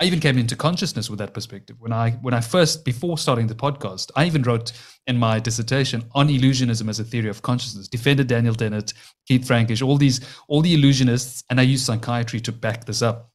[0.00, 3.48] I even came into consciousness with that perspective when I when I first before starting
[3.48, 4.10] the podcast.
[4.14, 4.72] I even wrote
[5.08, 7.88] in my dissertation on illusionism as a theory of consciousness.
[7.88, 8.92] Defended Daniel Dennett,
[9.26, 13.30] Keith Frankish, all these all the illusionists, and I used psychiatry to back this up.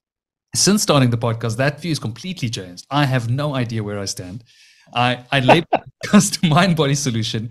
[0.56, 2.86] Since starting the podcast, that view is completely changed.
[2.90, 4.46] I have no idea where I stand.
[4.96, 5.68] I I label
[6.06, 7.50] custom mind body solution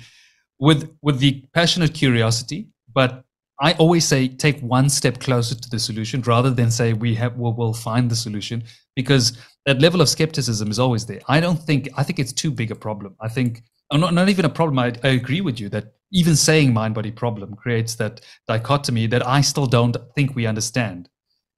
[0.58, 3.24] with with the passionate curiosity, but
[3.60, 7.36] I always say take one step closer to the solution rather than say we have
[7.36, 8.64] we'll, we'll find the solution
[8.96, 11.20] because that level of skepticism is always there.
[11.28, 13.16] I don't think I think it's too big a problem.
[13.20, 13.62] I think
[13.92, 14.78] not not even a problem.
[14.78, 19.26] I, I agree with you that even saying mind body problem creates that dichotomy that
[19.26, 21.08] I still don't think we understand,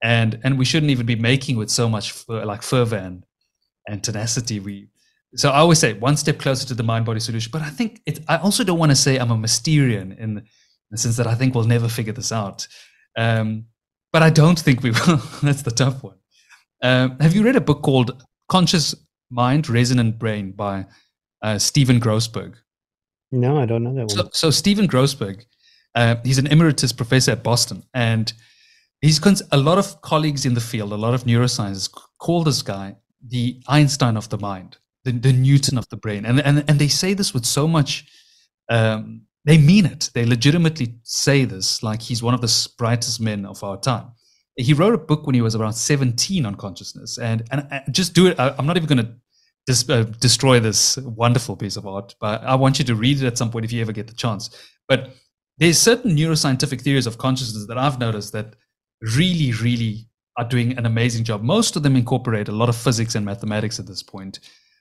[0.03, 3.25] and and we shouldn't even be making with so much like fervor and,
[3.89, 4.61] and tenacity.
[4.61, 4.89] We
[5.37, 7.51] so I always say one step closer to the mind body solution.
[7.53, 8.21] But I think it.
[8.29, 10.43] I also don't want to say I'm a Mysterian in in
[10.91, 12.69] the sense that I think we'll never figure this out.
[13.17, 13.67] Um,
[14.13, 15.23] but I don't think we will.
[15.43, 16.17] That's the tough one.
[16.85, 18.95] Um, have you read a book called Conscious
[19.31, 20.85] Mind, Resonant Brain by
[21.43, 22.57] uh, Stephen Grossberg?
[23.33, 24.09] No, I don't know that one.
[24.11, 25.45] So, so Stephen Grossberg
[25.95, 28.33] Uh, he's an emeritus professor at Boston, and
[29.01, 32.63] he's cons- a lot of colleagues in the field, a lot of neuroscientists call this
[32.63, 32.97] guy
[33.27, 36.89] the Einstein of the mind, the, the Newton of the brain, and and and they
[36.89, 38.05] say this with so much.
[38.69, 40.11] Um, they mean it.
[40.15, 44.14] They legitimately say this like he's one of the brightest men of our time.
[44.57, 48.15] He wrote a book when he was around 17 on consciousness, and and, and just
[48.15, 48.39] do it.
[48.39, 49.15] I, am not even going to
[49.67, 53.27] dis- uh, destroy this wonderful piece of art, but I want you to read it
[53.27, 54.51] at some point if you ever get the chance.
[54.89, 55.11] But
[55.59, 58.57] there's certain neuroscientific theories of consciousness that I've noticed that
[59.17, 61.43] really, really are doing an amazing job.
[61.43, 64.41] Most of them incorporate a lot of physics and mathematics at this point.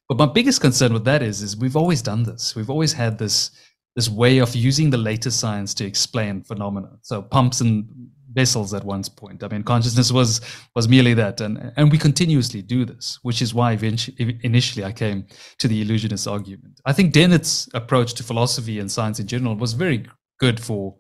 [0.09, 2.55] But my biggest concern with that is, is we've always done this.
[2.55, 3.51] We've always had this
[3.95, 6.89] this way of using the latest science to explain phenomena.
[7.03, 9.43] So pumps and vessels at one point.
[9.43, 10.41] I mean, consciousness was
[10.75, 14.91] was merely that, and and we continuously do this, which is why eventually, initially I
[14.91, 15.25] came
[15.59, 16.79] to the illusionist argument.
[16.85, 20.05] I think Dennett's approach to philosophy and science in general was very
[20.39, 20.95] good for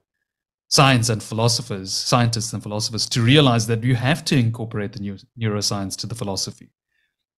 [0.69, 5.17] science and philosophers, scientists and philosophers, to realize that you have to incorporate the new
[5.39, 6.69] neuroscience to the philosophy.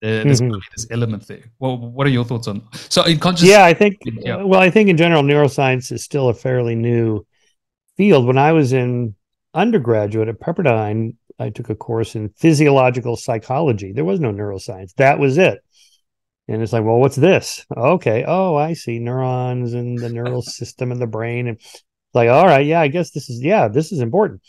[0.04, 0.60] Uh, there's mm-hmm.
[0.76, 1.44] this element there.
[1.60, 2.62] Well, what are your thoughts on?
[2.90, 3.98] So, in consciousness, yeah, I think.
[4.06, 4.44] Yeah.
[4.44, 7.26] Well, I think in general, neuroscience is still a fairly new
[7.98, 8.28] field.
[8.28, 9.16] When I was in
[9.56, 13.92] undergraduate at Pepperdine, I took a course in physiological psychology.
[13.92, 14.94] There was no neuroscience.
[14.96, 15.60] That was it.
[16.48, 17.66] And it's like, well, what's this?
[17.76, 18.24] Okay.
[18.28, 21.48] Oh, I see neurons and the neural system in the brain.
[21.48, 21.60] And
[22.14, 24.42] like, all right, yeah, I guess this is, yeah, this is important.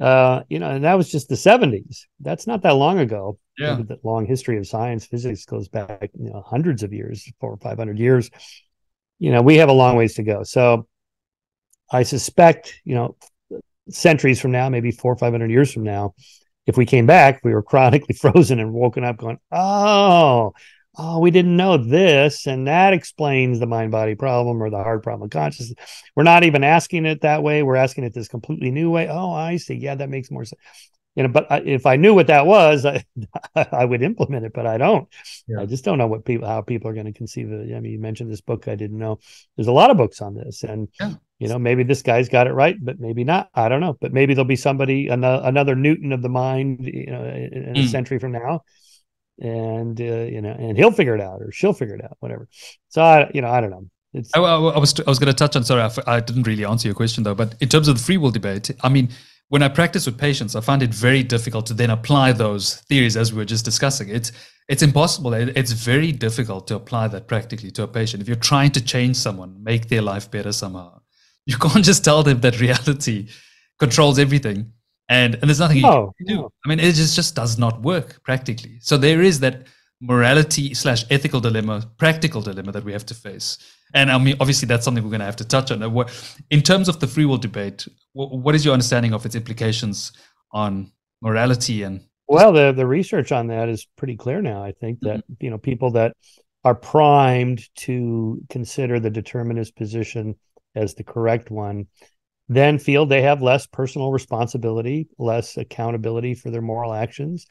[0.00, 2.00] Uh, you know, and that was just the 70s.
[2.20, 3.38] That's not that long ago.
[3.56, 3.76] Yeah.
[3.76, 7.56] The long history of science, physics goes back, you know, hundreds of years, four or
[7.56, 8.30] 500 years.
[9.18, 10.42] You know, we have a long ways to go.
[10.42, 10.86] So
[11.90, 13.16] I suspect, you know,
[13.88, 16.14] centuries from now, maybe four or 500 years from now,
[16.66, 20.52] if we came back, we were cryonically frozen and woken up going, oh,
[20.98, 22.46] oh, we didn't know this.
[22.46, 25.76] And that explains the mind body problem or the hard problem of consciousness.
[26.14, 27.62] We're not even asking it that way.
[27.62, 29.08] We're asking it this completely new way.
[29.08, 29.74] Oh, I see.
[29.74, 30.60] Yeah, that makes more sense.
[31.14, 33.02] You know, but I, if I knew what that was, I,
[33.54, 35.08] I would implement it, but I don't.
[35.46, 35.60] Yeah.
[35.62, 37.74] I just don't know what people, how people are going to conceive of it.
[37.74, 38.68] I mean, you mentioned this book.
[38.68, 39.18] I didn't know.
[39.56, 42.46] There's a lot of books on this, and yeah you know maybe this guy's got
[42.46, 46.12] it right but maybe not i don't know but maybe there'll be somebody another newton
[46.12, 47.88] of the mind you know in a mm.
[47.88, 48.62] century from now
[49.38, 52.48] and uh, you know and he'll figure it out or she'll figure it out whatever
[52.88, 53.86] so i you know i don't know
[54.16, 55.64] it's, I, I, I was I was going to touch on.
[55.64, 57.34] Sorry, I, I didn't really answer your question though.
[57.34, 59.10] But in terms of the free will debate, I mean,
[59.48, 63.16] when I practice with patients, I find it very difficult to then apply those theories
[63.16, 64.08] as we were just discussing.
[64.08, 64.32] It's
[64.68, 65.34] it's impossible.
[65.34, 68.22] It's very difficult to apply that practically to a patient.
[68.22, 71.00] If you're trying to change someone, make their life better somehow,
[71.50, 73.28] you can't just tell them that reality
[73.78, 74.72] controls everything
[75.08, 76.36] and and there's nothing you oh, can do.
[76.36, 76.52] No.
[76.64, 78.78] I mean, it just just does not work practically.
[78.80, 79.66] So there is that
[80.00, 83.58] morality slash ethical dilemma, practical dilemma that we have to face.
[83.94, 85.82] And I mean, obviously, that's something we're going to have to touch on.
[86.50, 90.12] In terms of the free will debate, what is your understanding of its implications
[90.52, 90.92] on
[91.22, 92.00] morality and?
[92.28, 94.64] Well, the the research on that is pretty clear now.
[94.64, 95.44] I think that mm-hmm.
[95.44, 96.16] you know people that
[96.64, 100.34] are primed to consider the determinist position
[100.76, 101.86] as the correct one
[102.48, 107.46] then feel they have less personal responsibility, less accountability for their moral actions.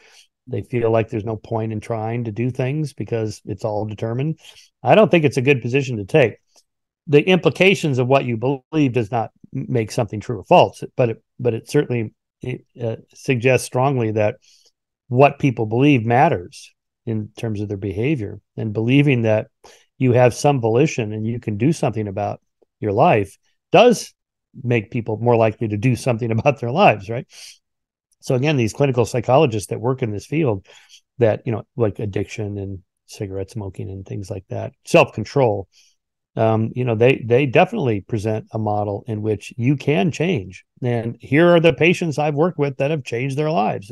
[0.47, 4.39] They feel like there's no point in trying to do things because it's all determined.
[4.84, 6.38] I don't think it's a good position to take.
[7.07, 11.23] The implications of what you believe does not make something true or false, but it,
[11.39, 14.35] but it certainly it, uh, suggests strongly that
[15.07, 16.73] what people believe matters
[17.06, 19.47] in terms of their behavior and believing that
[19.97, 22.39] you have some volition and you can do something about
[22.86, 23.38] your life
[23.72, 24.14] does
[24.64, 27.26] make people more likely to do something about their lives, right?
[28.22, 30.66] So again, these clinical psychologists that work in this field
[31.18, 35.68] that, you know, like addiction and cigarette smoking and things like that, self-control,
[36.36, 40.66] um, you know, they they definitely present a model in which you can change.
[40.82, 43.91] And here are the patients I've worked with that have changed their lives.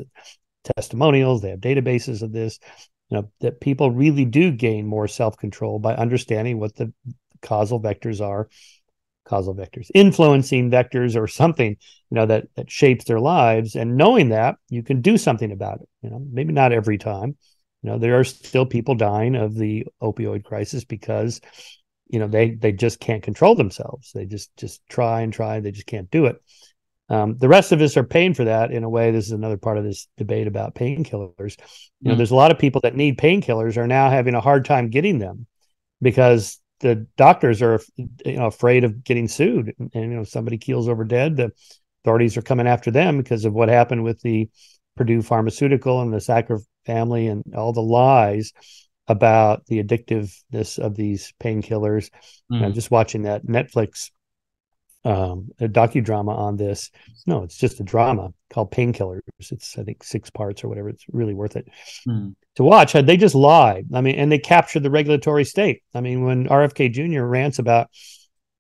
[0.76, 2.60] Testimonials, they have databases of this,
[3.10, 6.92] you know, that people really do gain more self-control by understanding what the
[7.42, 8.50] causal vectors are
[9.26, 13.76] causal vectors, influencing vectors or something, you know, that that shapes their lives.
[13.76, 15.90] And knowing that, you can do something about it.
[16.02, 17.38] You know, maybe not every time.
[17.82, 21.42] You know, there are still people dying of the opioid crisis because,
[22.08, 24.12] you know, they they just can't control themselves.
[24.14, 26.42] They just just try and try, they just can't do it.
[27.10, 29.12] Um, the rest of us are paying for that in a way.
[29.12, 31.58] This is another part of this debate about painkillers.
[32.02, 32.18] You know, mm.
[32.18, 35.20] there's a lot of people that need painkillers are now having a hard time getting
[35.20, 35.46] them
[36.02, 40.88] because the doctors are you know afraid of getting sued and, you know somebody keels
[40.88, 41.52] over dead the
[42.04, 44.50] authorities are coming after them because of what happened with the
[44.96, 48.54] Purdue pharmaceutical and the Sackler family and all the lies
[49.08, 52.10] about the addictiveness of these painkillers
[52.52, 52.62] mm.
[52.64, 54.12] I'm just watching that Netflix
[55.06, 56.92] um, a docudrama on this.
[57.28, 59.22] No, it's just a drama called Painkillers.
[59.40, 60.90] It's I think six parts or whatever.
[60.90, 61.68] It's really worth it
[62.08, 62.36] mm.
[62.56, 62.94] to watch.
[62.94, 63.88] They just lied?
[63.94, 65.84] I mean, and they captured the regulatory state.
[65.94, 67.24] I mean, when RFK Jr.
[67.24, 67.90] rants about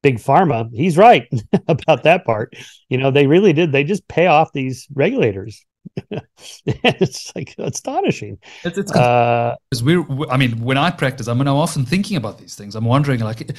[0.02, 1.28] big pharma, he's right
[1.68, 2.56] about that part.
[2.90, 3.72] You know, they really did.
[3.72, 5.65] They just pay off these regulators.
[6.65, 8.38] it's like astonishing.
[8.64, 12.18] It's, it's uh, because we're, I mean, when I practice, I mean, I'm often thinking
[12.18, 12.76] about these things.
[12.76, 13.52] I'm wondering, like,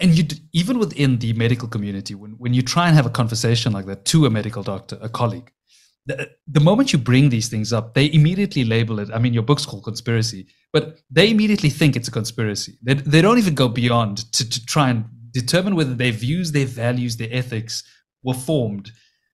[0.00, 3.72] and you even within the medical community when, when you try and have a conversation
[3.72, 5.50] like that to a medical doctor a colleague
[6.06, 9.42] the, the moment you bring these things up they immediately label it i mean your
[9.42, 10.46] book's called conspiracy
[10.76, 12.76] but they immediately think it's a conspiracy.
[12.82, 16.66] They, they don't even go beyond to, to try and determine whether their views their
[16.66, 17.82] values their ethics
[18.22, 18.90] were formed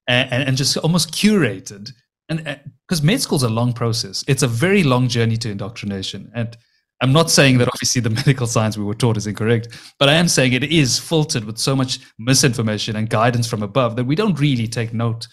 [0.06, 1.90] and, and, and just almost curated.
[2.28, 2.56] And uh,
[2.86, 4.22] because med school is a long process.
[4.28, 6.30] It's a very long journey to indoctrination.
[6.32, 6.56] And
[7.02, 9.68] I'm not saying that obviously the medical science we were taught is incorrect,
[9.98, 13.96] but I am saying it is filtered with so much misinformation and guidance from above
[13.96, 15.26] that we don't really take note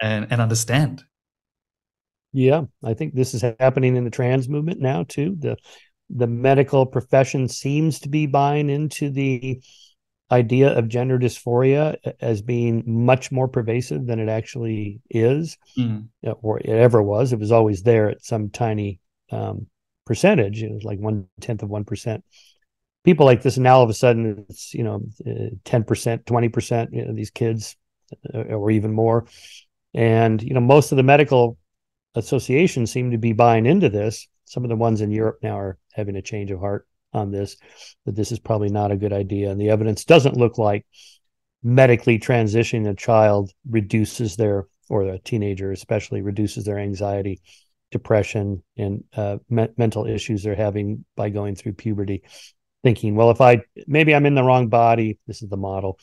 [0.00, 1.02] and, and understand.
[2.32, 5.34] Yeah, I think this is happening in the trans movement now too.
[5.38, 5.56] The
[6.10, 9.60] the medical profession seems to be buying into the
[10.30, 16.06] idea of gender dysphoria as being much more pervasive than it actually is, mm.
[16.22, 17.32] or it ever was.
[17.32, 19.66] It was always there at some tiny um,
[20.08, 20.62] percentage.
[20.62, 22.24] It was like one tenth of one percent.
[23.04, 26.26] People like this, and now all of a sudden it's you know uh, ten percent,
[26.26, 26.90] twenty percent.
[27.14, 27.76] These kids,
[28.34, 29.26] uh, or even more.
[29.94, 31.58] And you know most of the medical
[32.14, 34.26] associations seem to be buying into this.
[34.46, 37.56] Some of the ones in Europe now are having a change of heart on this.
[38.06, 40.86] That this is probably not a good idea, and the evidence doesn't look like
[41.62, 47.40] medically transitioning a child reduces their or a teenager especially reduces their anxiety
[47.90, 52.22] depression and uh, me- mental issues they're having by going through puberty
[52.82, 55.98] thinking well if i maybe i'm in the wrong body this is the model.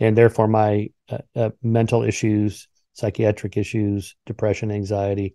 [0.00, 5.34] And therefore my uh, uh, mental issues psychiatric issues depression anxiety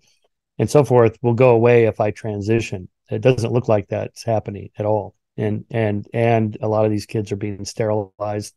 [0.59, 2.87] and so forth will go away if i transition.
[3.09, 5.15] It doesn't look like that's happening at all.
[5.35, 8.53] And and and a lot of these kids are being sterilized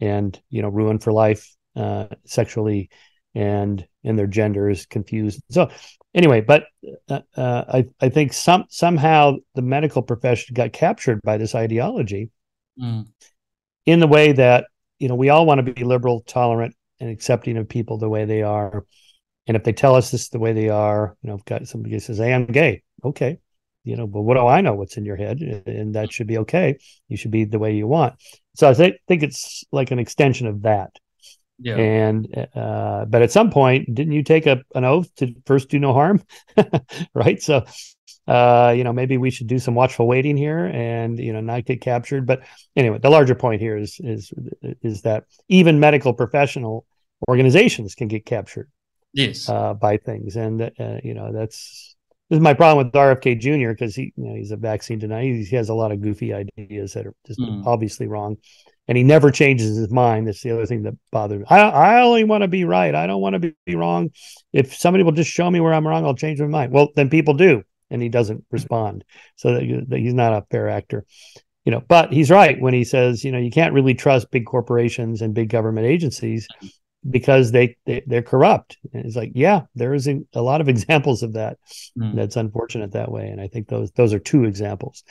[0.00, 2.90] and you know ruined for life uh, sexually
[3.38, 5.70] and and their gender is confused so
[6.14, 6.66] anyway, but
[7.08, 12.30] uh, uh, I I think some somehow the medical profession got captured by this ideology
[12.80, 13.06] mm.
[13.86, 14.66] in the way that
[14.98, 18.24] you know we all want to be liberal, tolerant, and accepting of people the way
[18.24, 18.84] they are.
[19.46, 21.66] And if they tell us this is the way they are, you know, if got
[21.66, 23.38] somebody says, "Hey, I'm gay," okay,
[23.84, 25.40] you know, but what do I know what's in your head?
[25.40, 26.78] And that should be okay.
[27.08, 28.14] You should be the way you want.
[28.54, 30.90] So I think think it's like an extension of that.
[31.58, 31.76] Yeah.
[31.76, 35.78] And uh, but at some point, didn't you take a, an oath to first do
[35.78, 36.22] no harm?
[37.14, 37.42] right.
[37.42, 37.64] So
[38.28, 41.64] uh, you know, maybe we should do some watchful waiting here and you know not
[41.64, 42.26] get captured.
[42.26, 42.42] But
[42.76, 44.32] anyway, the larger point here is is
[44.82, 46.86] is that even medical professional
[47.26, 48.70] organizations can get captured.
[49.14, 49.48] Yes.
[49.48, 51.96] Uh, by things, and uh, you know that's
[52.28, 53.70] this is my problem with RFK Jr.
[53.70, 55.22] because he you know he's a vaccine denier.
[55.22, 57.64] He, has a lot of goofy ideas that are just mm.
[57.64, 58.36] obviously wrong
[58.88, 60.26] and he never changes his mind.
[60.26, 61.44] That's the other thing that bothers me.
[61.48, 62.94] I, I only want to be right.
[62.94, 64.10] I don't want to be, be wrong.
[64.52, 66.72] If somebody will just show me where I'm wrong, I'll change my mind.
[66.72, 69.04] Well, then people do, and he doesn't respond.
[69.36, 71.04] So that, that he's not a fair actor,
[71.66, 71.82] you know.
[71.86, 75.34] But he's right when he says, you know, you can't really trust big corporations and
[75.34, 76.48] big government agencies
[77.08, 78.78] because they, they they're corrupt.
[78.94, 81.58] And it's like, yeah, there is a, a lot of examples of that.
[81.98, 82.16] Mm.
[82.16, 85.04] That's unfortunate that way, and I think those those are two examples.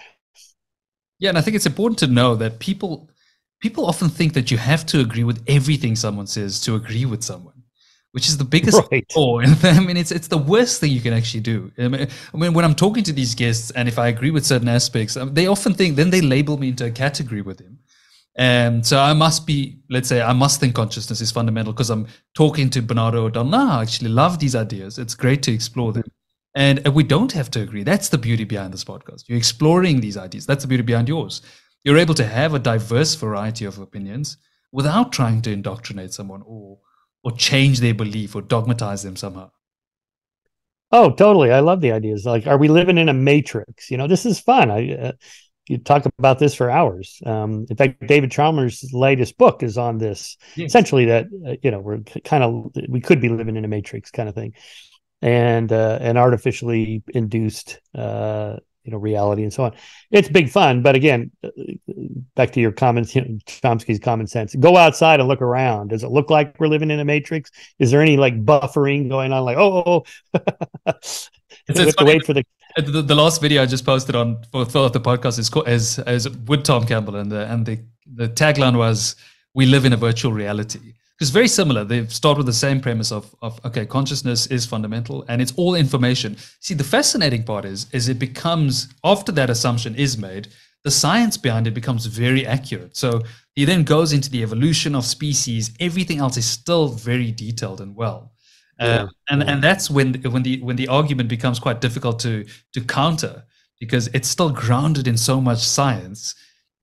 [1.20, 3.10] Yeah, and I think it's important to know that people
[3.59, 7.23] people often think that you have to agree with everything someone says to agree with
[7.23, 7.63] someone,
[8.11, 9.05] which is the biggest right.
[9.11, 9.41] flaw.
[9.41, 11.71] I mean, it's it's the worst thing you can actually do.
[11.77, 15.17] I mean, when I'm talking to these guests, and if I agree with certain aspects,
[15.17, 17.79] um, they often think then they label me into a category with them.
[18.39, 22.05] And so I must be, let's say, I must think consciousness is fundamental because I'm
[22.35, 23.49] talking to Bernardo O'Donnell.
[23.49, 24.99] No, I actually love these ideas.
[24.99, 26.03] It's great to explore them.
[26.53, 27.81] And we don't have to agree.
[27.81, 29.23] That's the beauty behind this podcast.
[29.27, 30.45] You're exploring these ideas.
[30.45, 31.41] That's the beauty behind yours
[31.88, 34.35] you're able to have a diverse variety of opinions
[34.73, 36.80] without trying to indoctrinate someone or
[37.23, 39.49] or change their belief or dogmatize them somehow.
[40.91, 41.49] Oh, totally.
[41.49, 42.26] I love the ideas.
[42.26, 43.89] Like, are we living in a matrix?
[43.89, 44.69] You know, this is fun.
[44.69, 45.11] I uh,
[45.69, 47.22] you talk about this for hours.
[47.26, 50.35] Um, in fact, David Chalmers' latest book is on this.
[50.57, 50.72] Yes.
[50.72, 54.11] Essentially, that uh, you know we're kind of we could be living in a matrix
[54.11, 54.55] kind of thing,
[55.22, 58.57] and uh, an artificially induced uh,
[58.88, 59.76] you know reality and so on
[60.11, 61.49] it's big fun but again uh,
[62.35, 66.03] back to your comments you know, chomsky's common sense go outside and look around does
[66.03, 69.43] it look like we're living in a matrix is there any like buffering going on
[69.43, 70.03] like oh, oh,
[70.35, 70.43] oh.
[70.88, 71.30] it's,
[71.68, 72.43] it's to wait for the
[72.77, 76.30] the, the, last video I just posted on for, for the podcast is is, is
[76.30, 79.15] with Tom Campbell and the and the the tagline was
[79.55, 80.93] we live in a virtual reality.
[81.18, 85.26] Because very similar, they start with the same premise of, of okay, consciousness is fundamental
[85.27, 86.38] and it's all information.
[86.60, 90.49] See, the fascinating part is is it becomes after that assumption is made,
[90.84, 92.95] the science behind it becomes very accurate.
[92.95, 93.23] So
[93.56, 95.72] he then goes into the evolution of species.
[95.80, 98.34] Everything else is still very detailed and well.
[98.80, 99.07] Uh, yeah.
[99.31, 103.44] And and that's when when the when the argument becomes quite difficult to to counter
[103.80, 106.35] because it's still grounded in so much science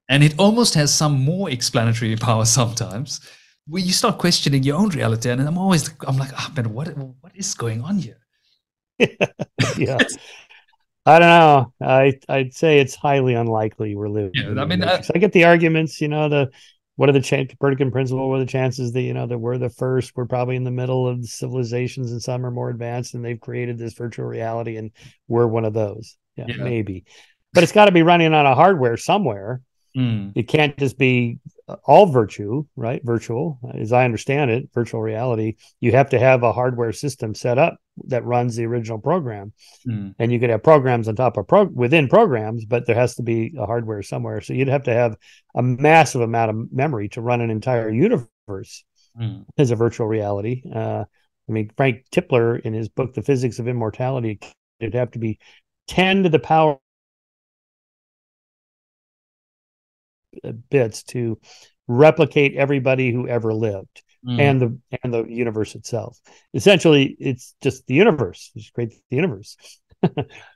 [0.08, 3.20] and it almost has some more explanatory power sometimes
[3.66, 6.88] where you start questioning your own reality and i'm always i'm like oh man what
[7.20, 8.18] what is going on here
[9.78, 9.98] yeah
[11.06, 15.02] i don't know i i'd say it's highly unlikely we're living yeah, i mean I,
[15.14, 16.50] I, get the arguments you know the
[16.96, 18.28] what are the ch- Copernican principle?
[18.28, 20.12] What are the chances that you know that we're the first?
[20.14, 23.78] We're probably in the middle of civilizations, and some are more advanced, and they've created
[23.78, 24.92] this virtual reality, and
[25.26, 26.16] we're one of those.
[26.36, 26.62] Yeah, yeah.
[26.62, 27.04] maybe,
[27.52, 29.60] but it's got to be running on a hardware somewhere.
[29.96, 30.32] Mm.
[30.34, 31.38] It can't just be
[31.84, 33.00] all virtue, right?
[33.04, 35.56] Virtual, as I understand it, virtual reality.
[35.80, 37.76] You have to have a hardware system set up
[38.06, 39.52] that runs the original program,
[39.86, 40.14] mm.
[40.18, 43.22] and you could have programs on top of pro within programs, but there has to
[43.22, 44.40] be a hardware somewhere.
[44.40, 45.16] So you'd have to have
[45.54, 48.84] a massive amount of memory to run an entire universe
[49.18, 49.44] mm.
[49.56, 50.62] as a virtual reality.
[50.72, 51.04] Uh,
[51.48, 54.40] I mean, Frank Tipler in his book, The Physics of Immortality,
[54.80, 55.38] it'd have to be
[55.88, 56.78] 10 to the power
[60.70, 61.38] bits to
[61.86, 64.40] replicate everybody who ever lived mm.
[64.40, 66.18] and the and the universe itself.
[66.52, 68.50] Essentially, it's just the universe.
[68.56, 69.56] Just create the universe,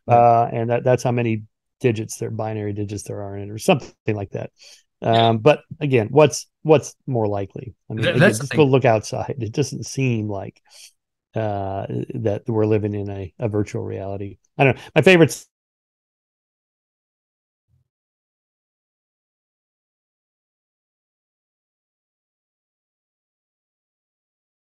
[0.08, 1.44] uh, and that, that's how many
[1.80, 4.50] digits there, binary digits there are in it, or something like that.
[5.00, 5.28] Yeah.
[5.28, 7.74] Um, but again, what's what's more likely?
[7.90, 9.36] I mean, again, just go look outside.
[9.38, 10.60] It doesn't seem like
[11.34, 14.38] uh, that we're living in a, a virtual reality.
[14.56, 14.82] I don't know.
[14.94, 15.44] My favorite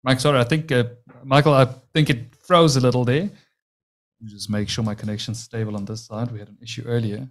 [0.07, 0.85] Mike, sorry, I think uh,
[1.25, 3.29] Michael, I think it froze a little there.
[4.25, 6.31] Just make sure my connection's stable on this side.
[6.31, 7.29] We had an issue earlier.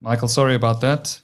[0.00, 1.20] Michael, sorry about that.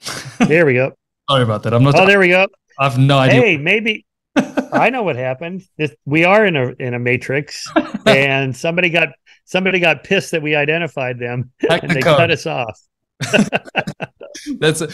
[0.46, 0.92] There we go.
[1.28, 1.74] sorry about that.
[1.74, 1.96] I'm not.
[1.98, 2.46] Oh, there we go.
[2.78, 3.40] I've no idea.
[3.42, 4.06] Hey, maybe
[4.72, 5.64] I know what happened.
[5.76, 7.66] This, we are in a in a matrix,
[8.06, 9.08] and somebody got
[9.44, 12.16] somebody got pissed that we identified them, Hack and the they code.
[12.16, 12.80] cut us off.
[14.58, 14.90] That's a,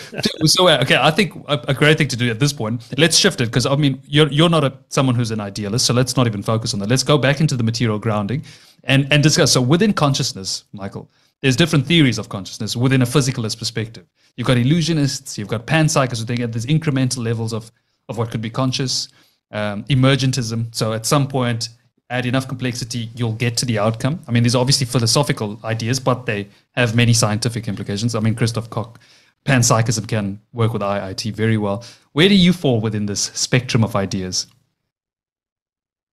[0.46, 0.96] so okay.
[0.96, 2.82] I think a, a, great thing to do at this point.
[2.96, 5.92] Let's shift it because I mean you're you're not a someone who's an idealist, so
[5.92, 6.88] let's not even focus on that.
[6.88, 8.44] Let's go back into the material grounding
[8.84, 9.52] and and discuss.
[9.52, 11.10] So within consciousness, Michael,
[11.42, 14.06] there's different theories of consciousness within a physicalist perspective.
[14.36, 17.70] You've got illusionists, you've got panpsychists who think that there's incremental levels of
[18.08, 19.08] of what could be conscious.
[19.50, 20.74] Um, emergentism.
[20.74, 21.68] So at some point,
[22.14, 24.20] add enough complexity, you'll get to the outcome.
[24.28, 28.14] I mean, these are obviously philosophical ideas, but they have many scientific implications.
[28.14, 28.98] I mean, Christoph Koch,
[29.44, 31.84] panpsychism can work with IIT very well.
[32.12, 34.46] Where do you fall within this spectrum of ideas?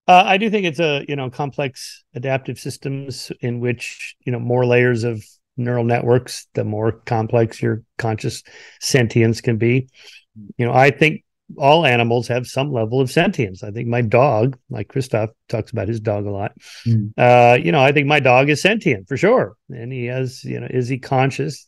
[0.08, 4.40] Uh, I do think it's a you know complex adaptive systems in which you know
[4.40, 5.24] more layers of
[5.56, 8.42] neural networks, the more complex your conscious
[8.80, 9.88] sentience can be.
[10.58, 11.24] You know, I think
[11.58, 13.64] all animals have some level of sentience.
[13.64, 16.54] I think my dog, like Christoph talks about his dog a lot.
[16.86, 17.14] Mm.
[17.18, 19.56] Uh, you know, I think my dog is sentient for sure.
[19.70, 21.68] And he has, you know, is he conscious?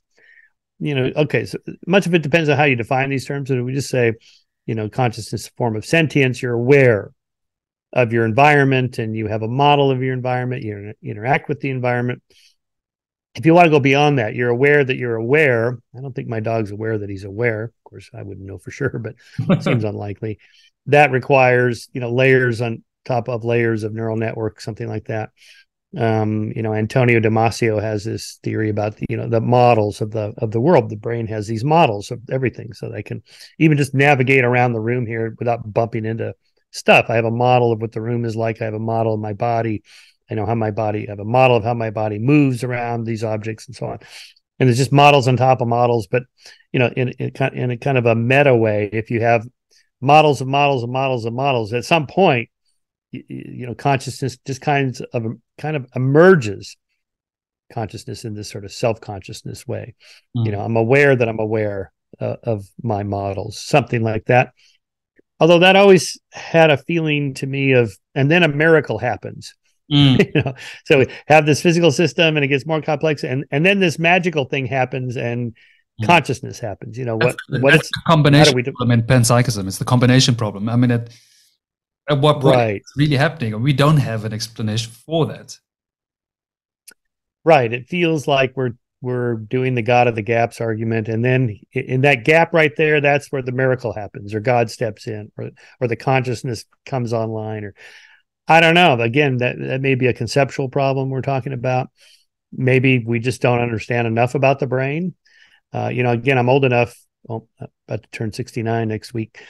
[0.79, 1.57] You know, okay, so
[1.87, 3.51] much of it depends on how you define these terms.
[3.51, 4.13] And we just say,
[4.65, 7.11] you know, consciousness form of sentience, you're aware
[7.93, 11.69] of your environment and you have a model of your environment, you interact with the
[11.69, 12.23] environment
[13.35, 15.79] if you want to go beyond that, you're aware that you're aware.
[15.97, 17.63] I don't think my dog's aware that he's aware.
[17.63, 20.39] Of course, I wouldn't know for sure, but it seems unlikely.
[20.87, 25.31] That requires, you know, layers on top of layers of neural network, something like that.
[25.97, 30.11] Um, you know, Antonio Damasio has this theory about the, you know, the models of
[30.11, 30.89] the of the world.
[30.89, 33.23] The brain has these models of everything, so they can
[33.59, 36.35] even just navigate around the room here without bumping into
[36.71, 37.05] stuff.
[37.09, 38.61] I have a model of what the room is like.
[38.61, 39.83] I have a model of my body
[40.33, 43.03] I know how my body, I have a model of how my body moves around
[43.03, 43.99] these objects and so on.
[44.57, 46.23] And there's just models on top of models, but
[46.71, 49.47] you know, in, in, in a kind of a meta way, if you have
[50.01, 52.49] models of models of models of models, at some point,
[53.11, 55.23] you, you know, consciousness just kinds of
[55.59, 56.77] kind of emerges
[57.71, 59.93] consciousness in this sort of self-consciousness way.
[60.35, 60.47] Mm.
[60.47, 64.53] You know, I'm aware that I'm aware uh, of my models, something like that.
[65.39, 69.53] Although that always had a feeling to me of, and then a miracle happens
[69.93, 70.31] Mm.
[70.35, 70.53] you know,
[70.85, 73.99] so we have this physical system and it gets more complex, and and then this
[73.99, 75.55] magical thing happens and
[76.01, 76.07] mm.
[76.07, 76.97] consciousness happens.
[76.97, 77.35] You know what?
[77.49, 79.67] That's, what that's the combination do- problem in panpsychism.
[79.67, 80.67] It's the combination problem.
[80.67, 81.09] I mean, at,
[82.09, 82.75] at what point right.
[82.77, 85.57] it's really happening, we don't have an explanation for that.
[87.45, 87.71] right.
[87.71, 92.01] It feels like we're we're doing the God of the gaps argument, and then in
[92.01, 95.51] that gap right there, that's where the miracle happens, or God steps in, or
[95.81, 97.75] or the consciousness comes online, or
[98.47, 98.99] I don't know.
[98.99, 101.89] Again, that that may be a conceptual problem we're talking about.
[102.51, 105.15] Maybe we just don't understand enough about the brain.
[105.73, 106.95] Uh, you know, again, I'm old enough.
[107.23, 107.47] Well,
[107.87, 109.41] about to turn 69 next week.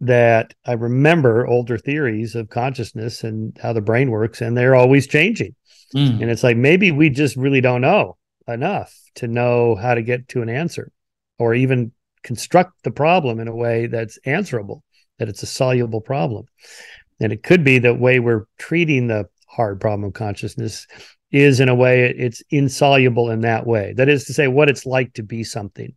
[0.00, 5.06] That I remember older theories of consciousness and how the brain works, and they're always
[5.06, 5.54] changing.
[5.94, 6.22] Mm.
[6.22, 8.16] And it's like maybe we just really don't know
[8.48, 10.90] enough to know how to get to an answer
[11.38, 11.92] or even
[12.22, 14.82] construct the problem in a way that's answerable,
[15.18, 16.46] that it's a soluble problem.
[17.22, 20.86] And it could be the way we're treating the hard problem of consciousness
[21.30, 23.94] is in a way it's insoluble in that way.
[23.96, 25.94] That is to say, what it's like to be something.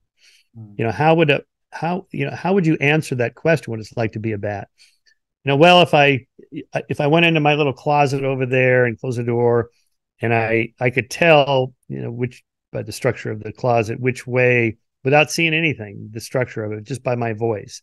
[0.58, 0.76] Mm.
[0.78, 3.72] You know, how would a how you know how would you answer that question?
[3.72, 4.70] What it's like to be a bat?
[5.44, 9.00] You know, well, if I if I went into my little closet over there and
[9.00, 9.70] closed the door
[10.22, 14.26] and I I could tell you know which by the structure of the closet which
[14.26, 17.82] way without seeing anything the structure of it just by my voice.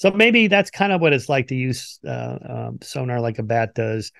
[0.00, 3.42] So maybe that's kind of what it's like to use uh, um, sonar like a
[3.42, 4.12] bat does,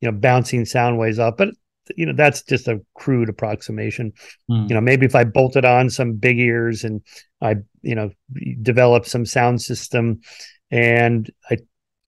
[0.00, 1.34] you know, bouncing sound waves off.
[1.36, 1.48] But
[1.96, 4.12] you know that's just a crude approximation.
[4.48, 4.68] Mm.
[4.68, 7.02] You know, maybe if I bolted on some big ears and
[7.40, 8.12] I you know
[8.62, 10.20] develop some sound system
[10.70, 11.56] and I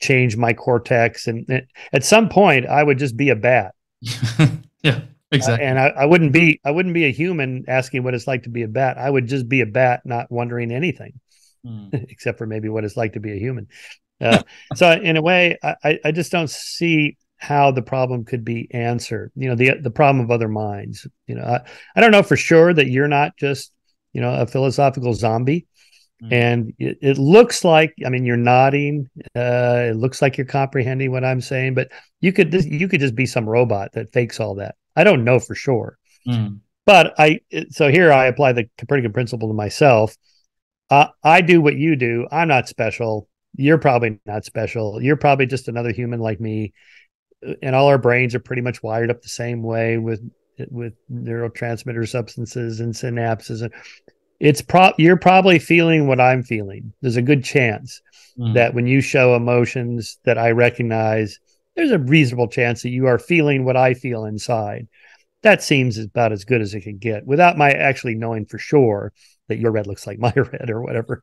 [0.01, 3.74] change my cortex and, and at some point I would just be a bat.
[4.82, 5.01] Yeah,
[5.32, 5.66] exactly.
[5.66, 8.44] Uh, and I, I, wouldn't be I wouldn't be a human asking what it's like
[8.44, 8.98] to be a bat.
[8.98, 11.19] I would just be a bat, not wondering anything,
[11.67, 11.93] mm.
[12.11, 13.69] except for maybe what it's like to be a human.
[14.21, 14.43] Uh,
[14.75, 19.31] so in a way, I, I just don't see how the problem could be answered.
[19.37, 21.07] You know, the the problem of other minds.
[21.27, 21.61] You know, I,
[21.95, 23.73] I don't know for sure that you're not just
[24.13, 25.67] you know a philosophical zombie.
[26.23, 26.33] Mm.
[26.33, 29.11] And it, it, looks like, I mean, you're nodding.
[29.37, 31.91] Uh, it looks like you're comprehending what I'm saying, but
[32.21, 34.77] you could you could just be some robot that fakes all that.
[34.97, 36.59] I don't know for sure, mm.
[36.87, 40.17] but I so here I apply the Copernican principle to myself.
[40.91, 42.27] Uh, I do what you do.
[42.31, 43.29] I'm not special.
[43.55, 45.03] You're probably not special.
[45.03, 46.73] You're probably just another human like me,
[47.63, 50.21] and all our brains are pretty much wired up the same way with
[50.71, 53.71] with neurotransmitter substances and synapses and
[54.41, 56.93] it's pro you're probably feeling what I'm feeling.
[57.01, 58.01] There's a good chance
[58.39, 58.55] mm.
[58.55, 61.39] that when you show emotions that I recognize,
[61.75, 64.89] there's a reasonable chance that you are feeling what I feel inside.
[65.43, 69.13] That seems about as good as it can get without my actually knowing for sure
[69.48, 71.23] that your red looks like my red or whatever.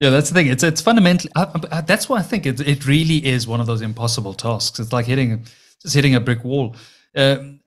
[0.00, 0.48] Yeah, that's the thing.
[0.48, 1.30] It's it's fundamentally.
[1.36, 4.80] I, I, that's why I think it it really is one of those impossible tasks.
[4.80, 5.46] It's like hitting
[5.80, 6.74] just hitting a brick wall.
[7.16, 7.60] Um,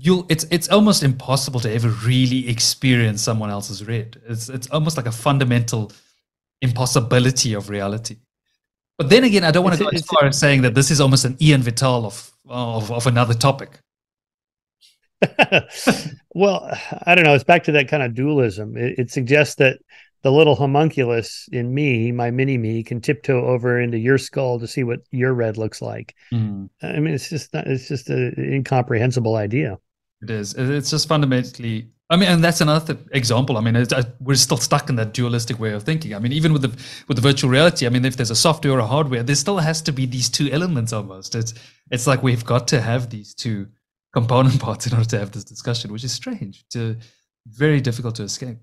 [0.00, 4.20] you'll it's it's almost impossible to ever really experience someone else's red.
[4.28, 5.92] It's it's almost like a fundamental
[6.60, 8.16] impossibility of reality.
[8.98, 11.00] But then again, I don't want to go as far as saying that this is
[11.00, 13.80] almost an élan vital of of, of another topic.
[16.34, 16.70] well,
[17.06, 17.34] I don't know.
[17.34, 18.76] It's back to that kind of dualism.
[18.76, 19.78] It, it, suggests that
[20.22, 24.66] the little homunculus in me, my mini me, can tiptoe over into your skull to
[24.66, 26.14] see what your red looks like.
[26.32, 26.68] Mm.
[26.82, 29.78] I mean, it's just not, it's just an incomprehensible idea.
[30.22, 30.54] It is.
[30.54, 31.90] It's just fundamentally.
[32.08, 33.58] I mean, and that's another example.
[33.58, 36.14] I mean, uh, we're still stuck in that dualistic way of thinking.
[36.14, 36.68] I mean, even with the
[37.08, 39.58] with the virtual reality, I mean, if there's a software or a hardware, there still
[39.58, 41.34] has to be these two elements almost.
[41.34, 41.54] It's
[41.90, 43.66] it's like we've got to have these two
[44.16, 46.96] component parts in order to have this discussion, which is strange, to
[47.46, 48.58] very difficult to escape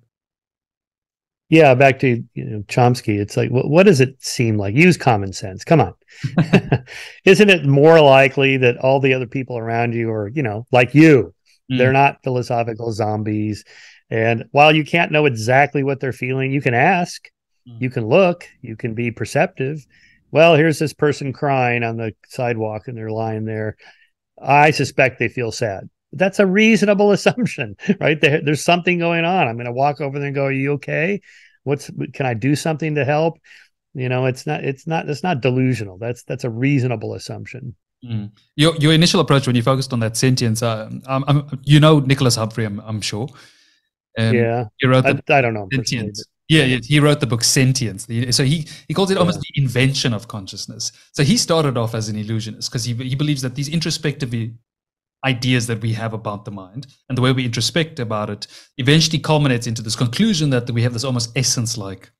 [1.53, 3.19] yeah, back to you know Chomsky.
[3.19, 4.73] It's like, what, what does it seem like?
[4.73, 5.63] Use common sense.
[5.63, 5.93] Come on,
[7.25, 10.95] isn't it more likely that all the other people around you are, you know, like
[10.95, 11.33] you?
[11.71, 11.77] Mm.
[11.77, 13.63] They're not philosophical zombies.
[14.09, 17.29] And while you can't know exactly what they're feeling, you can ask,
[17.69, 17.79] mm.
[17.79, 19.85] you can look, you can be perceptive.
[20.31, 23.77] Well, here's this person crying on the sidewalk and they're lying there.
[24.43, 28.19] I suspect they feel sad that's a reasonable assumption, right?
[28.19, 29.47] There, there's something going on.
[29.47, 31.21] I'm going to walk over there and go, "Are you okay?
[31.63, 33.39] What's can I do something to help?"
[33.93, 35.97] You know, it's not it's not it's not delusional.
[35.97, 37.75] That's that's a reasonable assumption.
[38.03, 38.31] Mm.
[38.55, 42.35] Your your initial approach when you focused on that sentience, uh, um, you know Nicholas
[42.35, 43.27] Humphrey, I'm, I'm sure.
[44.17, 46.23] Um, yeah, he wrote I, I don't know sentience.
[46.49, 48.05] Yeah, yeah, he wrote the book Sentience.
[48.31, 49.51] So he, he calls it almost yeah.
[49.55, 50.91] the invention of consciousness.
[51.13, 54.33] So he started off as an illusionist because he, he believes that these introspective
[55.25, 58.47] ideas that we have about the mind and the way we introspect about it
[58.77, 62.11] eventually culminates into this conclusion that we have this almost essence like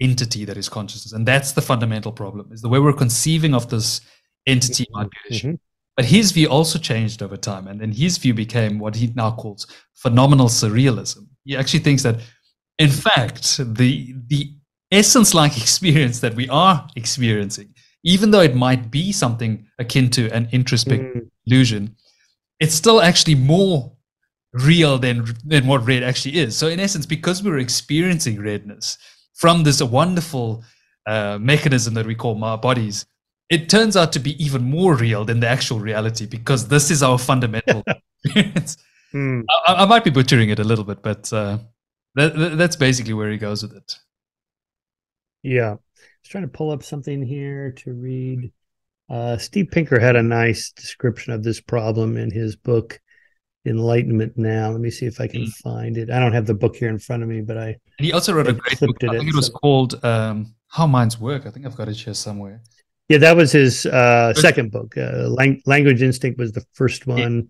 [0.00, 3.68] entity that is consciousness and that's the fundamental problem is the way we're conceiving of
[3.70, 4.00] this
[4.46, 5.00] entity mm-hmm.
[5.00, 5.56] might be an issue mm-hmm.
[5.96, 9.30] but his view also changed over time and then his view became what he now
[9.30, 12.16] calls phenomenal surrealism he actually thinks that
[12.78, 14.52] in fact the the
[14.92, 17.74] essence like experience that we are experiencing
[18.04, 21.30] even though it might be something akin to an introspective mm.
[21.46, 21.94] illusion
[22.60, 23.92] it's still actually more
[24.52, 26.56] real than than what red actually is.
[26.56, 28.98] So in essence, because we're experiencing redness
[29.34, 30.64] from this wonderful
[31.06, 33.06] uh, mechanism that we call our bodies,
[33.50, 37.02] it turns out to be even more real than the actual reality because this is
[37.02, 37.84] our fundamental
[38.24, 38.76] experience.
[39.12, 39.42] Hmm.
[39.66, 41.58] I, I, might be butchering it a little bit, but uh,
[42.16, 43.94] that, that's basically where he goes with it.
[45.42, 45.70] Yeah.
[45.70, 48.52] I was trying to pull up something here to read.
[49.08, 53.00] Uh, Steve Pinker had a nice description of this problem in his book,
[53.64, 54.70] Enlightenment Now.
[54.70, 55.52] Let me see if I can mm.
[55.62, 56.10] find it.
[56.10, 57.66] I don't have the book here in front of me, but I.
[57.98, 58.96] And he also wrote a great book.
[59.04, 59.52] I think it, it was so.
[59.52, 61.46] called um, How Minds Work.
[61.46, 62.62] I think I've got it here somewhere.
[63.08, 64.96] Yeah, that was his uh, second book.
[64.96, 67.48] Uh, Lang- Language Instinct was the first one.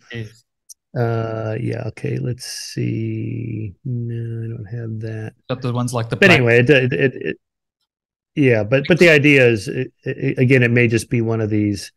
[0.96, 1.82] Uh, yeah.
[1.88, 2.18] Okay.
[2.18, 3.74] Let's see.
[3.84, 5.34] No, I don't have that.
[5.48, 6.16] But the ones like the.
[6.16, 7.36] But anyway, it, it, it, it,
[8.34, 9.68] yeah, but but the idea is
[10.06, 11.92] again, it may just be one of these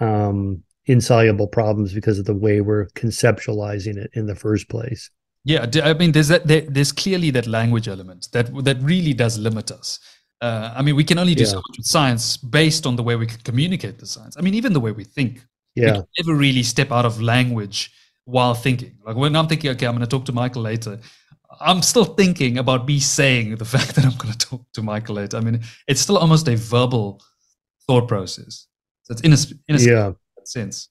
[0.00, 5.10] um, insoluble problems because of the way we're conceptualizing it in the first place.
[5.44, 6.46] Yeah, I mean, there's that.
[6.46, 10.00] There, there's clearly that language element that that really does limit us.
[10.40, 11.50] Uh, I mean, we can only do yeah.
[11.50, 14.36] so much with science based on the way we can communicate the science.
[14.36, 15.46] I mean, even the way we think.
[15.74, 15.98] Yeah.
[15.98, 17.92] We never really step out of language
[18.26, 18.98] while thinking.
[19.04, 21.00] Like when I'm thinking, okay, I'm going to talk to Michael later.
[21.60, 25.14] I'm still thinking about me saying the fact that I'm going to talk to Michael
[25.14, 25.38] later.
[25.38, 27.22] I mean, it's still almost a verbal
[27.86, 28.66] thought process.
[29.04, 29.36] So it's in a,
[29.68, 30.12] in a yeah.
[30.44, 30.90] sense.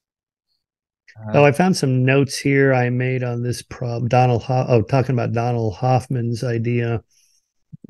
[1.19, 4.07] Uh, oh, I found some notes here I made on this problem.
[4.07, 7.03] Donald, Ho- oh, talking about Donald Hoffman's idea.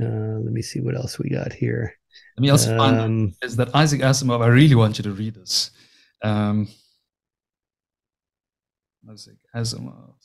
[0.02, 1.94] Uh, let me see what else we got here.
[2.38, 4.44] Let me also um, find is that Isaac Asimov.
[4.44, 5.72] I really want you to read this.
[6.22, 6.68] Um,
[9.12, 10.16] Isaac Asimov.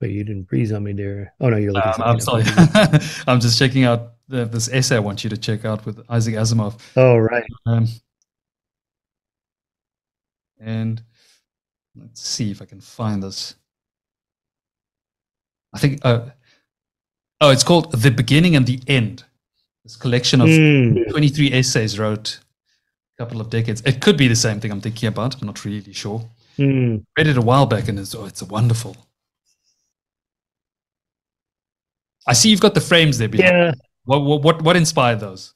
[0.00, 1.34] Wait, you didn't freeze on me there.
[1.40, 1.90] Oh no, you're looking.
[1.90, 2.44] Um, I'm sorry.
[3.26, 4.96] I'm just checking out the, this essay.
[4.96, 6.78] I want you to check out with Isaac Asimov.
[6.96, 7.44] Oh right.
[7.66, 7.88] Um,
[10.60, 11.02] and
[11.96, 13.56] let's see if I can find this.
[15.74, 16.00] I think.
[16.04, 16.26] Uh,
[17.40, 19.24] oh, it's called "The Beginning and the End."
[19.84, 21.08] This collection of mm.
[21.10, 22.40] 23 essays wrote
[23.16, 23.80] a couple of decades.
[23.82, 25.40] It could be the same thing I'm thinking about.
[25.40, 26.28] I'm not really sure.
[26.58, 27.04] Mm.
[27.16, 28.96] Read it a while back, and it's oh, it's wonderful.
[32.26, 33.28] I see you've got the frames there.
[33.28, 33.56] Behind.
[33.56, 33.72] Yeah.
[34.04, 35.54] What, what what inspired those?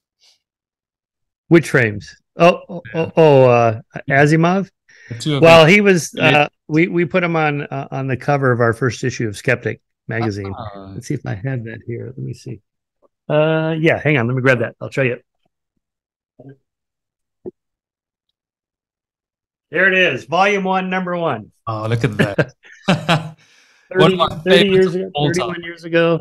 [1.48, 2.14] Which frames?
[2.36, 4.70] Oh oh, oh, oh uh, Asimov.
[5.26, 6.14] Well, he was.
[6.14, 9.36] Uh, we we put him on uh, on the cover of our first issue of
[9.36, 10.54] Skeptic magazine.
[10.56, 12.06] Uh, Let's see if I have that here.
[12.06, 12.60] Let me see.
[13.28, 14.26] Uh, yeah, hang on.
[14.26, 14.76] Let me grab that.
[14.80, 15.18] I'll show you.
[19.70, 21.50] There it is, volume one, number one.
[21.66, 22.54] Oh, look at that.
[23.90, 26.20] 30, 30 years ago, 31 years ago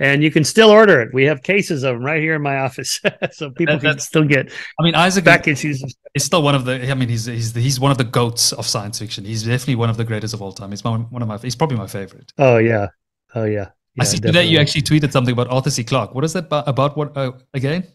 [0.00, 1.12] and you can still order it.
[1.12, 3.00] We have cases of them right here in my office,
[3.32, 4.50] so people that, can still get.
[4.78, 5.82] I mean, Isaac back issues.
[6.14, 6.90] He's still one of the.
[6.90, 9.24] I mean, he's he's he's one of the goats of science fiction.
[9.24, 10.70] He's definitely one of the greatest of all time.
[10.70, 11.38] He's one, one of my.
[11.38, 12.32] He's probably my favorite.
[12.38, 12.88] Oh yeah,
[13.34, 13.70] oh yeah.
[13.98, 14.40] Yeah I see definitely.
[14.40, 15.84] today you actually tweeted something about Arthur C.
[15.84, 16.14] Clarke.
[16.14, 16.68] What is that about?
[16.68, 17.86] about what uh, again?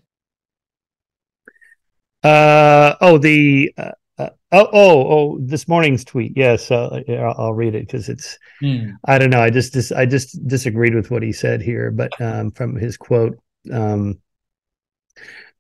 [2.24, 5.38] Uh oh, the uh, uh, oh, oh, oh!
[5.42, 6.34] This morning's tweet.
[6.36, 8.38] Yes, uh, I'll, I'll, read it because it's.
[8.62, 8.94] Mm.
[9.06, 9.42] I don't know.
[9.42, 12.96] I just, dis, I just disagreed with what he said here, but um, from his
[12.96, 13.38] quote,
[13.72, 14.20] um,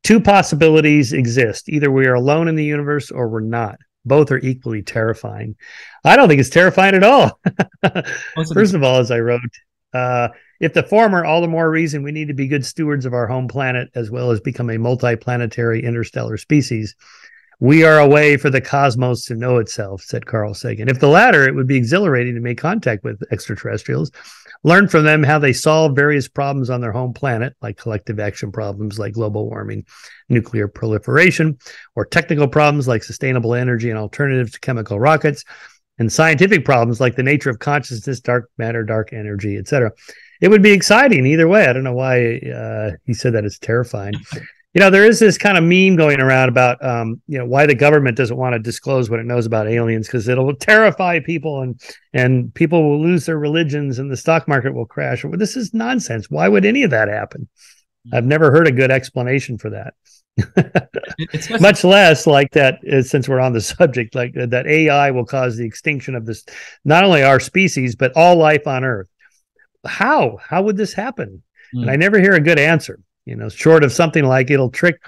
[0.03, 3.77] two possibilities exist: either we are alone in the universe, or we're not.
[4.05, 5.55] Both are equally terrifying.
[6.05, 7.39] I don't think it's terrifying at all.
[8.53, 9.41] First of all, as I wrote,
[9.93, 10.29] uh,
[10.59, 13.27] if the former, all the more reason we need to be good stewards of our
[13.27, 16.95] home planet as well as become a multi-planetary interstellar species.
[17.59, 20.89] We are a way for the cosmos to know itself, said Carl Sagan.
[20.89, 24.11] If the latter, it would be exhilarating to make contact with extraterrestrials,
[24.63, 28.51] learn from them how they solve various problems on their home planet, like collective action
[28.51, 29.85] problems like global warming,
[30.29, 31.57] nuclear proliferation,
[31.95, 35.45] or technical problems like sustainable energy and alternatives to chemical rockets,
[35.99, 39.91] and scientific problems like the nature of consciousness, dark matter, dark energy, etc.
[40.41, 41.67] It would be exciting either way.
[41.67, 44.13] I don't know why uh, he said that it's terrifying.
[44.73, 47.67] You know there is this kind of meme going around about um, you know why
[47.67, 51.61] the government doesn't want to disclose what it knows about aliens because it'll terrify people
[51.61, 51.79] and
[52.13, 55.23] and people will lose their religions and the stock market will crash.
[55.23, 56.31] Well, this is nonsense.
[56.31, 57.47] Why would any of that happen?
[58.11, 59.93] I've never heard a good explanation for that
[61.59, 65.25] much less like that uh, since we're on the subject like uh, that ai will
[65.25, 66.43] cause the extinction of this
[66.83, 69.07] not only our species but all life on earth
[69.85, 71.43] how how would this happen
[71.75, 71.81] mm.
[71.83, 75.01] and i never hear a good answer you know, short of something like it'll trick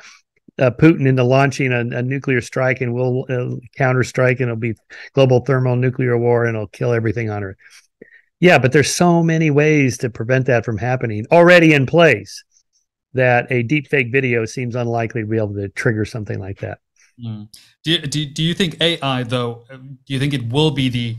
[0.58, 4.56] uh, Putin into launching a, a, nuclear strike and we'll uh, counter strike and it'll
[4.56, 4.76] be
[5.14, 7.58] global thermal nuclear war and it'll kill everything on Earth.
[8.40, 12.44] Yeah, but there's so many ways to prevent that from happening already in place
[13.16, 16.80] that a deep fake video seems unlikely to be able to trigger something like that.
[17.20, 17.48] Mm.
[17.84, 19.64] Do, you, do, do you think AI though?
[19.70, 21.16] Do you think it will be the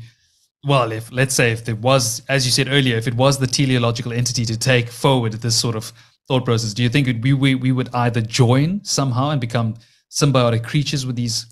[0.67, 3.47] well, if let's say if there was, as you said earlier, if it was the
[3.47, 5.93] teleological entity to take forward this sort of
[6.27, 9.77] thought process, do you think we we we would either join somehow and become
[10.11, 11.47] symbiotic creatures with these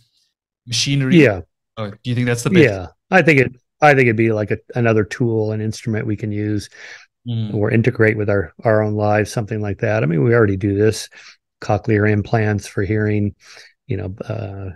[0.66, 1.22] machinery?
[1.22, 1.42] Yeah.
[1.78, 2.64] Or do you think that's the best?
[2.64, 3.52] Yeah, I think it.
[3.80, 6.70] I think it'd be like a, another tool, an instrument we can use
[7.26, 7.54] mm.
[7.54, 10.02] or integrate with our our own lives, something like that.
[10.02, 11.08] I mean, we already do this.
[11.60, 13.34] Cochlear implants for hearing
[13.86, 14.70] you know uh,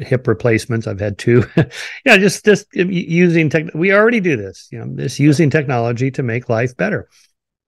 [0.00, 0.86] hip replacements.
[0.86, 1.44] I've had two.
[2.04, 6.22] Yeah just just using tech we already do this you know just using technology to
[6.22, 7.08] make life better.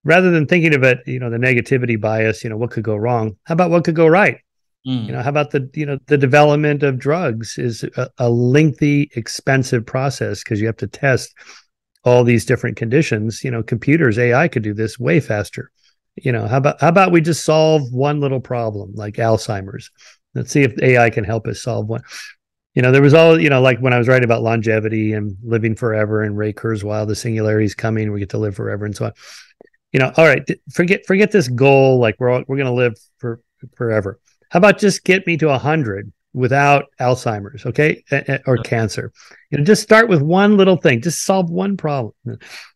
[0.03, 2.95] Rather than thinking of it you know the negativity bias you know what could go
[2.95, 3.37] wrong?
[3.43, 4.39] How about what could go right?
[4.87, 5.07] Mm.
[5.07, 9.09] you know how about the you know the development of drugs is a, a lengthy
[9.15, 11.33] expensive process because you have to test
[12.05, 15.71] all these different conditions you know computers ai could do this way faster.
[16.15, 19.91] You know how about how about we just solve one little problem like alzheimer's?
[20.33, 22.03] Let's see if ai can help us solve one.
[22.73, 25.35] You know there was all you know like when i was writing about longevity and
[25.43, 28.95] living forever and ray kurzweil the singularity is coming we get to live forever and
[28.95, 29.11] so on.
[29.91, 32.95] You know all right forget forget this goal like we're all, we're going to live
[33.17, 33.41] for
[33.75, 34.19] forever.
[34.49, 38.03] How about just get me to 100 without alzheimer's okay
[38.45, 39.11] or cancer.
[39.49, 41.01] You know just start with one little thing.
[41.01, 42.13] Just solve one problem.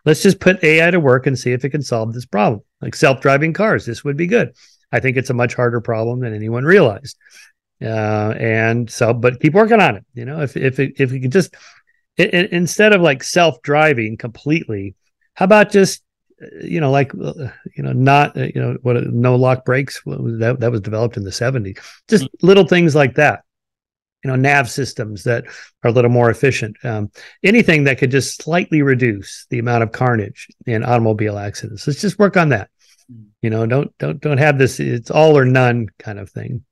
[0.05, 2.61] Let's just put ai to work and see if it can solve this problem.
[2.81, 4.55] Like self-driving cars this would be good.
[4.91, 7.17] I think it's a much harder problem than anyone realized.
[7.81, 11.21] Uh, and so but keep working on it you know if if it, if you
[11.21, 11.55] could just
[12.17, 14.95] it, it, instead of like self-driving completely
[15.35, 16.03] how about just
[16.61, 20.57] you know like uh, you know not uh, you know what no lock brakes that
[20.59, 21.79] that was developed in the 70s
[22.09, 22.47] just mm-hmm.
[22.47, 23.43] little things like that
[24.23, 25.45] you know nav systems that
[25.83, 27.09] are a little more efficient um,
[27.43, 32.19] anything that could just slightly reduce the amount of carnage in automobile accidents let's just
[32.19, 32.69] work on that
[33.11, 33.25] mm.
[33.41, 36.63] you know don't don't don't have this it's all or none kind of thing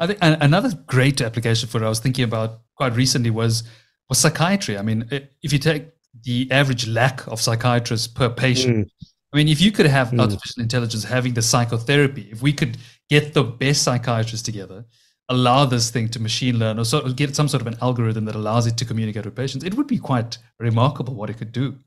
[0.00, 3.64] i think another great application for it i was thinking about quite recently was
[4.08, 5.08] was psychiatry i mean
[5.42, 5.88] if you take
[6.22, 9.06] the average lack of psychiatrists per patient mm.
[9.32, 10.20] i mean if you could have mm.
[10.20, 12.78] artificial intelligence having the psychotherapy if we could
[13.10, 14.84] get the best psychiatrists together
[15.28, 18.24] allow this thing to machine learn or sort of get some sort of an algorithm
[18.26, 21.52] that allows it to communicate with patients, it would be quite remarkable what it could
[21.52, 21.78] do.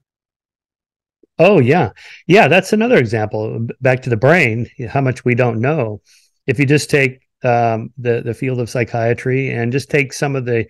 [1.39, 1.91] Oh yeah,
[2.25, 2.47] yeah.
[2.47, 3.67] That's another example.
[3.79, 6.01] Back to the brain, how much we don't know.
[6.47, 10.45] If you just take um, the the field of psychiatry and just take some of
[10.45, 10.65] the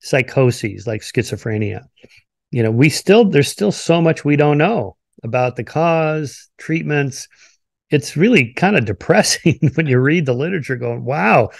[0.00, 1.82] psychoses like schizophrenia,
[2.52, 7.26] you know, we still there's still so much we don't know about the cause, treatments.
[7.90, 11.50] It's really kind of depressing when you read the literature, going, "Wow,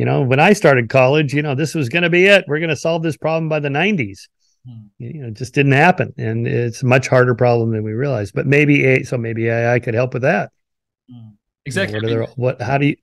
[0.00, 2.46] you know, when I started college, you know, this was going to be it.
[2.48, 4.28] We're going to solve this problem by the 90s.
[4.66, 4.86] Hmm.
[4.96, 6.14] You know, it just didn't happen.
[6.16, 8.32] And it's a much harder problem than we realized.
[8.34, 10.52] But maybe, a, so maybe AI could help with that.
[11.12, 11.32] Hmm.
[11.66, 12.00] Exactly.
[12.00, 12.96] You know, what, what, how do you,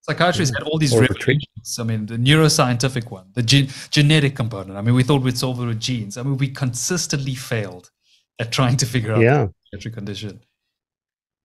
[0.00, 1.78] Psychiatry has had all these revolutions.
[1.78, 4.76] I mean, the neuroscientific one, the ge- genetic component.
[4.76, 6.18] I mean, we thought we'd solve it with genes.
[6.18, 7.92] I mean, we consistently failed
[8.40, 9.44] at trying to figure out yeah.
[9.44, 10.40] the psychiatric condition.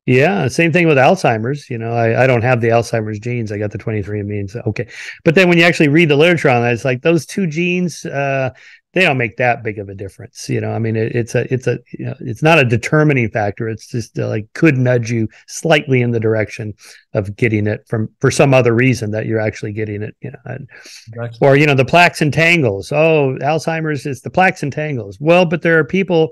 [0.08, 1.70] Yeah, same thing with Alzheimer's.
[1.70, 3.52] You know, I, I don't have the Alzheimer's genes.
[3.52, 4.40] I got the 23andMe.
[4.40, 4.88] And so, okay.
[5.26, 8.06] But then when you actually read the literature on that, it's like those two genes,
[8.06, 8.52] uh,
[8.94, 10.48] they don't make that big of a difference.
[10.48, 13.30] You know, I mean, it, it's a, it's a, you know, it's not a determining
[13.30, 13.68] factor.
[13.68, 16.74] It's just uh, like could nudge you slightly in the direction
[17.14, 20.16] of getting it from for some other reason that you're actually getting it.
[20.22, 20.70] You know, and,
[21.42, 22.94] or you know, the plaques and tangles.
[22.94, 25.18] Oh, Alzheimer's is the plaques and tangles.
[25.20, 26.32] Well, but there are people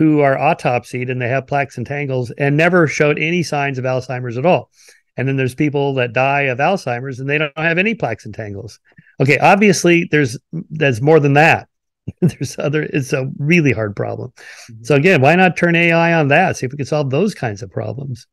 [0.00, 3.84] who are autopsied and they have plaques and tangles and never showed any signs of
[3.84, 4.70] Alzheimer's at all.
[5.18, 8.34] And then there's people that die of Alzheimer's and they don't have any plaques and
[8.34, 8.80] tangles.
[9.20, 10.38] Okay, obviously there's
[10.70, 11.68] there's more than that.
[12.22, 14.32] there's other it's a really hard problem.
[14.70, 14.84] Mm-hmm.
[14.84, 16.56] So again, why not turn AI on that?
[16.56, 18.26] See if we can solve those kinds of problems.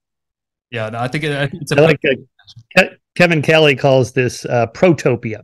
[0.72, 1.99] Yeah, no, I think, I think it's a like
[2.77, 2.84] uh,
[3.18, 5.41] Kevin Kelly calls this uh, protopia.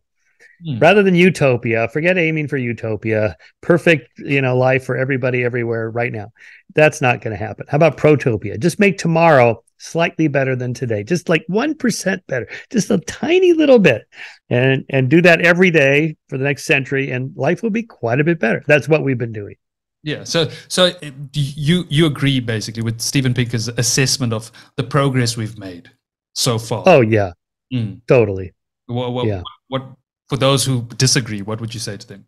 [0.65, 0.79] Hmm.
[0.79, 6.11] Rather than utopia, forget aiming for utopia, perfect, you know, life for everybody everywhere right
[6.11, 6.31] now.
[6.75, 7.65] That's not going to happen.
[7.69, 8.59] How about protopia?
[8.59, 11.03] Just make tomorrow slightly better than today.
[11.03, 12.47] Just like 1% better.
[12.71, 14.03] Just a tiny little bit.
[14.49, 18.19] And and do that every day for the next century and life will be quite
[18.19, 18.63] a bit better.
[18.67, 19.55] That's what we've been doing.
[20.03, 20.23] Yeah.
[20.25, 20.91] So, so
[21.33, 25.89] you you agree basically with Steven Pinker's assessment of the progress we've made
[26.33, 26.83] so far?
[26.85, 27.31] Oh yeah,
[27.73, 28.01] mm.
[28.07, 28.53] totally.
[28.87, 29.41] What, what, yeah.
[29.69, 29.83] what
[30.29, 32.25] for those who disagree, what would you say to them?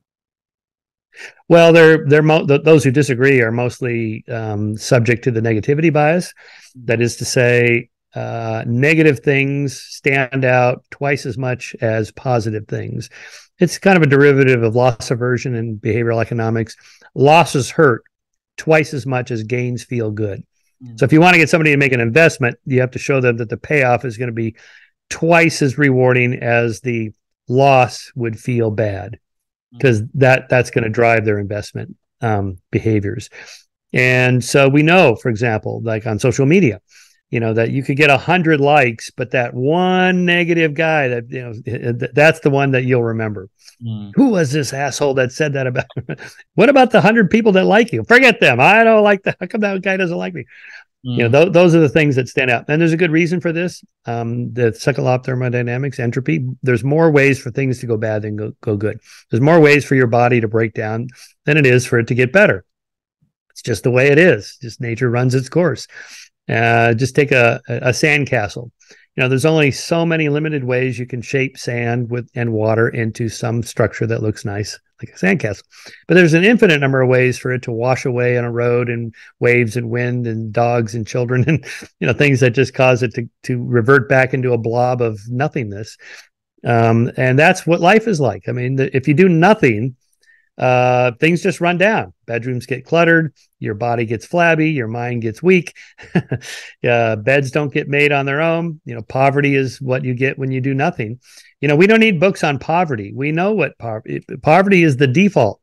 [1.47, 6.34] Well, they're they're mo- those who disagree are mostly um, subject to the negativity bias.
[6.76, 13.09] That is to say, uh, negative things stand out twice as much as positive things.
[13.59, 16.76] It's kind of a derivative of loss aversion in behavioral economics.
[17.13, 18.03] Losses hurt
[18.57, 20.43] twice as much as gains feel good.
[20.84, 20.99] Mm.
[20.99, 23.22] So if you want to get somebody to make an investment, you have to show
[23.22, 24.55] them that the payoff is going to be
[25.09, 27.11] twice as rewarding as the
[27.47, 29.19] loss would feel bad
[29.72, 33.30] because that that's going to drive their investment um, behaviors.
[33.93, 36.81] And so we know, for example, like on social media,
[37.30, 41.30] you know that you could get a hundred likes, but that one negative guy that
[41.30, 43.49] you know that's the one that you'll remember.
[43.85, 44.11] Mm.
[44.15, 45.85] Who was this asshole that said that about?
[46.55, 48.03] what about the hundred people that like you?
[48.03, 48.59] Forget them.
[48.59, 49.38] I don't like that.
[49.39, 50.45] How come that guy doesn't like me?
[51.06, 51.18] Mm.
[51.18, 52.65] You know, th- those are the things that stand out.
[52.68, 53.84] And there's a good reason for this.
[54.06, 56.48] Um, the cycle of thermodynamics, entropy.
[56.64, 58.99] There's more ways for things to go bad than go, go good.
[59.30, 61.07] There's more ways for your body to break down
[61.45, 62.65] than it is for it to get better.
[63.52, 64.57] It's just the way it is.
[64.61, 65.88] Just nature runs its course.
[66.49, 68.72] Uh, just take a, a sand castle.
[69.15, 72.90] You know, there's only so many limited ways you can shape sand with and water
[72.90, 75.63] into some structure that looks nice, like a sandcastle.
[76.07, 78.89] But there's an infinite number of ways for it to wash away on a road
[78.89, 81.65] and waves and wind and dogs and children and
[81.99, 85.19] you know things that just cause it to to revert back into a blob of
[85.30, 85.97] nothingness.
[86.63, 88.49] Um, and that's what life is like.
[88.49, 89.95] I mean, the, if you do nothing,
[90.57, 92.14] uh, things just run down.
[92.26, 95.76] Bedrooms get cluttered, your body gets flabby, your mind gets weak.
[96.15, 98.80] uh, beds don't get made on their own.
[98.86, 101.19] You know, poverty is what you get when you do nothing.
[101.60, 103.11] You know, we don't need books on poverty.
[103.14, 105.60] We know what poverty poverty is the default.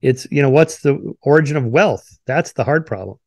[0.00, 2.06] It's you know what's the origin of wealth.
[2.26, 3.18] That's the hard problem,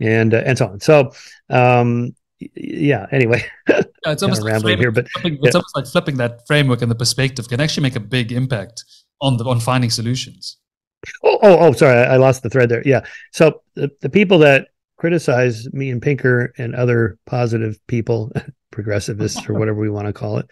[0.00, 0.80] and uh, and so on.
[0.80, 1.12] So
[1.48, 2.14] um,
[2.54, 6.46] yeah anyway yeah, it's almost like framing, here but flipping, it's almost like flipping that
[6.46, 8.84] framework and the perspective can actually make a big impact
[9.20, 10.56] on the on finding solutions.
[11.24, 12.82] Oh, oh, oh sorry, I lost the thread there.
[12.84, 13.04] Yeah.
[13.32, 14.68] So the, the people that
[14.98, 18.32] criticize me and Pinker and other positive people,
[18.72, 20.46] progressivists or whatever we want to call it,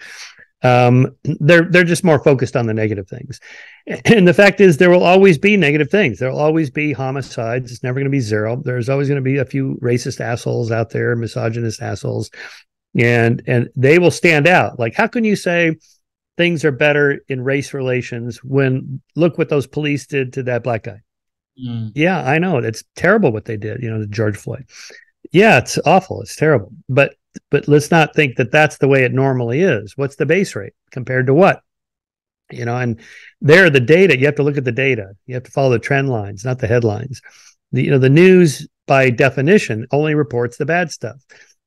[0.63, 3.41] um, they're they're just more focused on the negative things.
[4.05, 6.19] And the fact is, there will always be negative things.
[6.19, 7.73] There will always be homicides.
[7.73, 8.61] It's never going to be zero.
[8.63, 12.31] There's always going to be a few racist assholes out there, misogynist assholes,
[12.99, 14.79] and and they will stand out.
[14.79, 15.77] Like, how can you say?
[16.39, 20.85] things are better in race relations when look what those police did to that black
[20.85, 21.01] guy.
[21.63, 21.93] Mm.
[21.95, 22.59] Yeah, I know.
[22.59, 24.65] It's terrible what they did, you know, to George Floyd.
[25.33, 26.23] Yeah, it's awful.
[26.23, 26.73] It's terrible.
[26.89, 27.17] But
[27.51, 29.97] but let's not think that that's the way it normally is.
[29.97, 31.63] What's the base rate compared to what?
[32.51, 33.01] You know, and
[33.41, 35.13] there the data, you have to look at the data.
[35.27, 37.21] You have to follow the trend lines, not the headlines.
[37.73, 41.17] The, you know, the news by definition only reports the bad stuff.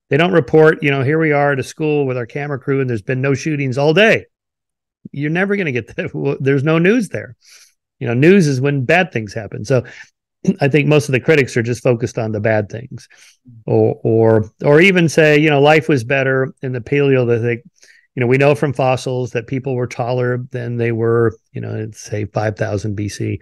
[0.10, 2.82] They don't report, you know, here we are at a school with our camera crew
[2.82, 4.26] and there's been no shootings all day
[5.12, 6.38] you're never going to get that.
[6.40, 7.36] There's no news there.
[8.00, 9.64] You know, news is when bad things happen.
[9.64, 9.84] So
[10.60, 13.08] I think most of the critics are just focused on the bad things,
[13.66, 17.64] or or or even say, you know, life was better in the Paleolithic.
[18.16, 21.88] You know, we know from fossils that people were taller than they were, you know,
[21.94, 23.40] say 5,000 BC.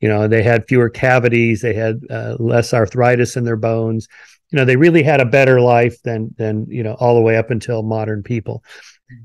[0.00, 4.08] You know, they had fewer cavities, they had uh, less arthritis in their bones.
[4.50, 7.36] You know, they really had a better life than than you know all the way
[7.36, 8.64] up until modern people.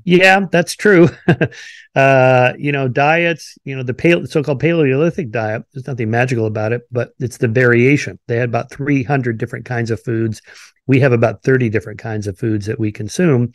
[0.04, 1.08] Yeah, that's true.
[1.94, 6.72] uh, you know, diets, you know, the pale, so-called Paleolithic diet, there's nothing magical about
[6.72, 8.18] it, but it's the variation.
[8.26, 10.40] They had about 300 different kinds of foods.
[10.86, 13.52] We have about 30 different kinds of foods that we consume.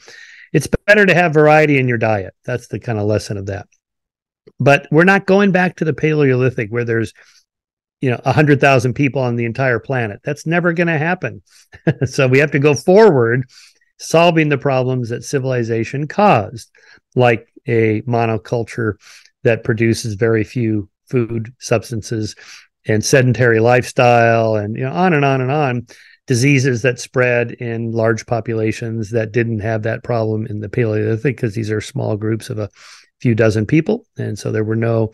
[0.54, 2.36] It's better to have variety in your diet.
[2.46, 3.68] That's the kind of lesson of that.
[4.60, 7.14] But we're not going back to the Paleolithic where there's,
[8.02, 10.20] you know, 100,000 people on the entire planet.
[10.24, 11.42] That's never going to happen.
[12.06, 13.46] so we have to go forward
[14.04, 16.70] solving the problems that civilization caused,
[17.16, 18.96] like a monoculture
[19.44, 22.36] that produces very few food substances
[22.86, 25.88] and sedentary lifestyle and you know on and on and on
[26.28, 31.54] diseases that spread in large populations that didn't have that problem in the paleolithic because
[31.54, 32.70] these are small groups of a
[33.20, 34.06] few dozen people.
[34.18, 35.12] And so there were no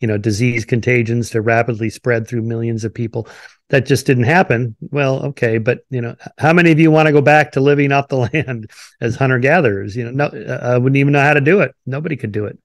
[0.00, 3.28] you know disease contagions to rapidly spread through millions of people.
[3.70, 4.76] That just didn't happen.
[4.80, 7.92] Well okay but you know how many of you want to go back to living
[7.92, 8.70] off the land
[9.00, 9.96] as hunter gatherers?
[9.96, 11.74] You know no uh, i wouldn't even know how to do it.
[11.86, 12.58] Nobody could do it.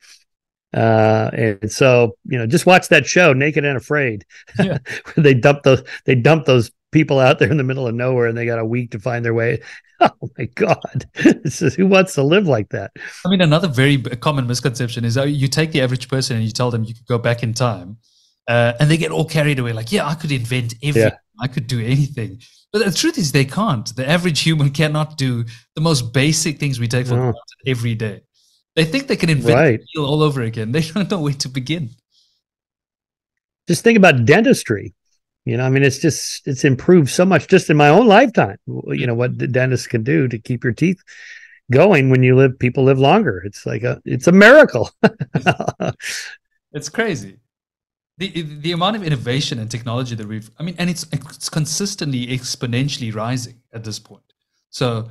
[0.74, 4.26] Uh, and so you know just watch that show naked and afraid.
[4.60, 4.80] Yeah.
[5.18, 8.38] they dump those they dump those people out there in the middle of nowhere and
[8.38, 9.60] they got a week to find their way
[10.22, 11.10] oh my god.
[11.16, 12.92] Is, who wants to live like that?
[13.26, 16.52] I mean another very common misconception is that you take the average person and you
[16.52, 17.98] tell them you could go back in time
[18.48, 21.12] uh, and they get all carried away like yeah i could invent everything.
[21.12, 21.18] Yeah.
[21.40, 22.40] i could do anything.
[22.72, 23.96] But the truth is they can't.
[23.96, 27.22] The average human cannot do the most basic things we take for no.
[27.22, 28.22] granted every day.
[28.76, 29.80] They think they can invent right.
[29.94, 30.72] the all over again.
[30.76, 31.92] They don't know where to begin.
[33.68, 34.96] Just think about dentistry
[35.46, 38.58] you know i mean it's just it's improved so much just in my own lifetime
[38.88, 41.02] you know what the dentist can do to keep your teeth
[41.72, 44.90] going when you live people live longer it's like a it's a miracle
[46.74, 47.38] it's crazy
[48.18, 52.28] the the amount of innovation and technology that we've i mean and it's it's consistently
[52.28, 54.34] exponentially rising at this point
[54.70, 55.10] so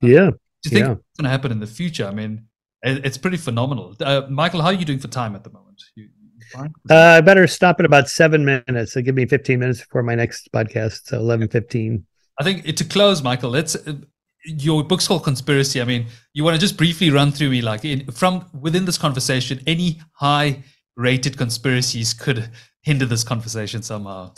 [0.00, 0.88] yeah do you think yeah.
[0.88, 2.46] what's going to happen in the future i mean
[2.82, 3.94] it's pretty phenomenal.
[4.00, 5.82] Uh, Michael, how are you doing for time at the moment?
[5.94, 6.08] You,
[6.54, 8.92] uh, I better stop in about seven minutes.
[8.92, 11.06] So give me 15 minutes before my next podcast.
[11.06, 12.04] So 11, 15.
[12.38, 13.94] I think to close, Michael, let's, uh,
[14.44, 15.80] your book's called Conspiracy.
[15.80, 18.98] I mean, you want to just briefly run through me, like in, from within this
[18.98, 20.62] conversation, any high
[20.96, 22.50] rated conspiracies could
[22.82, 24.32] hinder this conversation somehow.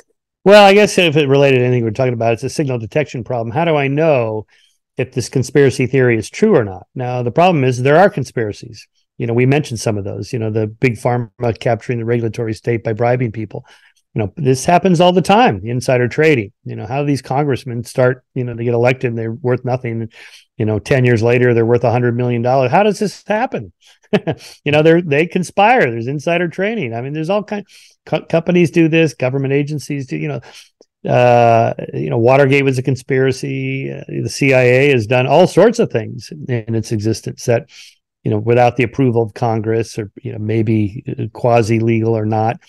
[0.45, 3.25] Well, I guess if it related to anything we're talking about, it's a signal detection
[3.25, 3.51] problem.
[3.51, 4.47] How do I know
[4.99, 6.87] if this conspiracy theory is true or not?
[6.95, 8.87] Now, the problem is there are conspiracies.
[9.19, 12.55] You know, we mentioned some of those, you know, the big pharma capturing the regulatory
[12.55, 13.65] state by bribing people.
[14.15, 16.53] You know, this happens all the time, insider trading.
[16.65, 19.65] You know, how do these congressmen start, you know, they get elected and they're worth
[19.65, 20.09] nothing.
[20.57, 22.71] You know, 10 years later, they're worth a hundred million dollars.
[22.71, 23.73] How does this happen?
[24.65, 25.91] you know, they're, they conspire.
[25.91, 26.95] There's insider trading.
[26.95, 27.67] I mean, there's all kind
[28.07, 30.17] Co- companies do this, government agencies do.
[30.17, 33.91] You know, uh, you know, Watergate was a conspiracy.
[33.91, 37.69] Uh, the CIA has done all sorts of things in its existence that,
[38.25, 42.27] you know, without the approval of Congress or you know maybe uh, quasi legal or
[42.27, 42.61] not,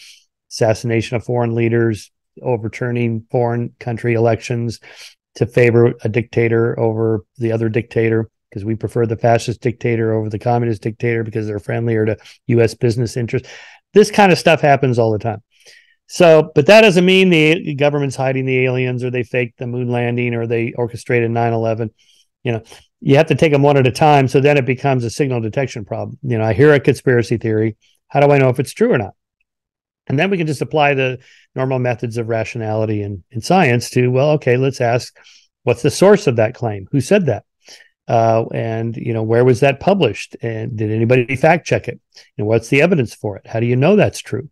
[0.52, 2.11] assassination of foreign leaders,
[2.41, 4.80] overturning foreign country elections
[5.36, 10.30] to favor a dictator over the other dictator because we prefer the fascist dictator over
[10.30, 12.18] the communist dictator because they're friendlier to
[12.48, 12.73] U.S.
[12.73, 13.49] business interests.
[13.94, 15.41] This kind of stuff happens all the time.
[16.07, 19.90] So, but that doesn't mean the government's hiding the aliens or they faked the moon
[19.90, 21.91] landing or they orchestrated 9 11.
[22.44, 22.64] You know,
[23.06, 24.27] you have to take them one at a time.
[24.27, 26.18] So then it becomes a signal detection problem.
[26.23, 27.77] You know, I hear a conspiracy theory.
[28.07, 29.14] How do I know if it's true or not?
[30.07, 31.19] And then we can just apply the
[31.53, 35.15] normal methods of rationality and, and science to, well, okay, let's ask
[35.61, 36.88] what's the source of that claim?
[36.91, 37.44] Who said that?
[38.07, 41.99] Uh, and you know where was that published and did anybody fact check it
[42.38, 44.48] and what's the evidence for it how do you know that's true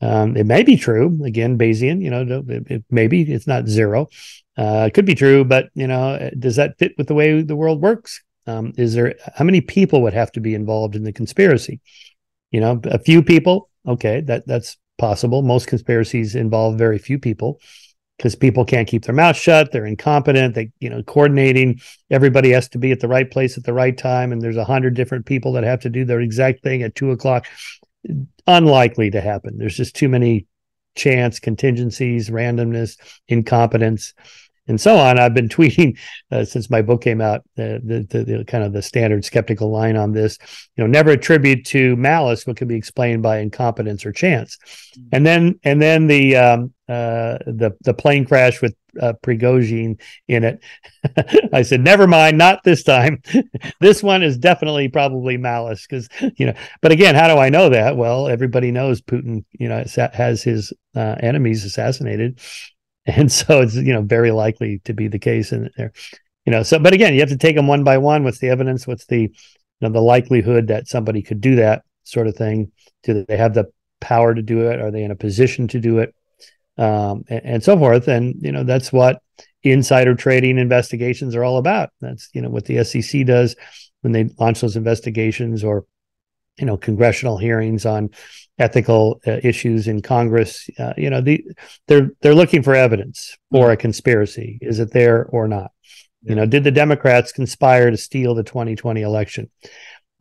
[0.00, 4.06] um, it may be true again bayesian you know it, it, maybe it's not zero
[4.56, 7.56] uh, it could be true but you know does that fit with the way the
[7.56, 8.22] world works?
[8.46, 11.80] Um, is there how many people would have to be involved in the conspiracy?
[12.50, 15.42] You know a few people okay that that's possible.
[15.42, 17.60] Most conspiracies involve very few people
[18.18, 22.68] because people can't keep their mouth shut they're incompetent they you know coordinating everybody has
[22.68, 25.26] to be at the right place at the right time and there's a hundred different
[25.26, 27.46] people that have to do their exact thing at two o'clock.
[28.46, 29.56] Unlikely to happen.
[29.58, 30.46] There's just too many
[30.94, 34.14] chance contingencies randomness incompetence
[34.66, 35.18] and so on.
[35.18, 35.98] I've been tweeting
[36.30, 39.70] uh, since my book came out uh, the, the, the, kind of the standard skeptical
[39.70, 40.38] line on this.
[40.76, 44.56] You know, never attribute to malice what can be explained by incompetence or chance.
[44.56, 45.08] Mm-hmm.
[45.12, 50.44] And then and then the um, uh, the the plane crash with uh, Prigozhin in
[50.44, 50.62] it.
[51.52, 53.22] I said, never mind, not this time.
[53.80, 56.54] this one is definitely probably malice because you know.
[56.80, 57.96] But again, how do I know that?
[57.96, 59.44] Well, everybody knows Putin.
[59.52, 62.40] You know, has his uh, enemies assassinated,
[63.06, 65.92] and so it's you know very likely to be the case in there.
[66.46, 68.50] You know so but again you have to take them one by one what's the
[68.50, 69.30] evidence what's the you
[69.80, 72.70] know the likelihood that somebody could do that sort of thing.
[73.02, 74.80] Do they have the power to do it?
[74.80, 76.14] Are they in a position to do it?
[76.76, 78.08] Um, and, and so forth.
[78.08, 79.22] And you know that's what
[79.62, 81.90] insider trading investigations are all about.
[82.00, 83.56] That's you know what the sec does
[84.02, 85.86] when they launch those investigations or
[86.58, 88.10] you know congressional hearings on
[88.58, 90.68] ethical uh, issues in Congress.
[90.78, 91.44] Uh, you know, the,
[91.88, 94.58] they're they're looking for evidence for a conspiracy.
[94.60, 95.72] Is it there or not?
[96.22, 96.30] Yeah.
[96.30, 99.50] You know, did the Democrats conspire to steal the 2020 election?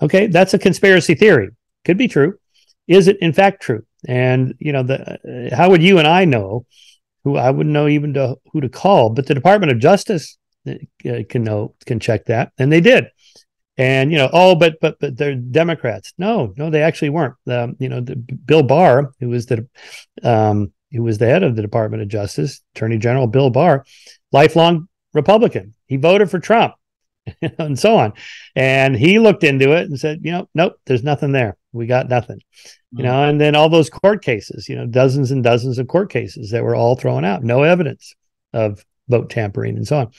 [0.01, 1.49] Okay, that's a conspiracy theory.
[1.85, 2.38] Could be true.
[2.88, 3.85] Is it in fact true?
[4.07, 6.65] And you know, the uh, how would you and I know?
[7.23, 10.38] Who I wouldn't know even to who to call, but the Department of Justice
[10.68, 10.73] uh,
[11.30, 13.07] can know can check that, and they did
[13.78, 16.14] and you know oh but but but they're democrats.
[16.18, 17.36] No no they actually weren't.
[17.48, 19.68] Um, you know the, bill barr who was the
[20.24, 23.86] um who was the head of the department of justice attorney general bill barr
[24.32, 25.74] lifelong republican.
[25.88, 26.76] He voted for trump
[27.58, 28.14] and so on.
[28.56, 31.58] And he looked into it and said you know nope there's nothing there.
[31.72, 32.38] We got nothing.
[32.38, 33.00] Mm-hmm.
[33.00, 36.12] you know and then all those court cases you know dozens and dozens of court
[36.12, 37.44] cases that were all thrown out.
[37.44, 38.14] No evidence
[38.54, 40.12] of vote tampering and so on.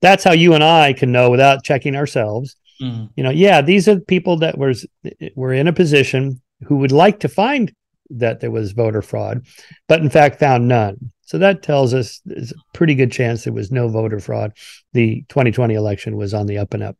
[0.00, 3.10] That's how you and i can know without checking ourselves Mm.
[3.16, 4.86] You know, yeah, these are people that was
[5.34, 7.72] were in a position who would like to find
[8.10, 9.46] that there was voter fraud,
[9.88, 11.12] but in fact found none.
[11.22, 14.52] So that tells us there's a pretty good chance there was no voter fraud.
[14.92, 16.96] The 2020 election was on the up and up.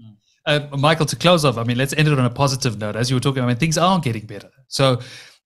[0.00, 0.16] Mm.
[0.46, 2.96] Uh, Michael, to close off, I mean, let's end it on a positive note.
[2.96, 4.50] As you were talking, I mean, things are getting better.
[4.68, 5.00] So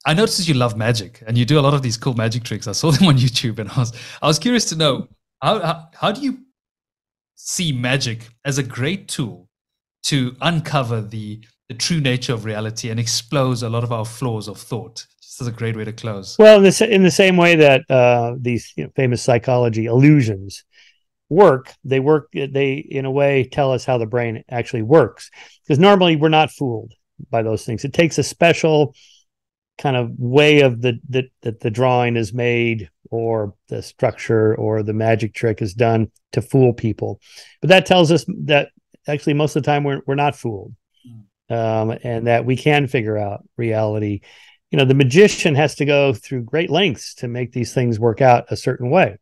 [0.06, 2.68] I noticed you love magic and you do a lot of these cool magic tricks.
[2.68, 3.92] I saw them on YouTube and I was,
[4.22, 5.08] I was curious to know
[5.42, 6.38] how, how, how do you
[7.34, 9.47] see magic as a great tool
[10.08, 14.48] to uncover the the true nature of reality and expose a lot of our flaws
[14.48, 15.06] of thought.
[15.20, 16.34] This is a great way to close.
[16.38, 20.64] Well, in the, in the same way that uh, these you know, famous psychology illusions,
[21.28, 21.72] work.
[21.84, 22.30] They work.
[22.32, 25.30] They in a way tell us how the brain actually works
[25.64, 26.92] because normally we're not fooled
[27.30, 27.84] by those things.
[27.84, 28.94] It takes a special
[29.76, 34.82] kind of way of the that that the drawing is made or the structure or
[34.82, 37.20] the magic trick is done to fool people.
[37.60, 38.70] But that tells us that
[39.08, 40.74] actually most of the time we're we're not fooled.
[41.50, 44.20] Um, and that we can figure out reality.
[44.70, 48.20] You know, the magician has to go through great lengths to make these things work
[48.20, 49.16] out a certain way,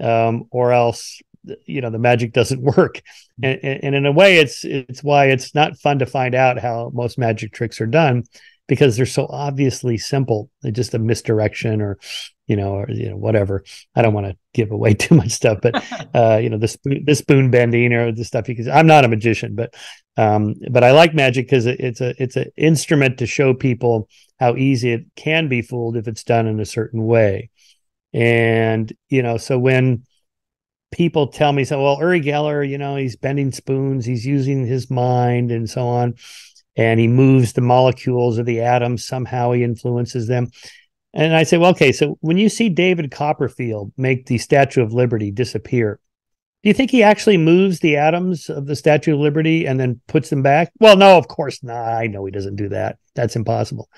[0.00, 1.20] um, or else
[1.66, 3.02] you know the magic doesn't work.
[3.42, 6.90] And, and in a way, it's it's why it's not fun to find out how
[6.94, 8.24] most magic tricks are done
[8.68, 10.50] because they're so obviously simple.
[10.62, 11.98] They're just a misdirection or,
[12.46, 13.64] you know, or you know, whatever.
[13.96, 15.82] I don't want to give away too much stuff, but
[16.14, 19.08] uh, you know, the spoon, the spoon bending or the stuff because I'm not a
[19.08, 19.74] magician, but
[20.16, 24.08] um, but I like magic because it's a it's an instrument to show people
[24.38, 27.50] how easy it can be fooled if it's done in a certain way.
[28.12, 30.04] And you know, so when
[30.90, 34.90] people tell me so, well, Uri Geller, you know, he's bending spoons, he's using his
[34.90, 36.14] mind and so on
[36.78, 39.04] and he moves the molecules of the atoms.
[39.04, 40.48] Somehow he influences them.
[41.12, 44.92] And I say, well, okay, so when you see David Copperfield make the Statue of
[44.92, 45.98] Liberty disappear,
[46.62, 50.00] do you think he actually moves the atoms of the Statue of Liberty and then
[50.06, 50.72] puts them back?
[50.78, 51.94] Well, no, of course not.
[51.94, 52.98] I know he doesn't do that.
[53.14, 53.88] That's impossible.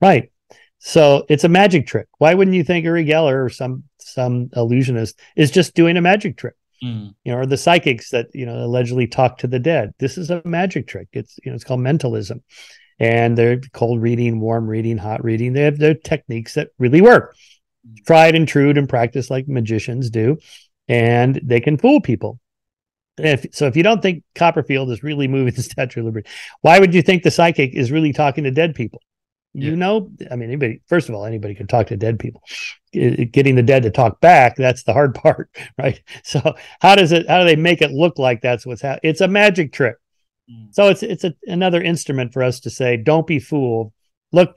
[0.00, 0.30] Right.
[0.78, 2.06] So it's a magic trick.
[2.18, 6.36] Why wouldn't you think Uri Geller or some some illusionist is just doing a magic
[6.36, 6.54] trick?
[6.82, 7.14] Mm.
[7.24, 9.94] You know, or the psychics that you know allegedly talk to the dead.
[9.98, 11.08] This is a magic trick.
[11.12, 12.42] It's you know it's called mentalism,
[12.98, 15.52] and they're cold reading, warm reading, hot reading.
[15.52, 17.34] They have their techniques that really work,
[17.86, 18.04] mm.
[18.06, 20.38] tried and true and practiced like magicians do,
[20.86, 22.38] and they can fool people.
[23.18, 26.28] If, so if you don't think Copperfield is really moving the Statue of Liberty,
[26.60, 29.00] why would you think the psychic is really talking to dead people?
[29.54, 29.76] You yeah.
[29.76, 32.42] know, I mean, anybody, first of all, anybody can talk to dead people.
[32.92, 36.00] Getting the dead to talk back, that's the hard part, right?
[36.22, 39.10] So how does it, how do they make it look like that's what's happening?
[39.10, 39.96] It's a magic trick.
[40.50, 40.74] Mm.
[40.74, 43.92] So it's, it's a, another instrument for us to say, don't be fooled.
[44.32, 44.56] Look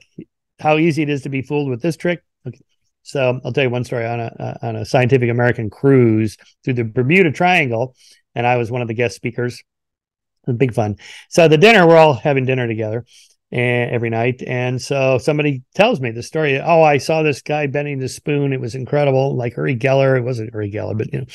[0.60, 2.22] how easy it is to be fooled with this trick.
[2.46, 2.60] Okay.
[3.02, 6.74] So I'll tell you one story on a, uh, on a Scientific American cruise through
[6.74, 7.96] the Bermuda Triangle.
[8.34, 9.58] And I was one of the guest speakers.
[9.58, 10.98] It was big fun.
[11.28, 13.04] So the dinner, we're all having dinner together
[13.52, 14.42] and every night.
[14.46, 16.58] And so somebody tells me the story.
[16.58, 18.52] Oh, I saw this guy bending the spoon.
[18.52, 19.36] It was incredible.
[19.36, 20.16] Like Uri Geller.
[20.16, 21.26] It wasn't Uri Geller, but you know,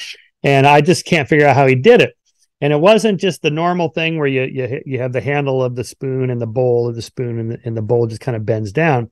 [0.43, 2.17] and I just can't figure out how he did it.
[2.59, 5.75] And it wasn't just the normal thing where you you you have the handle of
[5.75, 8.35] the spoon and the bowl of the spoon and the, and the bowl just kind
[8.35, 9.11] of bends down.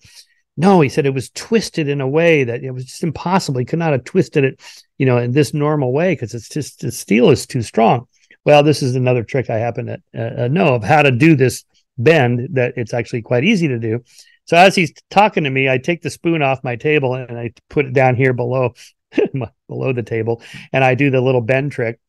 [0.58, 3.60] No, he said it was twisted in a way that it was just impossible.
[3.60, 4.62] He could not have twisted it,
[4.98, 8.08] you know, in this normal way because it's just the steel is too strong.
[8.46, 11.36] Well, this is another trick I happen to uh, uh know of how to do
[11.36, 11.66] this
[11.98, 14.04] bend that it's actually quite easy to do.
[14.46, 17.52] So as he's talking to me, I take the spoon off my table and I
[17.70, 18.74] put it down here below
[19.68, 20.42] below the table
[20.72, 22.00] and I do the little bend trick.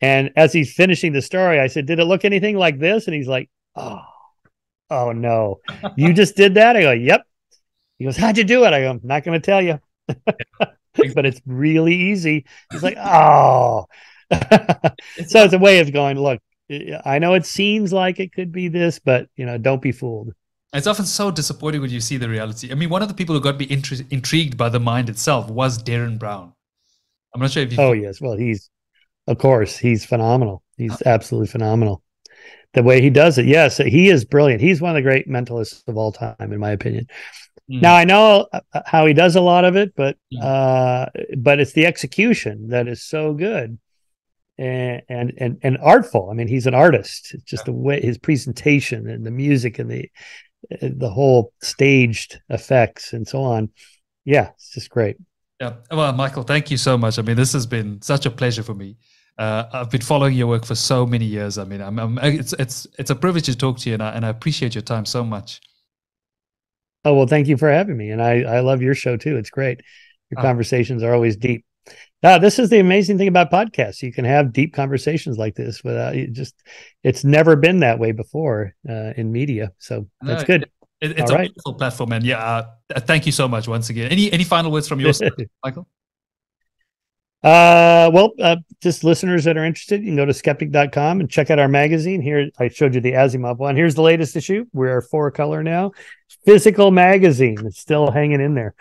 [0.00, 3.14] And as he's finishing the story, I said, "Did it look anything like this?" And
[3.14, 4.02] he's like, "Oh,
[4.90, 5.60] oh no,
[5.96, 7.22] you just did that." I go, "Yep."
[7.98, 9.78] He goes, "How'd you do it?" I go, "I'm not going to tell you."
[11.14, 12.46] but it's really easy.
[12.72, 13.86] He's like, "Oh."
[15.26, 16.40] so it's a way of going, look,
[17.04, 20.32] I know it seems like it could be this, but you know, don't be fooled.
[20.72, 22.72] It's often so disappointing when you see the reality.
[22.72, 25.50] I mean, one of the people who got me intri- intrigued by the mind itself
[25.50, 26.54] was Derren Brown.
[27.34, 27.78] I'm not sure if you.
[27.78, 28.70] Oh yes, well he's,
[29.26, 30.62] of course, he's phenomenal.
[30.78, 32.02] He's absolutely phenomenal.
[32.74, 34.62] The way he does it, yes, he is brilliant.
[34.62, 37.06] He's one of the great mentalists of all time, in my opinion.
[37.70, 37.82] Mm.
[37.82, 40.42] Now I know uh, how he does a lot of it, but mm.
[40.42, 43.78] uh, but it's the execution that is so good
[44.58, 46.30] and and and, and artful.
[46.30, 47.34] I mean, he's an artist.
[47.34, 47.72] It's just yeah.
[47.72, 50.10] the way his presentation and the music and the
[50.80, 53.70] the whole staged effects and so on.
[54.24, 55.16] Yeah, it's just great.
[55.60, 55.74] Yeah.
[55.90, 57.18] Well, Michael, thank you so much.
[57.18, 58.96] I mean, this has been such a pleasure for me.
[59.38, 61.56] Uh, I've been following your work for so many years.
[61.56, 64.10] I mean, I'm, I'm, it's it's it's a privilege to talk to you, and I,
[64.10, 65.60] and I appreciate your time so much.
[67.04, 69.36] Oh well, thank you for having me, and I I love your show too.
[69.36, 69.80] It's great.
[70.30, 70.42] Your oh.
[70.42, 71.64] conversations are always deep.
[72.22, 74.02] Now, this is the amazing thing about podcasts.
[74.02, 76.54] You can have deep conversations like this without you just,
[77.02, 79.72] it's never been that way before uh, in media.
[79.78, 80.70] So that's no, good.
[81.00, 81.50] It, it's All a right.
[81.50, 82.12] wonderful platform.
[82.12, 84.10] And yeah, uh, thank you so much once again.
[84.12, 85.32] Any, any final words from your side,
[85.64, 85.88] Michael?
[87.42, 91.50] Uh, well, uh, just listeners that are interested, you can go to skeptic.com and check
[91.50, 92.22] out our magazine.
[92.22, 93.74] Here, I showed you the Asimov one.
[93.74, 94.66] Here's the latest issue.
[94.72, 95.90] We're four color now.
[96.44, 97.58] Physical magazine.
[97.66, 98.76] It's still hanging in there.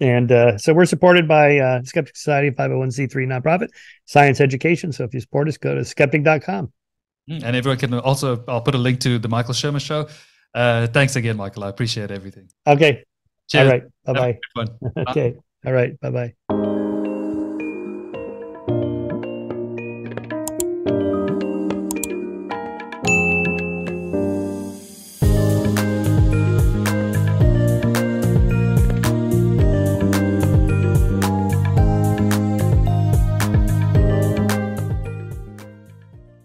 [0.00, 3.68] And uh, so we're supported by uh, Skeptic Society, 501c3 nonprofit,
[4.04, 4.92] science education.
[4.92, 6.72] So if you support us, go to skeptic.com.
[7.30, 10.08] Mm, and everyone can also, I'll put a link to the Michael Shermer show.
[10.54, 11.64] Uh, thanks again, Michael.
[11.64, 12.48] I appreciate everything.
[12.66, 13.04] Okay.
[13.48, 13.64] Cheers.
[13.64, 13.82] All right.
[14.04, 15.02] Bye bye.
[15.08, 15.36] okay.
[15.64, 15.98] All right.
[16.00, 16.55] Bye bye.